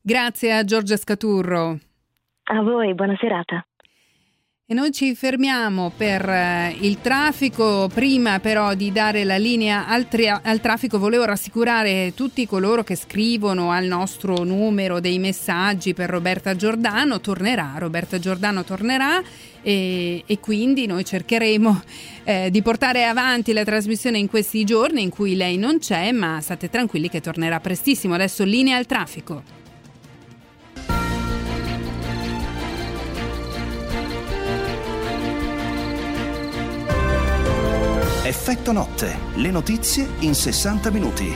Grazie 0.00 0.52
a 0.52 0.64
Giorgia 0.64 0.96
Scaturro. 0.96 1.78
A 2.44 2.60
voi, 2.60 2.92
buona 2.94 3.16
serata. 3.20 3.64
E 4.72 4.74
noi 4.74 4.90
ci 4.90 5.14
fermiamo 5.14 5.92
per 5.94 6.26
eh, 6.26 6.74
il 6.80 7.02
traffico. 7.02 7.90
Prima 7.92 8.40
però 8.40 8.72
di 8.72 8.90
dare 8.90 9.22
la 9.22 9.36
linea 9.36 9.86
al, 9.86 10.08
tri- 10.08 10.26
al, 10.26 10.60
traffico 10.62 10.98
volevo 10.98 11.26
rassicurare 11.26 12.14
tutti 12.14 12.46
coloro 12.46 12.82
che 12.82 12.96
scrivono 12.96 13.70
al 13.70 13.84
nostro 13.84 14.44
numero 14.44 14.98
dei 14.98 15.18
messaggi 15.18 15.92
per 15.92 16.08
Roberta 16.08 16.56
Giordano. 16.56 17.20
Tornerà, 17.20 17.74
Roberta 17.76 18.18
Giordano 18.18 18.64
tornerà 18.64 19.22
e, 19.60 20.22
e 20.24 20.40
quindi 20.40 20.86
noi 20.86 21.04
cercheremo 21.04 21.82
eh, 22.24 22.48
di 22.50 22.62
portare 22.62 23.04
avanti 23.04 23.52
la 23.52 23.64
trasmissione 23.64 24.16
in 24.16 24.26
questi 24.26 24.64
giorni 24.64 25.02
in 25.02 25.10
cui 25.10 25.36
lei 25.36 25.58
non 25.58 25.80
c'è, 25.80 26.12
ma 26.12 26.40
state 26.40 26.70
tranquilli 26.70 27.10
che 27.10 27.20
tornerà 27.20 27.60
prestissimo. 27.60 28.14
Adesso 28.14 28.42
linea 28.44 28.78
al 28.78 28.86
traffico. 28.86 29.61
Effetto 38.32 38.72
notte, 38.72 39.14
le 39.34 39.50
notizie 39.50 40.08
in 40.20 40.34
60 40.34 40.90
minuti. 40.90 41.34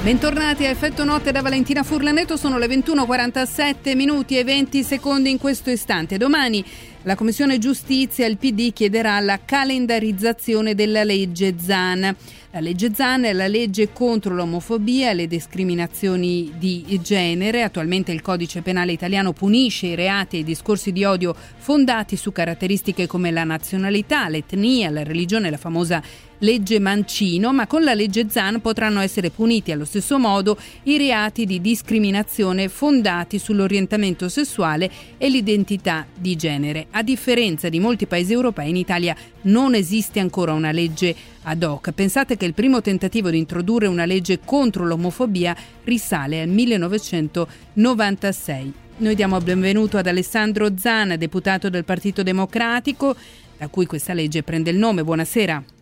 Bentornati 0.00 0.64
a 0.64 0.68
Effetto 0.68 1.02
Notte 1.02 1.32
da 1.32 1.42
Valentina 1.42 1.82
Furlanetto, 1.82 2.36
sono 2.36 2.56
le 2.56 2.68
21.47 2.68 3.96
minuti 3.96 4.38
e 4.38 4.44
20 4.44 4.84
secondi 4.84 5.28
in 5.28 5.38
questo 5.38 5.70
istante. 5.70 6.18
Domani 6.18 6.64
la 7.06 7.14
Commissione 7.14 7.58
Giustizia 7.58 8.26
e 8.26 8.30
il 8.30 8.36
PD 8.36 8.72
chiederà 8.72 9.20
la 9.20 9.38
calendarizzazione 9.44 10.74
della 10.74 11.04
legge 11.04 11.54
Zan. 11.56 12.16
La 12.50 12.58
legge 12.60 12.92
Zan 12.94 13.24
è 13.24 13.32
la 13.32 13.46
legge 13.46 13.92
contro 13.92 14.34
l'omofobia 14.34 15.10
e 15.10 15.14
le 15.14 15.28
discriminazioni 15.28 16.52
di 16.58 16.98
genere. 17.00 17.62
Attualmente 17.62 18.10
il 18.10 18.22
codice 18.22 18.60
penale 18.60 18.90
italiano 18.90 19.32
punisce 19.32 19.86
i 19.86 19.94
reati 19.94 20.36
e 20.36 20.38
i 20.40 20.44
discorsi 20.44 20.90
di 20.90 21.04
odio 21.04 21.32
fondati 21.58 22.16
su 22.16 22.32
caratteristiche 22.32 23.06
come 23.06 23.30
la 23.30 23.44
nazionalità, 23.44 24.28
l'etnia, 24.28 24.90
la 24.90 25.04
religione, 25.04 25.48
la 25.48 25.58
famosa 25.58 26.02
legge 26.38 26.78
Mancino, 26.80 27.52
ma 27.52 27.66
con 27.66 27.82
la 27.82 27.94
legge 27.94 28.26
Zan 28.28 28.60
potranno 28.60 29.00
essere 29.00 29.30
puniti 29.30 29.72
allo 29.72 29.84
stesso 29.84 30.18
modo 30.18 30.58
i 30.84 30.98
reati 30.98 31.46
di 31.46 31.60
discriminazione 31.60 32.68
fondati 32.68 33.38
sull'orientamento 33.38 34.28
sessuale 34.28 34.90
e 35.18 35.28
l'identità 35.28 36.06
di 36.14 36.36
genere. 36.36 36.86
A 36.96 37.02
differenza 37.02 37.68
di 37.68 37.78
molti 37.78 38.06
paesi 38.06 38.32
europei, 38.32 38.70
in 38.70 38.76
Italia 38.76 39.14
non 39.42 39.74
esiste 39.74 40.18
ancora 40.18 40.54
una 40.54 40.70
legge 40.70 41.14
ad 41.42 41.62
hoc. 41.62 41.92
Pensate 41.92 42.38
che 42.38 42.46
il 42.46 42.54
primo 42.54 42.80
tentativo 42.80 43.28
di 43.28 43.36
introdurre 43.36 43.86
una 43.86 44.06
legge 44.06 44.40
contro 44.42 44.86
l'omofobia 44.86 45.54
risale 45.84 46.40
al 46.40 46.48
1996. 46.48 48.72
Noi 48.96 49.14
diamo 49.14 49.36
il 49.36 49.44
benvenuto 49.44 49.98
ad 49.98 50.06
Alessandro 50.06 50.74
Zan, 50.78 51.16
deputato 51.18 51.68
del 51.68 51.84
Partito 51.84 52.22
Democratico, 52.22 53.14
da 53.58 53.68
cui 53.68 53.84
questa 53.84 54.14
legge 54.14 54.42
prende 54.42 54.70
il 54.70 54.78
nome. 54.78 55.04
Buonasera. 55.04 55.75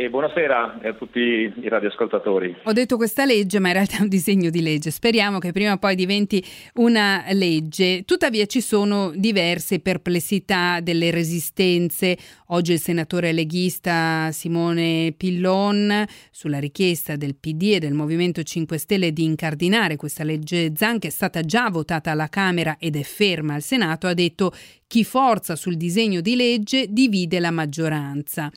E 0.00 0.10
buonasera 0.10 0.78
a 0.80 0.92
tutti 0.92 1.18
i 1.18 1.68
radioascoltatori. 1.68 2.58
Ho 2.62 2.72
detto 2.72 2.96
questa 2.96 3.24
legge, 3.24 3.58
ma 3.58 3.66
in 3.66 3.74
realtà 3.74 3.96
è 3.96 4.02
un 4.02 4.08
disegno 4.08 4.48
di 4.48 4.62
legge. 4.62 4.92
Speriamo 4.92 5.40
che 5.40 5.50
prima 5.50 5.72
o 5.72 5.76
poi 5.76 5.96
diventi 5.96 6.40
una 6.74 7.24
legge. 7.32 8.04
Tuttavia 8.04 8.46
ci 8.46 8.60
sono 8.60 9.10
diverse 9.12 9.80
perplessità 9.80 10.78
delle 10.78 11.10
resistenze. 11.10 12.16
Oggi 12.50 12.74
il 12.74 12.78
senatore 12.78 13.32
leghista 13.32 14.30
Simone 14.30 15.14
Pillon, 15.16 16.06
sulla 16.30 16.60
richiesta 16.60 17.16
del 17.16 17.34
PD 17.34 17.72
e 17.72 17.78
del 17.80 17.94
Movimento 17.94 18.44
5 18.44 18.78
Stelle 18.78 19.12
di 19.12 19.24
incardinare 19.24 19.96
questa 19.96 20.22
legge 20.22 20.74
Zan, 20.76 21.00
che 21.00 21.08
è 21.08 21.10
stata 21.10 21.40
già 21.40 21.70
votata 21.70 22.12
alla 22.12 22.28
Camera 22.28 22.76
ed 22.78 22.94
è 22.94 23.02
ferma 23.02 23.54
al 23.54 23.62
Senato, 23.62 24.06
ha 24.06 24.14
detto 24.14 24.52
chi 24.86 25.02
forza 25.02 25.56
sul 25.56 25.76
disegno 25.76 26.20
di 26.20 26.36
legge 26.36 26.86
divide 26.88 27.40
la 27.40 27.50
maggioranza. 27.50 28.48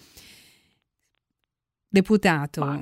Deputato. 1.91 2.63
Ma, 2.63 2.79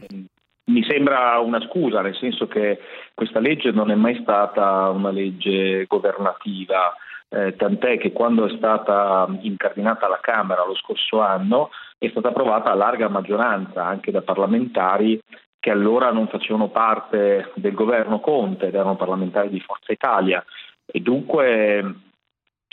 mi 0.69 0.83
sembra 0.83 1.39
una 1.39 1.59
scusa, 1.61 2.01
nel 2.01 2.15
senso 2.15 2.47
che 2.47 2.79
questa 3.15 3.39
legge 3.39 3.71
non 3.71 3.89
è 3.89 3.95
mai 3.95 4.19
stata 4.21 4.89
una 4.89 5.09
legge 5.09 5.85
governativa, 5.87 6.95
eh, 7.29 7.55
tant'è 7.55 7.97
che 7.97 8.11
quando 8.11 8.45
è 8.45 8.55
stata 8.55 9.27
incardinata 9.41 10.05
alla 10.05 10.19
Camera 10.21 10.65
lo 10.65 10.75
scorso 10.75 11.21
anno 11.21 11.69
è 11.97 12.07
stata 12.09 12.29
approvata 12.29 12.71
a 12.71 12.75
larga 12.75 13.09
maggioranza 13.09 13.85
anche 13.85 14.11
da 14.11 14.21
parlamentari 14.21 15.19
che 15.59 15.71
allora 15.71 16.11
non 16.11 16.27
facevano 16.27 16.69
parte 16.69 17.51
del 17.55 17.73
governo 17.73 18.19
Conte, 18.19 18.67
erano 18.67 18.95
parlamentari 18.95 19.49
di 19.49 19.59
Forza 19.59 19.91
Italia 19.91 20.43
e 20.85 20.99
dunque 21.01 21.95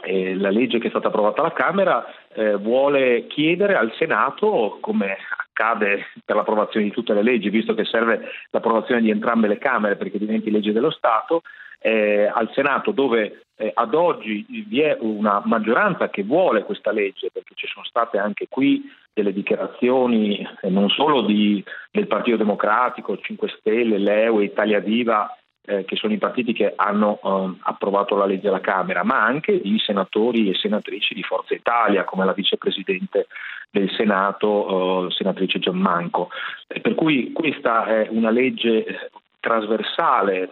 eh, 0.04 0.34
la 0.36 0.50
legge 0.50 0.78
che 0.78 0.86
è 0.86 0.90
stata 0.90 1.08
approvata 1.08 1.40
alla 1.40 1.52
Camera 1.52 2.04
eh, 2.32 2.56
vuole 2.56 3.26
chiedere 3.26 3.74
al 3.74 3.92
Senato, 3.98 4.78
come 4.80 5.16
accade 5.56 6.08
per 6.22 6.36
l'approvazione 6.36 6.84
di 6.84 6.92
tutte 6.92 7.14
le 7.14 7.22
leggi, 7.22 7.48
visto 7.48 7.72
che 7.72 7.84
serve 7.84 8.28
l'approvazione 8.50 9.00
di 9.00 9.10
entrambe 9.10 9.48
le 9.48 9.58
Camere 9.58 9.96
perché 9.96 10.18
diventi 10.18 10.50
legge 10.50 10.72
dello 10.72 10.90
Stato, 10.90 11.42
eh, 11.80 12.30
al 12.32 12.50
Senato 12.52 12.90
dove 12.90 13.42
eh, 13.56 13.70
ad 13.72 13.94
oggi 13.94 14.44
vi 14.68 14.80
è 14.80 14.96
una 15.00 15.40
maggioranza 15.44 16.10
che 16.10 16.22
vuole 16.22 16.62
questa 16.64 16.92
legge, 16.92 17.30
perché 17.32 17.54
ci 17.54 17.66
sono 17.66 17.84
state 17.86 18.18
anche 18.18 18.46
qui 18.48 18.82
delle 19.12 19.32
dichiarazioni 19.32 20.46
eh, 20.60 20.68
non 20.68 20.90
solo 20.90 21.22
di, 21.22 21.64
del 21.90 22.06
Partito 22.06 22.36
Democratico, 22.36 23.18
5 23.18 23.48
Stelle, 23.58 23.98
l'EU, 23.98 24.40
Italia 24.40 24.80
Viva, 24.80 25.34
eh, 25.64 25.84
che 25.84 25.96
sono 25.96 26.12
i 26.12 26.18
partiti 26.18 26.52
che 26.52 26.74
hanno 26.76 27.18
eh, 27.22 27.58
approvato 27.62 28.14
la 28.14 28.26
legge 28.26 28.48
alla 28.48 28.60
Camera, 28.60 29.02
ma 29.02 29.24
anche 29.24 29.60
di 29.60 29.78
senatori 29.78 30.50
e 30.50 30.54
senatrici 30.54 31.14
di 31.14 31.22
Forza 31.22 31.54
Italia, 31.54 32.04
come 32.04 32.24
la 32.24 32.32
vicepresidente 32.32 33.26
del 33.70 33.90
Senato, 33.90 35.06
eh, 35.06 35.10
senatrice 35.12 35.58
Giammanco. 35.58 36.30
per 36.66 36.94
cui 36.94 37.32
questa 37.32 37.84
è 37.86 38.08
una 38.10 38.30
legge 38.30 38.84
eh, 38.84 39.10
trasversale 39.40 40.50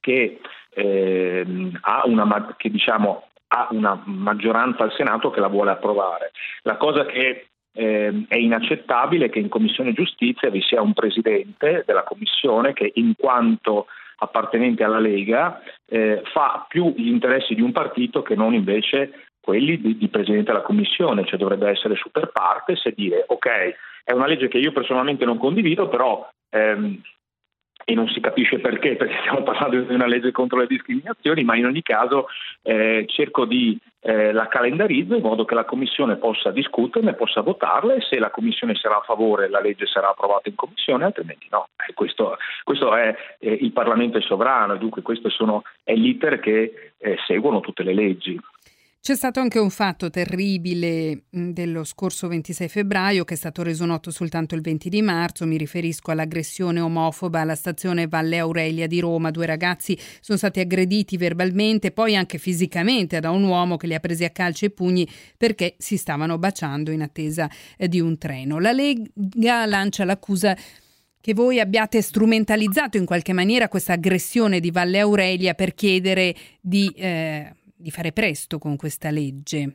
che 0.00 0.40
eh, 0.70 1.46
ha, 1.80 2.02
una, 2.06 2.54
che, 2.56 2.70
diciamo, 2.70 3.24
ha 3.48 3.68
una 3.70 4.00
maggioranza 4.04 4.84
al 4.84 4.92
Senato 4.92 5.30
che 5.30 5.40
la 5.40 5.48
vuole 5.48 5.72
approvare. 5.72 6.30
La 6.62 6.76
cosa 6.76 7.04
che 7.06 7.46
eh, 7.72 8.24
è 8.28 8.36
inaccettabile 8.36 9.26
è 9.26 9.30
che 9.30 9.38
in 9.38 9.48
Commissione 9.48 9.92
Giustizia 9.92 10.50
vi 10.50 10.62
sia 10.62 10.80
un 10.80 10.92
presidente 10.92 11.84
della 11.86 12.02
Commissione 12.02 12.72
che 12.72 12.90
in 12.94 13.14
quanto 13.16 13.86
appartenente 14.22 14.84
alla 14.84 14.98
Lega 14.98 15.62
eh, 15.86 16.22
fa 16.32 16.66
più 16.68 16.92
gli 16.96 17.08
interessi 17.08 17.54
di 17.54 17.62
un 17.62 17.72
partito 17.72 18.22
che 18.22 18.34
non 18.34 18.54
invece 18.54 19.29
quelli 19.50 19.80
di, 19.80 19.98
di 19.98 20.08
Presidente 20.08 20.52
della 20.52 20.62
Commissione, 20.62 21.24
cioè 21.26 21.36
dovrebbe 21.36 21.68
essere 21.68 21.96
super 21.96 22.30
partes 22.30 22.86
e 22.86 22.92
dire 22.94 23.24
ok, 23.26 23.48
è 24.04 24.12
una 24.12 24.26
legge 24.26 24.46
che 24.46 24.58
io 24.58 24.70
personalmente 24.70 25.24
non 25.24 25.38
condivido, 25.38 25.88
però 25.88 26.28
ehm, 26.50 27.00
e 27.84 27.94
non 27.94 28.06
si 28.08 28.20
capisce 28.20 28.60
perché, 28.60 28.94
perché 28.96 29.16
stiamo 29.20 29.42
parlando 29.42 29.80
di 29.80 29.92
una 29.92 30.06
legge 30.06 30.30
contro 30.30 30.58
le 30.58 30.68
discriminazioni, 30.68 31.42
ma 31.42 31.56
in 31.56 31.66
ogni 31.66 31.82
caso 31.82 32.28
eh, 32.62 33.04
cerco 33.08 33.44
di 33.44 33.76
eh, 34.02 34.30
la 34.30 34.46
calendarizzo 34.46 35.16
in 35.16 35.22
modo 35.22 35.44
che 35.44 35.56
la 35.56 35.64
Commissione 35.64 36.16
possa 36.16 36.52
discuterne, 36.52 37.14
possa 37.14 37.40
votarla 37.40 37.94
e 37.94 38.00
se 38.02 38.20
la 38.20 38.30
Commissione 38.30 38.76
sarà 38.76 38.98
a 38.98 39.02
favore 39.02 39.48
la 39.48 39.60
legge 39.60 39.86
sarà 39.86 40.10
approvata 40.10 40.48
in 40.48 40.54
Commissione, 40.54 41.04
altrimenti 41.04 41.48
no. 41.50 41.70
Eh, 41.88 41.92
questo, 41.92 42.36
questo, 42.62 42.94
è 42.94 43.16
eh, 43.40 43.52
il 43.52 43.72
Parlamento 43.72 44.16
è 44.18 44.22
sovrano 44.22 44.76
dunque 44.76 45.02
questo 45.02 45.28
sono, 45.28 45.64
è 45.82 45.94
l'iter 45.94 46.38
che 46.38 46.92
eh, 46.96 47.16
seguono 47.26 47.60
tutte 47.60 47.82
le 47.82 47.94
leggi. 47.94 48.38
C'è 49.02 49.16
stato 49.16 49.40
anche 49.40 49.58
un 49.58 49.70
fatto 49.70 50.10
terribile 50.10 51.22
dello 51.30 51.84
scorso 51.84 52.28
26 52.28 52.68
febbraio 52.68 53.24
che 53.24 53.32
è 53.32 53.36
stato 53.36 53.62
reso 53.62 53.86
noto 53.86 54.10
soltanto 54.10 54.54
il 54.54 54.60
20 54.60 54.90
di 54.90 55.00
marzo, 55.00 55.46
mi 55.46 55.56
riferisco 55.56 56.10
all'aggressione 56.10 56.80
omofoba 56.80 57.40
alla 57.40 57.54
stazione 57.54 58.08
Valle 58.08 58.36
Aurelia 58.36 58.86
di 58.86 59.00
Roma. 59.00 59.30
Due 59.30 59.46
ragazzi 59.46 59.98
sono 60.20 60.36
stati 60.36 60.60
aggrediti 60.60 61.16
verbalmente, 61.16 61.92
poi 61.92 62.14
anche 62.14 62.36
fisicamente 62.36 63.20
da 63.20 63.30
un 63.30 63.44
uomo 63.44 63.78
che 63.78 63.86
li 63.86 63.94
ha 63.94 64.00
presi 64.00 64.24
a 64.24 64.30
calci 64.30 64.66
e 64.66 64.70
pugni 64.70 65.08
perché 65.34 65.76
si 65.78 65.96
stavano 65.96 66.36
baciando 66.36 66.90
in 66.90 67.00
attesa 67.00 67.48
eh, 67.78 67.88
di 67.88 68.00
un 68.00 68.18
treno. 68.18 68.58
La 68.58 68.72
Lega 68.72 69.64
lancia 69.64 70.04
l'accusa 70.04 70.54
che 71.22 71.32
voi 71.32 71.58
abbiate 71.58 72.02
strumentalizzato 72.02 72.98
in 72.98 73.06
qualche 73.06 73.32
maniera 73.32 73.68
questa 73.68 73.94
aggressione 73.94 74.60
di 74.60 74.70
Valle 74.70 74.98
Aurelia 74.98 75.54
per 75.54 75.72
chiedere 75.72 76.34
di... 76.60 76.92
Eh, 76.94 77.54
di 77.80 77.90
fare 77.90 78.12
presto 78.12 78.58
con 78.58 78.76
questa 78.76 79.10
legge. 79.10 79.74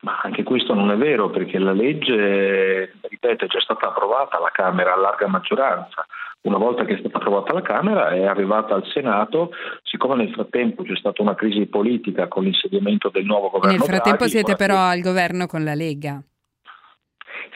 Ma 0.00 0.18
anche 0.22 0.42
questo 0.42 0.72
non 0.72 0.90
è 0.90 0.96
vero 0.96 1.28
perché 1.28 1.58
la 1.58 1.72
legge, 1.72 2.94
ripeto, 3.02 3.44
è 3.44 3.48
già 3.48 3.60
stata 3.60 3.88
approvata 3.88 4.38
alla 4.38 4.50
Camera 4.50 4.94
a 4.94 4.96
larga 4.96 5.26
maggioranza. 5.26 6.06
Una 6.42 6.56
volta 6.56 6.84
che 6.84 6.94
è 6.94 6.98
stata 6.98 7.18
approvata 7.18 7.50
alla 7.50 7.60
Camera 7.60 8.08
è 8.10 8.24
arrivata 8.24 8.74
al 8.74 8.86
Senato, 8.86 9.50
siccome 9.82 10.16
nel 10.16 10.32
frattempo 10.32 10.84
c'è 10.84 10.96
stata 10.96 11.20
una 11.20 11.34
crisi 11.34 11.66
politica 11.66 12.28
con 12.28 12.44
l'insediamento 12.44 13.10
del 13.10 13.26
nuovo 13.26 13.50
governo. 13.50 13.76
Nel 13.76 13.86
frattempo 13.86 14.24
Draghi, 14.24 14.30
siete 14.30 14.56
però 14.56 14.78
al 14.78 15.00
governo 15.00 15.46
con 15.46 15.64
la 15.64 15.74
Lega. 15.74 16.22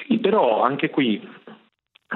Sì, 0.06 0.18
però 0.18 0.62
anche 0.62 0.90
qui, 0.90 1.26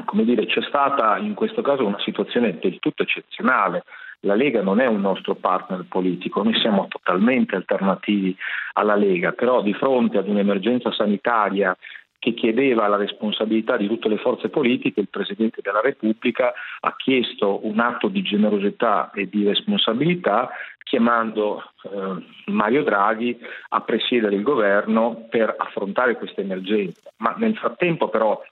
come 0.05 0.25
dire, 0.25 0.45
c'è 0.45 0.61
stata 0.63 1.17
in 1.17 1.33
questo 1.33 1.63
caso 1.63 1.87
una 1.87 2.01
situazione 2.01 2.59
del 2.59 2.79
tutto 2.81 3.03
eccezionale 3.03 3.85
la 4.21 4.35
Lega 4.35 4.63
non 4.63 4.81
è 4.81 4.87
un 4.87 5.01
nostro 5.01 5.35
partner 5.35 5.85
politico, 5.89 6.43
noi 6.43 6.59
siamo 6.61 6.89
totalmente 6.89 7.55
alternativi 7.55 8.37
alla 8.75 8.97
Lega, 8.97 9.33
però 9.33 9.63
di 9.63 9.75
fronte 9.75 10.19
ad 10.19 10.29
un'emergenza 10.29 10.91
sanitaria 10.93 11.77
che 12.19 12.35
chiedeva 12.35 12.89
la 12.89 12.97
responsabilità 12.97 13.77
di 13.77 13.87
tutte 13.87 14.09
le 14.09 14.19
forze 14.19 14.49
politiche, 14.49 15.01
il 15.01 15.09
Presidente 15.09 15.61
della 15.63 15.81
Repubblica 15.81 16.53
ha 16.81 16.97
chiesto 16.97 17.65
un 17.65 17.79
atto 17.79 18.09
di 18.09 18.23
generosità 18.23 19.11
e 19.13 19.29
di 19.29 19.45
responsabilità 19.45 20.51
chiamando 20.83 21.63
eh, 21.83 22.51
Mario 22.51 22.83
Draghi 22.83 23.39
a 23.69 23.81
presiedere 23.83 24.35
il 24.35 24.43
governo 24.43 25.27
per 25.29 25.55
affrontare 25.57 26.17
questa 26.17 26.41
emergenza. 26.41 27.13
Ma 27.19 27.35
nel 27.37 27.57
frattempo 27.57 28.09
però 28.09 28.43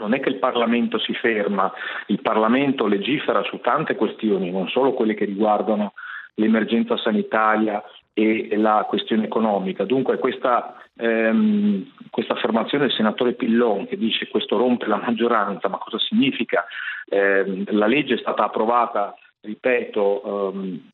non 0.00 0.14
è 0.14 0.20
che 0.20 0.30
il 0.30 0.38
Parlamento 0.38 0.98
si 0.98 1.12
ferma, 1.14 1.72
il 2.06 2.20
Parlamento 2.20 2.86
legifera 2.86 3.42
su 3.42 3.60
tante 3.60 3.94
questioni, 3.94 4.50
non 4.50 4.68
solo 4.68 4.92
quelle 4.92 5.14
che 5.14 5.24
riguardano 5.24 5.92
l'emergenza 6.34 6.96
sanitaria 6.96 7.82
e 8.14 8.56
la 8.56 8.86
questione 8.88 9.24
economica. 9.24 9.84
Dunque 9.84 10.18
questa, 10.18 10.82
ehm, 10.96 11.92
questa 12.10 12.34
affermazione 12.34 12.86
del 12.86 12.94
senatore 12.94 13.34
Pillon 13.34 13.86
che 13.86 13.96
dice 13.96 14.28
questo 14.28 14.56
rompe 14.56 14.86
la 14.86 15.00
maggioranza, 15.04 15.68
ma 15.68 15.78
cosa 15.78 15.98
significa? 15.98 16.64
Eh, 17.08 17.64
la 17.66 17.86
legge 17.86 18.14
è 18.14 18.18
stata 18.18 18.44
approvata, 18.44 19.14
ripeto, 19.40 20.52
ehm, 20.52 20.90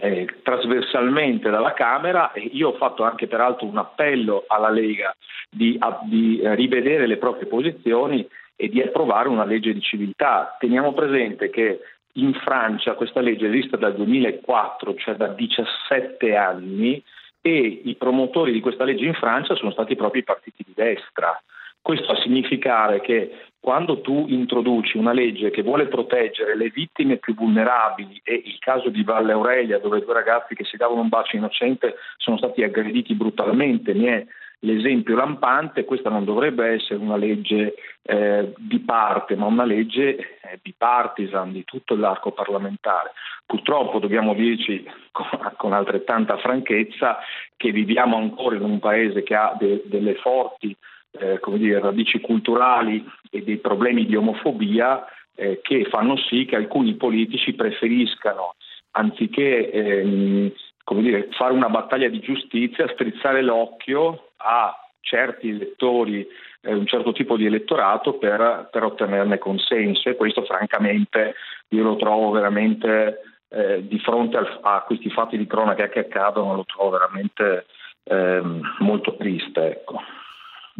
eh, 0.00 0.26
trasversalmente 0.42 1.50
dalla 1.50 1.74
Camera 1.74 2.32
e 2.32 2.40
io 2.52 2.70
ho 2.70 2.76
fatto 2.76 3.04
anche 3.04 3.26
peraltro 3.26 3.66
un 3.66 3.76
appello 3.76 4.44
alla 4.46 4.70
Lega 4.70 5.14
di, 5.50 5.76
a, 5.78 6.00
di 6.04 6.40
rivedere 6.42 7.06
le 7.06 7.18
proprie 7.18 7.46
posizioni 7.46 8.26
e 8.56 8.68
di 8.68 8.80
approvare 8.80 9.28
una 9.28 9.44
legge 9.44 9.72
di 9.72 9.80
civiltà. 9.80 10.56
Teniamo 10.58 10.92
presente 10.92 11.50
che 11.50 11.80
in 12.14 12.34
Francia 12.34 12.94
questa 12.94 13.20
legge 13.20 13.46
esiste 13.46 13.78
dal 13.78 13.94
2004, 13.94 14.94
cioè 14.96 15.14
da 15.14 15.28
17 15.28 16.34
anni, 16.34 17.02
e 17.42 17.80
i 17.84 17.94
promotori 17.96 18.52
di 18.52 18.60
questa 18.60 18.84
legge 18.84 19.04
in 19.04 19.14
Francia 19.14 19.54
sono 19.54 19.70
stati 19.70 19.96
proprio 19.96 20.20
i 20.20 20.24
partiti 20.24 20.62
di 20.66 20.72
destra. 20.74 21.40
Questo 21.80 22.12
a 22.12 22.20
significare 22.20 23.00
che 23.00 23.32
quando 23.60 24.00
tu 24.00 24.24
introduci 24.28 24.96
una 24.96 25.12
legge 25.12 25.50
che 25.50 25.62
vuole 25.62 25.86
proteggere 25.86 26.56
le 26.56 26.70
vittime 26.70 27.18
più 27.18 27.34
vulnerabili 27.34 28.20
e 28.24 28.42
il 28.44 28.58
caso 28.58 28.88
di 28.88 29.04
Valle 29.04 29.32
Aurelia 29.32 29.78
dove 29.78 30.00
due 30.00 30.14
ragazzi 30.14 30.54
che 30.54 30.64
si 30.64 30.78
davano 30.78 31.02
un 31.02 31.08
bacio 31.08 31.36
innocente 31.36 31.96
sono 32.16 32.38
stati 32.38 32.62
aggrediti 32.62 33.14
brutalmente, 33.14 33.92
ne 33.92 34.16
è 34.16 34.26
l'esempio 34.60 35.14
lampante, 35.14 35.84
questa 35.84 36.10
non 36.10 36.24
dovrebbe 36.24 36.68
essere 36.68 36.98
una 36.98 37.16
legge 37.16 37.74
eh, 38.02 38.52
di 38.56 38.78
parte, 38.80 39.36
ma 39.36 39.46
una 39.46 39.64
legge 39.64 40.16
eh, 40.16 40.58
bipartisan 40.60 41.52
di 41.52 41.64
tutto 41.64 41.94
l'arco 41.94 42.32
parlamentare. 42.32 43.12
Purtroppo 43.46 43.98
dobbiamo 43.98 44.34
dirci 44.34 44.84
con, 45.10 45.52
con, 45.56 45.72
altrettanta 45.72 46.36
franchezza 46.38 47.18
che 47.56 47.72
viviamo 47.72 48.16
ancora 48.16 48.56
in 48.56 48.62
un 48.62 48.78
paese 48.78 49.22
che 49.22 49.34
ha 49.34 49.54
de, 49.58 49.82
delle 49.86 50.14
forti 50.16 50.76
eh, 51.12 51.40
dire, 51.56 51.80
radici 51.80 52.20
culturali 52.20 53.04
e 53.30 53.42
dei 53.42 53.58
problemi 53.58 54.06
di 54.06 54.16
omofobia 54.16 55.04
eh, 55.34 55.60
che 55.62 55.84
fanno 55.86 56.16
sì 56.16 56.44
che 56.44 56.56
alcuni 56.56 56.94
politici 56.94 57.54
preferiscano, 57.54 58.54
anziché 58.92 59.70
ehm, 59.70 60.52
dire, 60.98 61.28
fare 61.32 61.52
una 61.52 61.68
battaglia 61.68 62.08
di 62.08 62.20
giustizia, 62.20 62.88
strizzare 62.92 63.42
l'occhio 63.42 64.30
a 64.38 64.74
certi 65.00 65.48
elettori, 65.48 66.26
eh, 66.60 66.74
un 66.74 66.86
certo 66.86 67.12
tipo 67.12 67.36
di 67.36 67.46
elettorato 67.46 68.14
per, 68.14 68.68
per, 68.70 68.84
ottenerne 68.84 69.38
consenso 69.38 70.08
e 70.08 70.16
questo 70.16 70.44
francamente 70.44 71.34
io 71.68 71.82
lo 71.82 71.96
trovo 71.96 72.30
veramente 72.30 73.20
eh, 73.48 73.86
di 73.86 73.98
fronte 73.98 74.36
al, 74.36 74.58
a 74.62 74.82
questi 74.86 75.10
fatti 75.10 75.36
di 75.36 75.46
cronaca 75.46 75.88
che 75.88 76.00
accadono, 76.00 76.54
lo 76.54 76.64
trovo 76.64 76.90
veramente 76.90 77.66
eh, 78.04 78.42
molto 78.78 79.16
triste. 79.16 79.70
Ecco. 79.70 80.00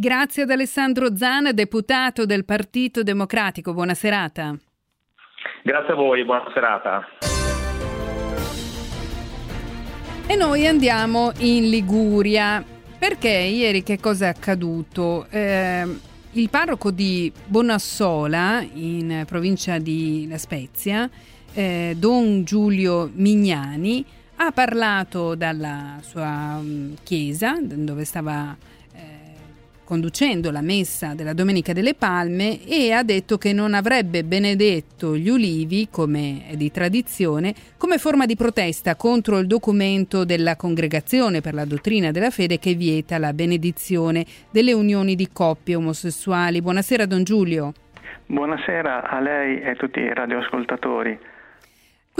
Grazie 0.01 0.43
ad 0.43 0.49
Alessandro 0.49 1.15
Zan, 1.15 1.51
deputato 1.53 2.25
del 2.25 2.43
Partito 2.43 3.03
Democratico. 3.03 3.71
Buona 3.71 3.93
serata. 3.93 4.57
Grazie 5.61 5.93
a 5.93 5.95
voi, 5.95 6.25
buona 6.25 6.49
serata. 6.55 7.05
E 10.25 10.35
noi 10.35 10.65
andiamo 10.65 11.31
in 11.41 11.69
Liguria. 11.69 12.65
Perché 12.97 13.29
ieri 13.29 13.83
che 13.83 13.99
cosa 13.99 14.25
è 14.25 14.29
accaduto? 14.29 15.27
Eh, 15.29 15.83
il 16.31 16.49
parroco 16.49 16.89
di 16.89 17.31
Bonassola, 17.45 18.65
in 18.73 19.25
provincia 19.27 19.77
di 19.77 20.25
La 20.27 20.39
Spezia, 20.39 21.07
eh, 21.53 21.93
Don 21.95 22.43
Giulio 22.43 23.07
Mignani, 23.13 24.03
ha 24.37 24.51
parlato 24.51 25.35
dalla 25.35 25.99
sua 26.01 26.57
um, 26.59 26.95
chiesa, 27.03 27.59
dove 27.61 28.03
stava 28.03 28.57
conducendo 29.83 30.51
la 30.51 30.61
messa 30.61 31.13
della 31.13 31.33
Domenica 31.33 31.73
delle 31.73 31.93
Palme 31.93 32.65
e 32.65 32.91
ha 32.91 33.03
detto 33.03 33.37
che 33.37 33.53
non 33.53 33.73
avrebbe 33.73 34.23
benedetto 34.23 35.15
gli 35.15 35.29
ulivi, 35.29 35.87
come 35.91 36.47
è 36.49 36.55
di 36.55 36.71
tradizione, 36.71 37.53
come 37.77 37.97
forma 37.97 38.25
di 38.25 38.35
protesta 38.35 38.95
contro 38.95 39.37
il 39.39 39.47
documento 39.47 40.25
della 40.25 40.55
Congregazione 40.55 41.41
per 41.41 41.53
la 41.53 41.65
dottrina 41.65 42.11
della 42.11 42.29
fede 42.29 42.59
che 42.59 42.73
vieta 42.73 43.17
la 43.17 43.33
benedizione 43.33 44.25
delle 44.49 44.73
unioni 44.73 45.15
di 45.15 45.29
coppie 45.31 45.75
omosessuali. 45.75 46.61
Buonasera 46.61 47.05
Don 47.05 47.23
Giulio. 47.23 47.73
Buonasera 48.27 49.09
a 49.09 49.19
lei 49.19 49.61
e 49.61 49.71
a 49.71 49.75
tutti 49.75 49.99
i 49.99 50.13
radioascoltatori. 50.13 51.19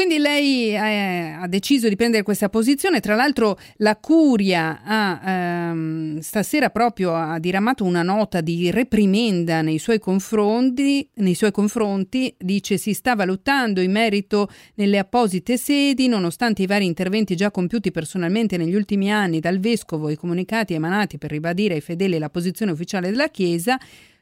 Quindi 0.01 0.17
lei 0.17 0.73
eh, 0.73 1.37
ha 1.39 1.47
deciso 1.47 1.87
di 1.87 1.95
prendere 1.95 2.23
questa 2.23 2.49
posizione, 2.49 3.01
tra 3.01 3.13
l'altro 3.13 3.59
la 3.77 3.95
Curia 3.97 4.81
ha 4.83 5.21
ehm, 5.23 6.17
stasera 6.21 6.71
proprio 6.71 7.13
ha 7.13 7.37
diramato 7.37 7.83
una 7.83 8.01
nota 8.01 8.41
di 8.41 8.71
reprimenda 8.71 9.61
nei 9.61 9.77
suoi, 9.77 9.99
confronti, 9.99 11.07
nei 11.17 11.35
suoi 11.35 11.51
confronti, 11.51 12.33
dice 12.35 12.77
si 12.77 12.93
sta 12.93 13.13
valutando 13.13 13.79
in 13.79 13.91
merito 13.91 14.49
nelle 14.73 14.97
apposite 14.97 15.55
sedi, 15.55 16.07
nonostante 16.07 16.63
i 16.63 16.65
vari 16.65 16.87
interventi 16.87 17.35
già 17.35 17.51
compiuti 17.51 17.91
personalmente 17.91 18.57
negli 18.57 18.73
ultimi 18.73 19.11
anni 19.11 19.39
dal 19.39 19.59
Vescovo 19.59 20.09
i 20.09 20.15
comunicati 20.15 20.73
emanati 20.73 21.19
per 21.19 21.29
ribadire 21.29 21.75
ai 21.75 21.81
fedeli 21.81 22.17
la 22.17 22.31
posizione 22.31 22.71
ufficiale 22.71 23.11
della 23.11 23.27
Chiesa, 23.27 23.77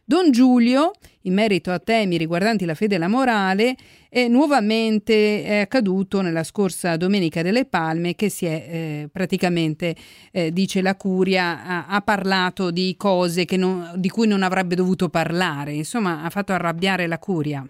Don 0.09 0.31
Giulio, 0.31 0.93
in 1.25 1.35
merito 1.35 1.69
a 1.69 1.77
temi 1.77 2.17
riguardanti 2.17 2.65
la 2.65 2.73
fede 2.73 2.95
e 2.95 2.97
la 2.97 3.07
morale, 3.07 3.75
è 4.09 4.27
nuovamente 4.27 5.43
è 5.43 5.59
accaduto 5.59 6.21
nella 6.21 6.41
scorsa 6.41 6.97
Domenica 6.97 7.43
delle 7.43 7.67
Palme 7.67 8.15
che 8.15 8.27
si 8.27 8.47
è 8.47 8.53
eh, 8.53 9.09
praticamente, 9.13 9.93
eh, 10.31 10.49
dice 10.51 10.81
la 10.81 10.95
Curia, 10.95 11.63
ha, 11.63 11.85
ha 11.89 12.01
parlato 12.01 12.71
di 12.71 12.95
cose 12.97 13.45
non, 13.55 13.91
di 13.97 14.09
cui 14.09 14.27
non 14.27 14.41
avrebbe 14.41 14.73
dovuto 14.73 15.09
parlare, 15.09 15.73
insomma 15.73 16.23
ha 16.23 16.29
fatto 16.31 16.53
arrabbiare 16.53 17.05
la 17.05 17.19
Curia. 17.19 17.63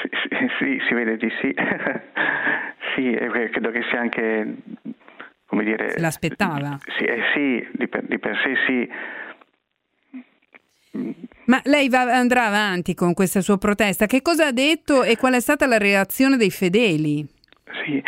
sì, 0.00 0.08
sì, 0.30 0.46
sì, 0.58 0.78
si 0.88 0.94
vede 0.94 1.18
di 1.18 1.28
sì. 1.38 1.52
sì, 2.96 3.12
credo 3.52 3.70
che 3.70 3.82
sia 3.90 4.00
anche, 4.00 4.56
come 5.44 5.64
dire... 5.64 5.90
Se 5.90 6.00
l'aspettava? 6.00 6.78
Sì, 6.96 7.04
eh, 7.04 7.20
sì 7.34 7.68
di, 7.72 7.88
per, 7.88 8.04
di 8.06 8.18
per 8.18 8.34
sé 8.42 8.54
sì 8.66 8.88
ma 11.46 11.60
lei 11.64 11.88
va, 11.88 12.02
andrà 12.02 12.46
avanti 12.46 12.94
con 12.94 13.14
questa 13.14 13.40
sua 13.40 13.58
protesta. 13.58 14.06
Che 14.06 14.22
cosa 14.22 14.46
ha 14.46 14.52
detto 14.52 15.02
e 15.02 15.16
qual 15.16 15.34
è 15.34 15.40
stata 15.40 15.66
la 15.66 15.78
reazione 15.78 16.36
dei 16.36 16.50
fedeli? 16.50 17.26
Sì, 17.84 18.02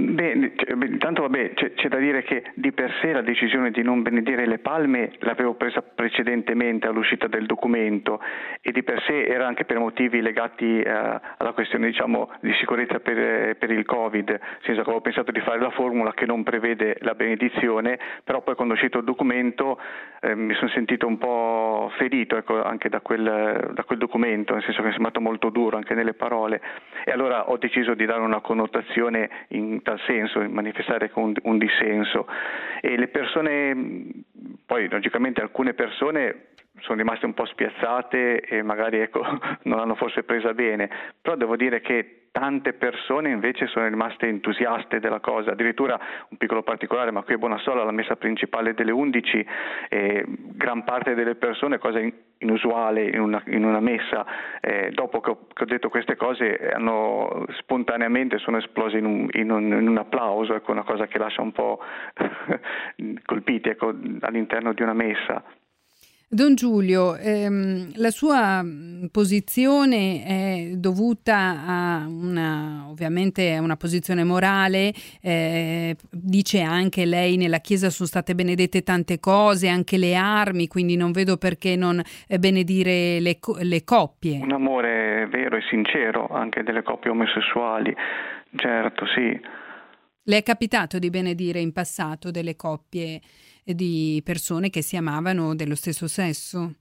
Beh, 0.00 0.52
intanto 0.86 1.22
vabbè, 1.22 1.54
c'è, 1.54 1.72
c'è, 1.72 1.88
da 1.88 1.96
dire 1.96 2.22
che 2.22 2.44
di 2.54 2.70
per 2.70 2.94
sé 3.00 3.10
la 3.10 3.20
decisione 3.20 3.72
di 3.72 3.82
non 3.82 4.02
benedire 4.02 4.46
le 4.46 4.58
palme 4.58 5.10
l'avevo 5.18 5.54
presa 5.54 5.82
precedentemente 5.82 6.86
all'uscita 6.86 7.26
del 7.26 7.46
documento 7.46 8.20
e 8.60 8.70
di 8.70 8.84
per 8.84 9.02
sé 9.08 9.24
era 9.24 9.48
anche 9.48 9.64
per 9.64 9.80
motivi 9.80 10.20
legati 10.20 10.80
eh, 10.80 10.88
alla 10.88 11.50
questione 11.52 11.88
diciamo, 11.88 12.30
di 12.40 12.52
sicurezza 12.60 13.00
per, 13.00 13.56
per, 13.56 13.72
il 13.72 13.84
Covid, 13.84 14.28
nel 14.28 14.40
senso 14.62 14.82
che 14.82 14.88
avevo 14.88 15.00
pensato 15.00 15.32
di 15.32 15.40
fare 15.40 15.58
la 15.58 15.70
formula 15.70 16.12
che 16.12 16.26
non 16.26 16.44
prevede 16.44 16.98
la 17.00 17.14
benedizione, 17.14 17.98
però 18.22 18.40
poi 18.42 18.54
quando 18.54 18.74
è 18.74 18.76
uscito 18.76 18.98
il 18.98 19.04
documento 19.04 19.80
eh, 20.20 20.36
mi 20.36 20.54
sono 20.54 20.70
sentito 20.70 21.08
un 21.08 21.18
po' 21.18 21.90
ferito 21.96 22.36
ecco, 22.36 22.62
anche 22.62 22.88
da 22.88 23.00
quel, 23.00 23.70
da 23.72 23.82
quel 23.82 23.98
documento, 23.98 24.52
nel 24.54 24.62
senso 24.62 24.78
che 24.78 24.84
mi 24.86 24.90
è 24.90 24.92
sembrato 24.92 25.20
molto 25.20 25.50
duro 25.50 25.76
anche 25.76 25.94
nelle 25.94 26.14
parole. 26.14 26.60
E 27.04 27.10
allora 27.10 27.50
ho 27.50 27.56
deciso 27.56 27.94
di 27.94 28.04
dare 28.04 28.20
una 28.20 28.40
connotazione 28.40 29.28
in 29.48 29.82
tal 29.88 30.00
senso, 30.06 30.46
manifestare 30.50 31.10
un, 31.14 31.32
un 31.44 31.56
dissenso. 31.56 32.26
E 32.82 32.98
le 32.98 33.08
persone, 33.08 33.74
poi 34.66 34.86
logicamente 34.86 35.40
alcune 35.40 35.72
persone 35.72 36.48
sono 36.80 36.98
rimaste 36.98 37.26
un 37.26 37.34
po' 37.34 37.44
spiazzate 37.46 38.40
e 38.40 38.62
magari 38.62 38.98
ecco, 38.98 39.22
non 39.64 39.78
l'hanno 39.78 39.94
forse 39.94 40.22
presa 40.22 40.52
bene, 40.54 40.88
però 41.20 41.36
devo 41.36 41.56
dire 41.56 41.80
che 41.80 42.18
tante 42.30 42.72
persone 42.74 43.30
invece 43.30 43.66
sono 43.66 43.88
rimaste 43.88 44.28
entusiaste 44.28 45.00
della 45.00 45.20
cosa, 45.20 45.52
addirittura 45.52 45.98
un 46.28 46.36
piccolo 46.36 46.62
particolare, 46.62 47.10
ma 47.10 47.22
qui 47.22 47.34
a 47.34 47.38
Bonassola 47.38 47.84
la 47.84 47.90
messa 47.90 48.16
principale 48.16 48.74
delle 48.74 48.92
11, 48.92 49.46
eh, 49.88 50.24
gran 50.26 50.84
parte 50.84 51.14
delle 51.14 51.34
persone, 51.34 51.78
cosa 51.78 52.00
inusuale 52.38 53.08
in 53.08 53.20
una, 53.20 53.42
in 53.46 53.64
una 53.64 53.80
messa, 53.80 54.24
eh, 54.60 54.90
dopo 54.92 55.20
che 55.20 55.30
ho, 55.30 55.46
che 55.52 55.64
ho, 55.64 55.66
detto 55.66 55.88
queste 55.88 56.14
cose 56.14 56.70
hanno 56.72 57.44
spontaneamente 57.58 58.38
sono 58.38 58.58
esplose 58.58 58.98
in 58.98 59.04
un, 59.04 59.28
in 59.32 59.50
un, 59.50 59.64
in 59.64 59.88
un 59.88 59.98
applauso, 59.98 60.54
ecco, 60.54 60.70
una 60.70 60.84
cosa 60.84 61.06
che 61.06 61.18
lascia 61.18 61.42
un 61.42 61.52
po' 61.52 61.80
colpiti 63.24 63.68
ecco, 63.68 63.92
all'interno 64.20 64.72
di 64.72 64.82
una 64.82 64.94
messa. 64.94 65.42
Don 66.30 66.54
Giulio, 66.54 67.16
ehm, 67.16 67.92
la 67.94 68.10
sua 68.10 68.62
mm, 68.62 69.06
posizione 69.06 70.24
è 70.26 70.76
dovuta 70.76 71.64
a 71.66 72.06
una, 72.06 72.84
ovviamente 72.86 73.54
a 73.54 73.62
una 73.62 73.78
posizione 73.78 74.24
morale, 74.24 74.92
eh, 75.22 75.96
dice 76.10 76.60
anche 76.60 77.06
lei 77.06 77.38
nella 77.38 77.60
Chiesa 77.60 77.88
sono 77.88 78.06
state 78.06 78.34
benedette 78.34 78.82
tante 78.82 79.18
cose, 79.20 79.68
anche 79.68 79.96
le 79.96 80.16
armi, 80.16 80.68
quindi 80.68 80.96
non 80.96 81.12
vedo 81.12 81.38
perché 81.38 81.76
non 81.76 81.98
eh, 82.26 82.38
benedire 82.38 83.20
le, 83.20 83.38
le 83.62 83.84
coppie. 83.84 84.38
Un 84.42 84.52
amore 84.52 85.26
vero 85.30 85.56
e 85.56 85.62
sincero 85.70 86.28
anche 86.28 86.62
delle 86.62 86.82
coppie 86.82 87.10
omosessuali, 87.10 87.96
certo 88.54 89.06
sì. 89.06 89.40
Le 90.24 90.36
è 90.36 90.42
capitato 90.42 90.98
di 90.98 91.08
benedire 91.08 91.58
in 91.58 91.72
passato 91.72 92.30
delle 92.30 92.54
coppie 92.54 93.18
di 93.74 94.20
persone 94.24 94.70
che 94.70 94.82
si 94.82 94.96
amavano 94.96 95.54
dello 95.54 95.74
stesso 95.74 96.08
sesso? 96.08 96.74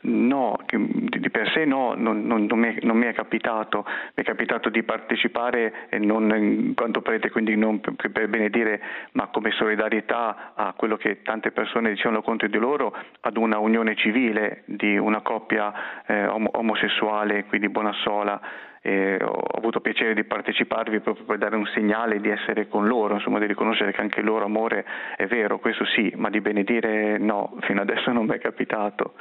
No, 0.00 0.56
di 0.70 1.30
per 1.30 1.50
sé 1.50 1.64
no, 1.64 1.94
non, 1.96 2.24
non, 2.24 2.44
non, 2.44 2.58
mi 2.58 2.72
è, 2.72 2.78
non, 2.82 2.96
mi 2.96 3.06
è, 3.06 3.12
capitato, 3.12 3.84
mi 3.84 4.22
è 4.22 4.22
capitato 4.22 4.68
di 4.68 4.84
partecipare 4.84 5.88
non 5.98 6.32
in 6.36 6.74
quanto 6.74 7.02
prete, 7.02 7.30
quindi 7.30 7.56
non 7.56 7.80
per, 7.80 8.10
per 8.12 8.28
benedire, 8.28 8.80
ma 9.12 9.26
come 9.26 9.50
solidarietà 9.50 10.52
a 10.54 10.72
quello 10.76 10.96
che 10.96 11.22
tante 11.22 11.50
persone 11.50 11.90
dicevano 11.90 12.22
contro 12.22 12.46
di 12.46 12.58
loro, 12.58 12.94
ad 13.20 13.36
una 13.36 13.58
unione 13.58 13.96
civile 13.96 14.62
di 14.66 14.96
una 14.96 15.20
coppia 15.20 16.04
eh, 16.06 16.26
omosessuale, 16.26 17.46
quindi 17.46 17.68
buona 17.68 17.92
sola, 18.04 18.40
eh, 18.82 19.18
ho 19.20 19.42
avuto 19.56 19.80
piacere 19.80 20.14
di 20.14 20.24
parteciparvi 20.24 21.00
proprio 21.00 21.24
per 21.24 21.38
dare 21.38 21.56
un 21.56 21.66
segnale 21.74 22.20
di 22.20 22.28
essere 22.28 22.68
con 22.68 22.86
loro, 22.86 23.14
insomma 23.14 23.40
di 23.40 23.46
riconoscere 23.46 23.92
che 23.92 24.00
anche 24.00 24.20
il 24.20 24.26
loro 24.26 24.44
amore 24.44 24.84
è 25.16 25.26
vero, 25.26 25.58
questo 25.58 25.84
sì, 25.84 26.12
ma 26.16 26.30
di 26.30 26.40
benedire 26.40 27.18
no, 27.18 27.56
fino 27.62 27.80
adesso 27.80 28.12
non 28.12 28.26
mi 28.26 28.34
è 28.34 28.38
capitato. 28.38 29.14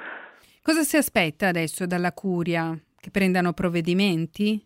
Cosa 0.67 0.81
si 0.81 0.97
aspetta 0.97 1.47
adesso 1.47 1.85
dalla 1.85 2.11
curia? 2.11 2.77
Che 2.99 3.09
prendano 3.09 3.53
provvedimenti? 3.53 4.61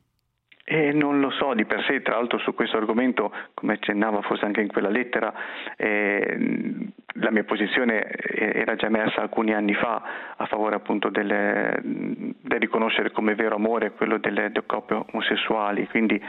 Eh, 0.66 0.92
non 0.94 1.20
lo 1.20 1.30
so 1.30 1.54
di 1.54 1.64
per 1.66 1.84
sé, 1.88 2.02
tra 2.02 2.16
l'altro 2.16 2.40
su 2.40 2.56
questo 2.56 2.76
argomento, 2.78 3.32
come 3.54 3.74
accennava 3.74 4.24
forse 4.24 4.46
anche 4.46 4.62
in 4.62 4.70
quella 4.70 4.90
lettera, 4.90 5.32
eh, 5.78 6.92
la 7.20 7.30
mia 7.30 7.44
posizione 7.44 8.10
era 8.10 8.76
già 8.78 8.88
emersa 8.88 9.22
alcuni 9.22 9.54
anni 9.54 9.76
fa 9.76 10.34
a 10.38 10.46
favore 10.48 10.74
appunto 10.74 11.10
del, 11.10 11.78
del 11.84 12.60
riconoscere 12.60 13.12
come 13.12 13.36
vero 13.36 13.58
amore 13.58 13.92
quello 13.92 14.18
delle, 14.18 14.50
delle 14.50 14.66
coppie 14.66 15.04
omosessuali, 15.12 15.88
quindi 15.88 16.20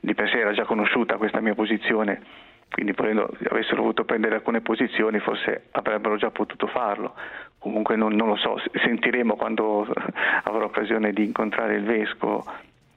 di 0.00 0.12
per 0.12 0.28
sé 0.28 0.40
era 0.40 0.54
già 0.54 0.64
conosciuta 0.64 1.18
questa 1.18 1.40
mia 1.40 1.54
posizione, 1.54 2.20
quindi 2.68 2.90
volendo 2.96 3.32
avessero 3.48 3.82
voluto 3.82 4.04
prendere 4.04 4.34
alcune 4.34 4.60
posizioni 4.60 5.20
forse 5.20 5.68
avrebbero 5.70 6.16
già 6.16 6.32
potuto 6.32 6.66
farlo. 6.66 7.14
Comunque 7.60 7.94
non, 7.94 8.14
non 8.14 8.26
lo 8.26 8.36
so, 8.36 8.56
sentiremo 8.82 9.36
quando 9.36 9.86
avrò 10.44 10.64
occasione 10.64 11.12
di 11.12 11.24
incontrare 11.24 11.76
il 11.76 11.84
vescovo 11.84 12.44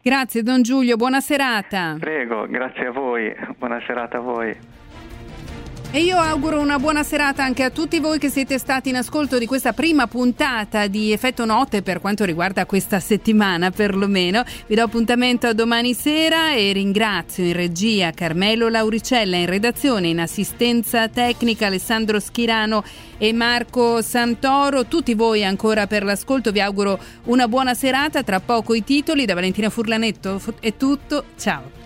Grazie 0.06 0.44
Don 0.44 0.62
Giulio, 0.64 0.98
buona 0.98 1.22
serata. 1.22 1.96
Prego, 1.98 2.46
grazie 2.46 2.88
a 2.88 2.92
voi, 2.92 3.34
buona 3.58 3.82
serata 3.88 4.18
a 4.18 4.20
voi. 4.20 4.54
E 5.96 6.02
io 6.02 6.18
auguro 6.18 6.60
una 6.60 6.80
buona 6.80 7.04
serata 7.04 7.44
anche 7.44 7.62
a 7.62 7.70
tutti 7.70 8.00
voi 8.00 8.18
che 8.18 8.32
siete 8.32 8.58
stati 8.58 8.90
in 8.90 8.96
ascolto 8.96 9.38
di 9.38 9.46
questa 9.46 9.74
prima 9.74 10.08
puntata 10.08 10.88
di 10.88 11.12
Effetto 11.12 11.46
Notte 11.46 11.84
per 11.84 12.02
quanto 12.02 12.26
riguarda 12.26 12.66
questa 12.66 13.00
settimana 13.00 13.70
perlomeno. 13.70 14.44
Vi 14.66 14.74
do 14.74 14.82
appuntamento 14.82 15.46
a 15.46 15.54
domani 15.54 15.94
sera 15.94 16.56
e 16.56 16.74
ringrazio 16.74 17.44
in 17.44 17.54
regia 17.54 18.10
Carmelo 18.10 18.70
Lauricella, 18.70 19.38
in 19.38 19.46
redazione, 19.46 20.08
in 20.08 20.20
assistenza 20.20 21.08
tecnica 21.10 21.68
Alessandro 21.68 22.20
Schirano 22.20 22.84
e 23.20 23.32
Marco 23.32 24.02
Santoro. 24.02 24.88
Tutti 24.88 25.14
voi 25.14 25.46
ancora 25.46 25.86
per 25.86 26.04
l'ascolto, 26.04 26.52
vi 26.52 26.60
auguro 26.60 27.00
una 27.26 27.48
buona 27.48 27.76
serata. 27.76 28.24
Tra 28.24 28.40
poco 28.40 28.74
i 28.74 28.84
titoli 28.84 29.26
da 29.26 29.36
Valentina 29.36 29.70
Furlanetto 29.70 30.42
è 30.60 30.76
tutto. 30.76 31.26
Ciao. 31.38 31.83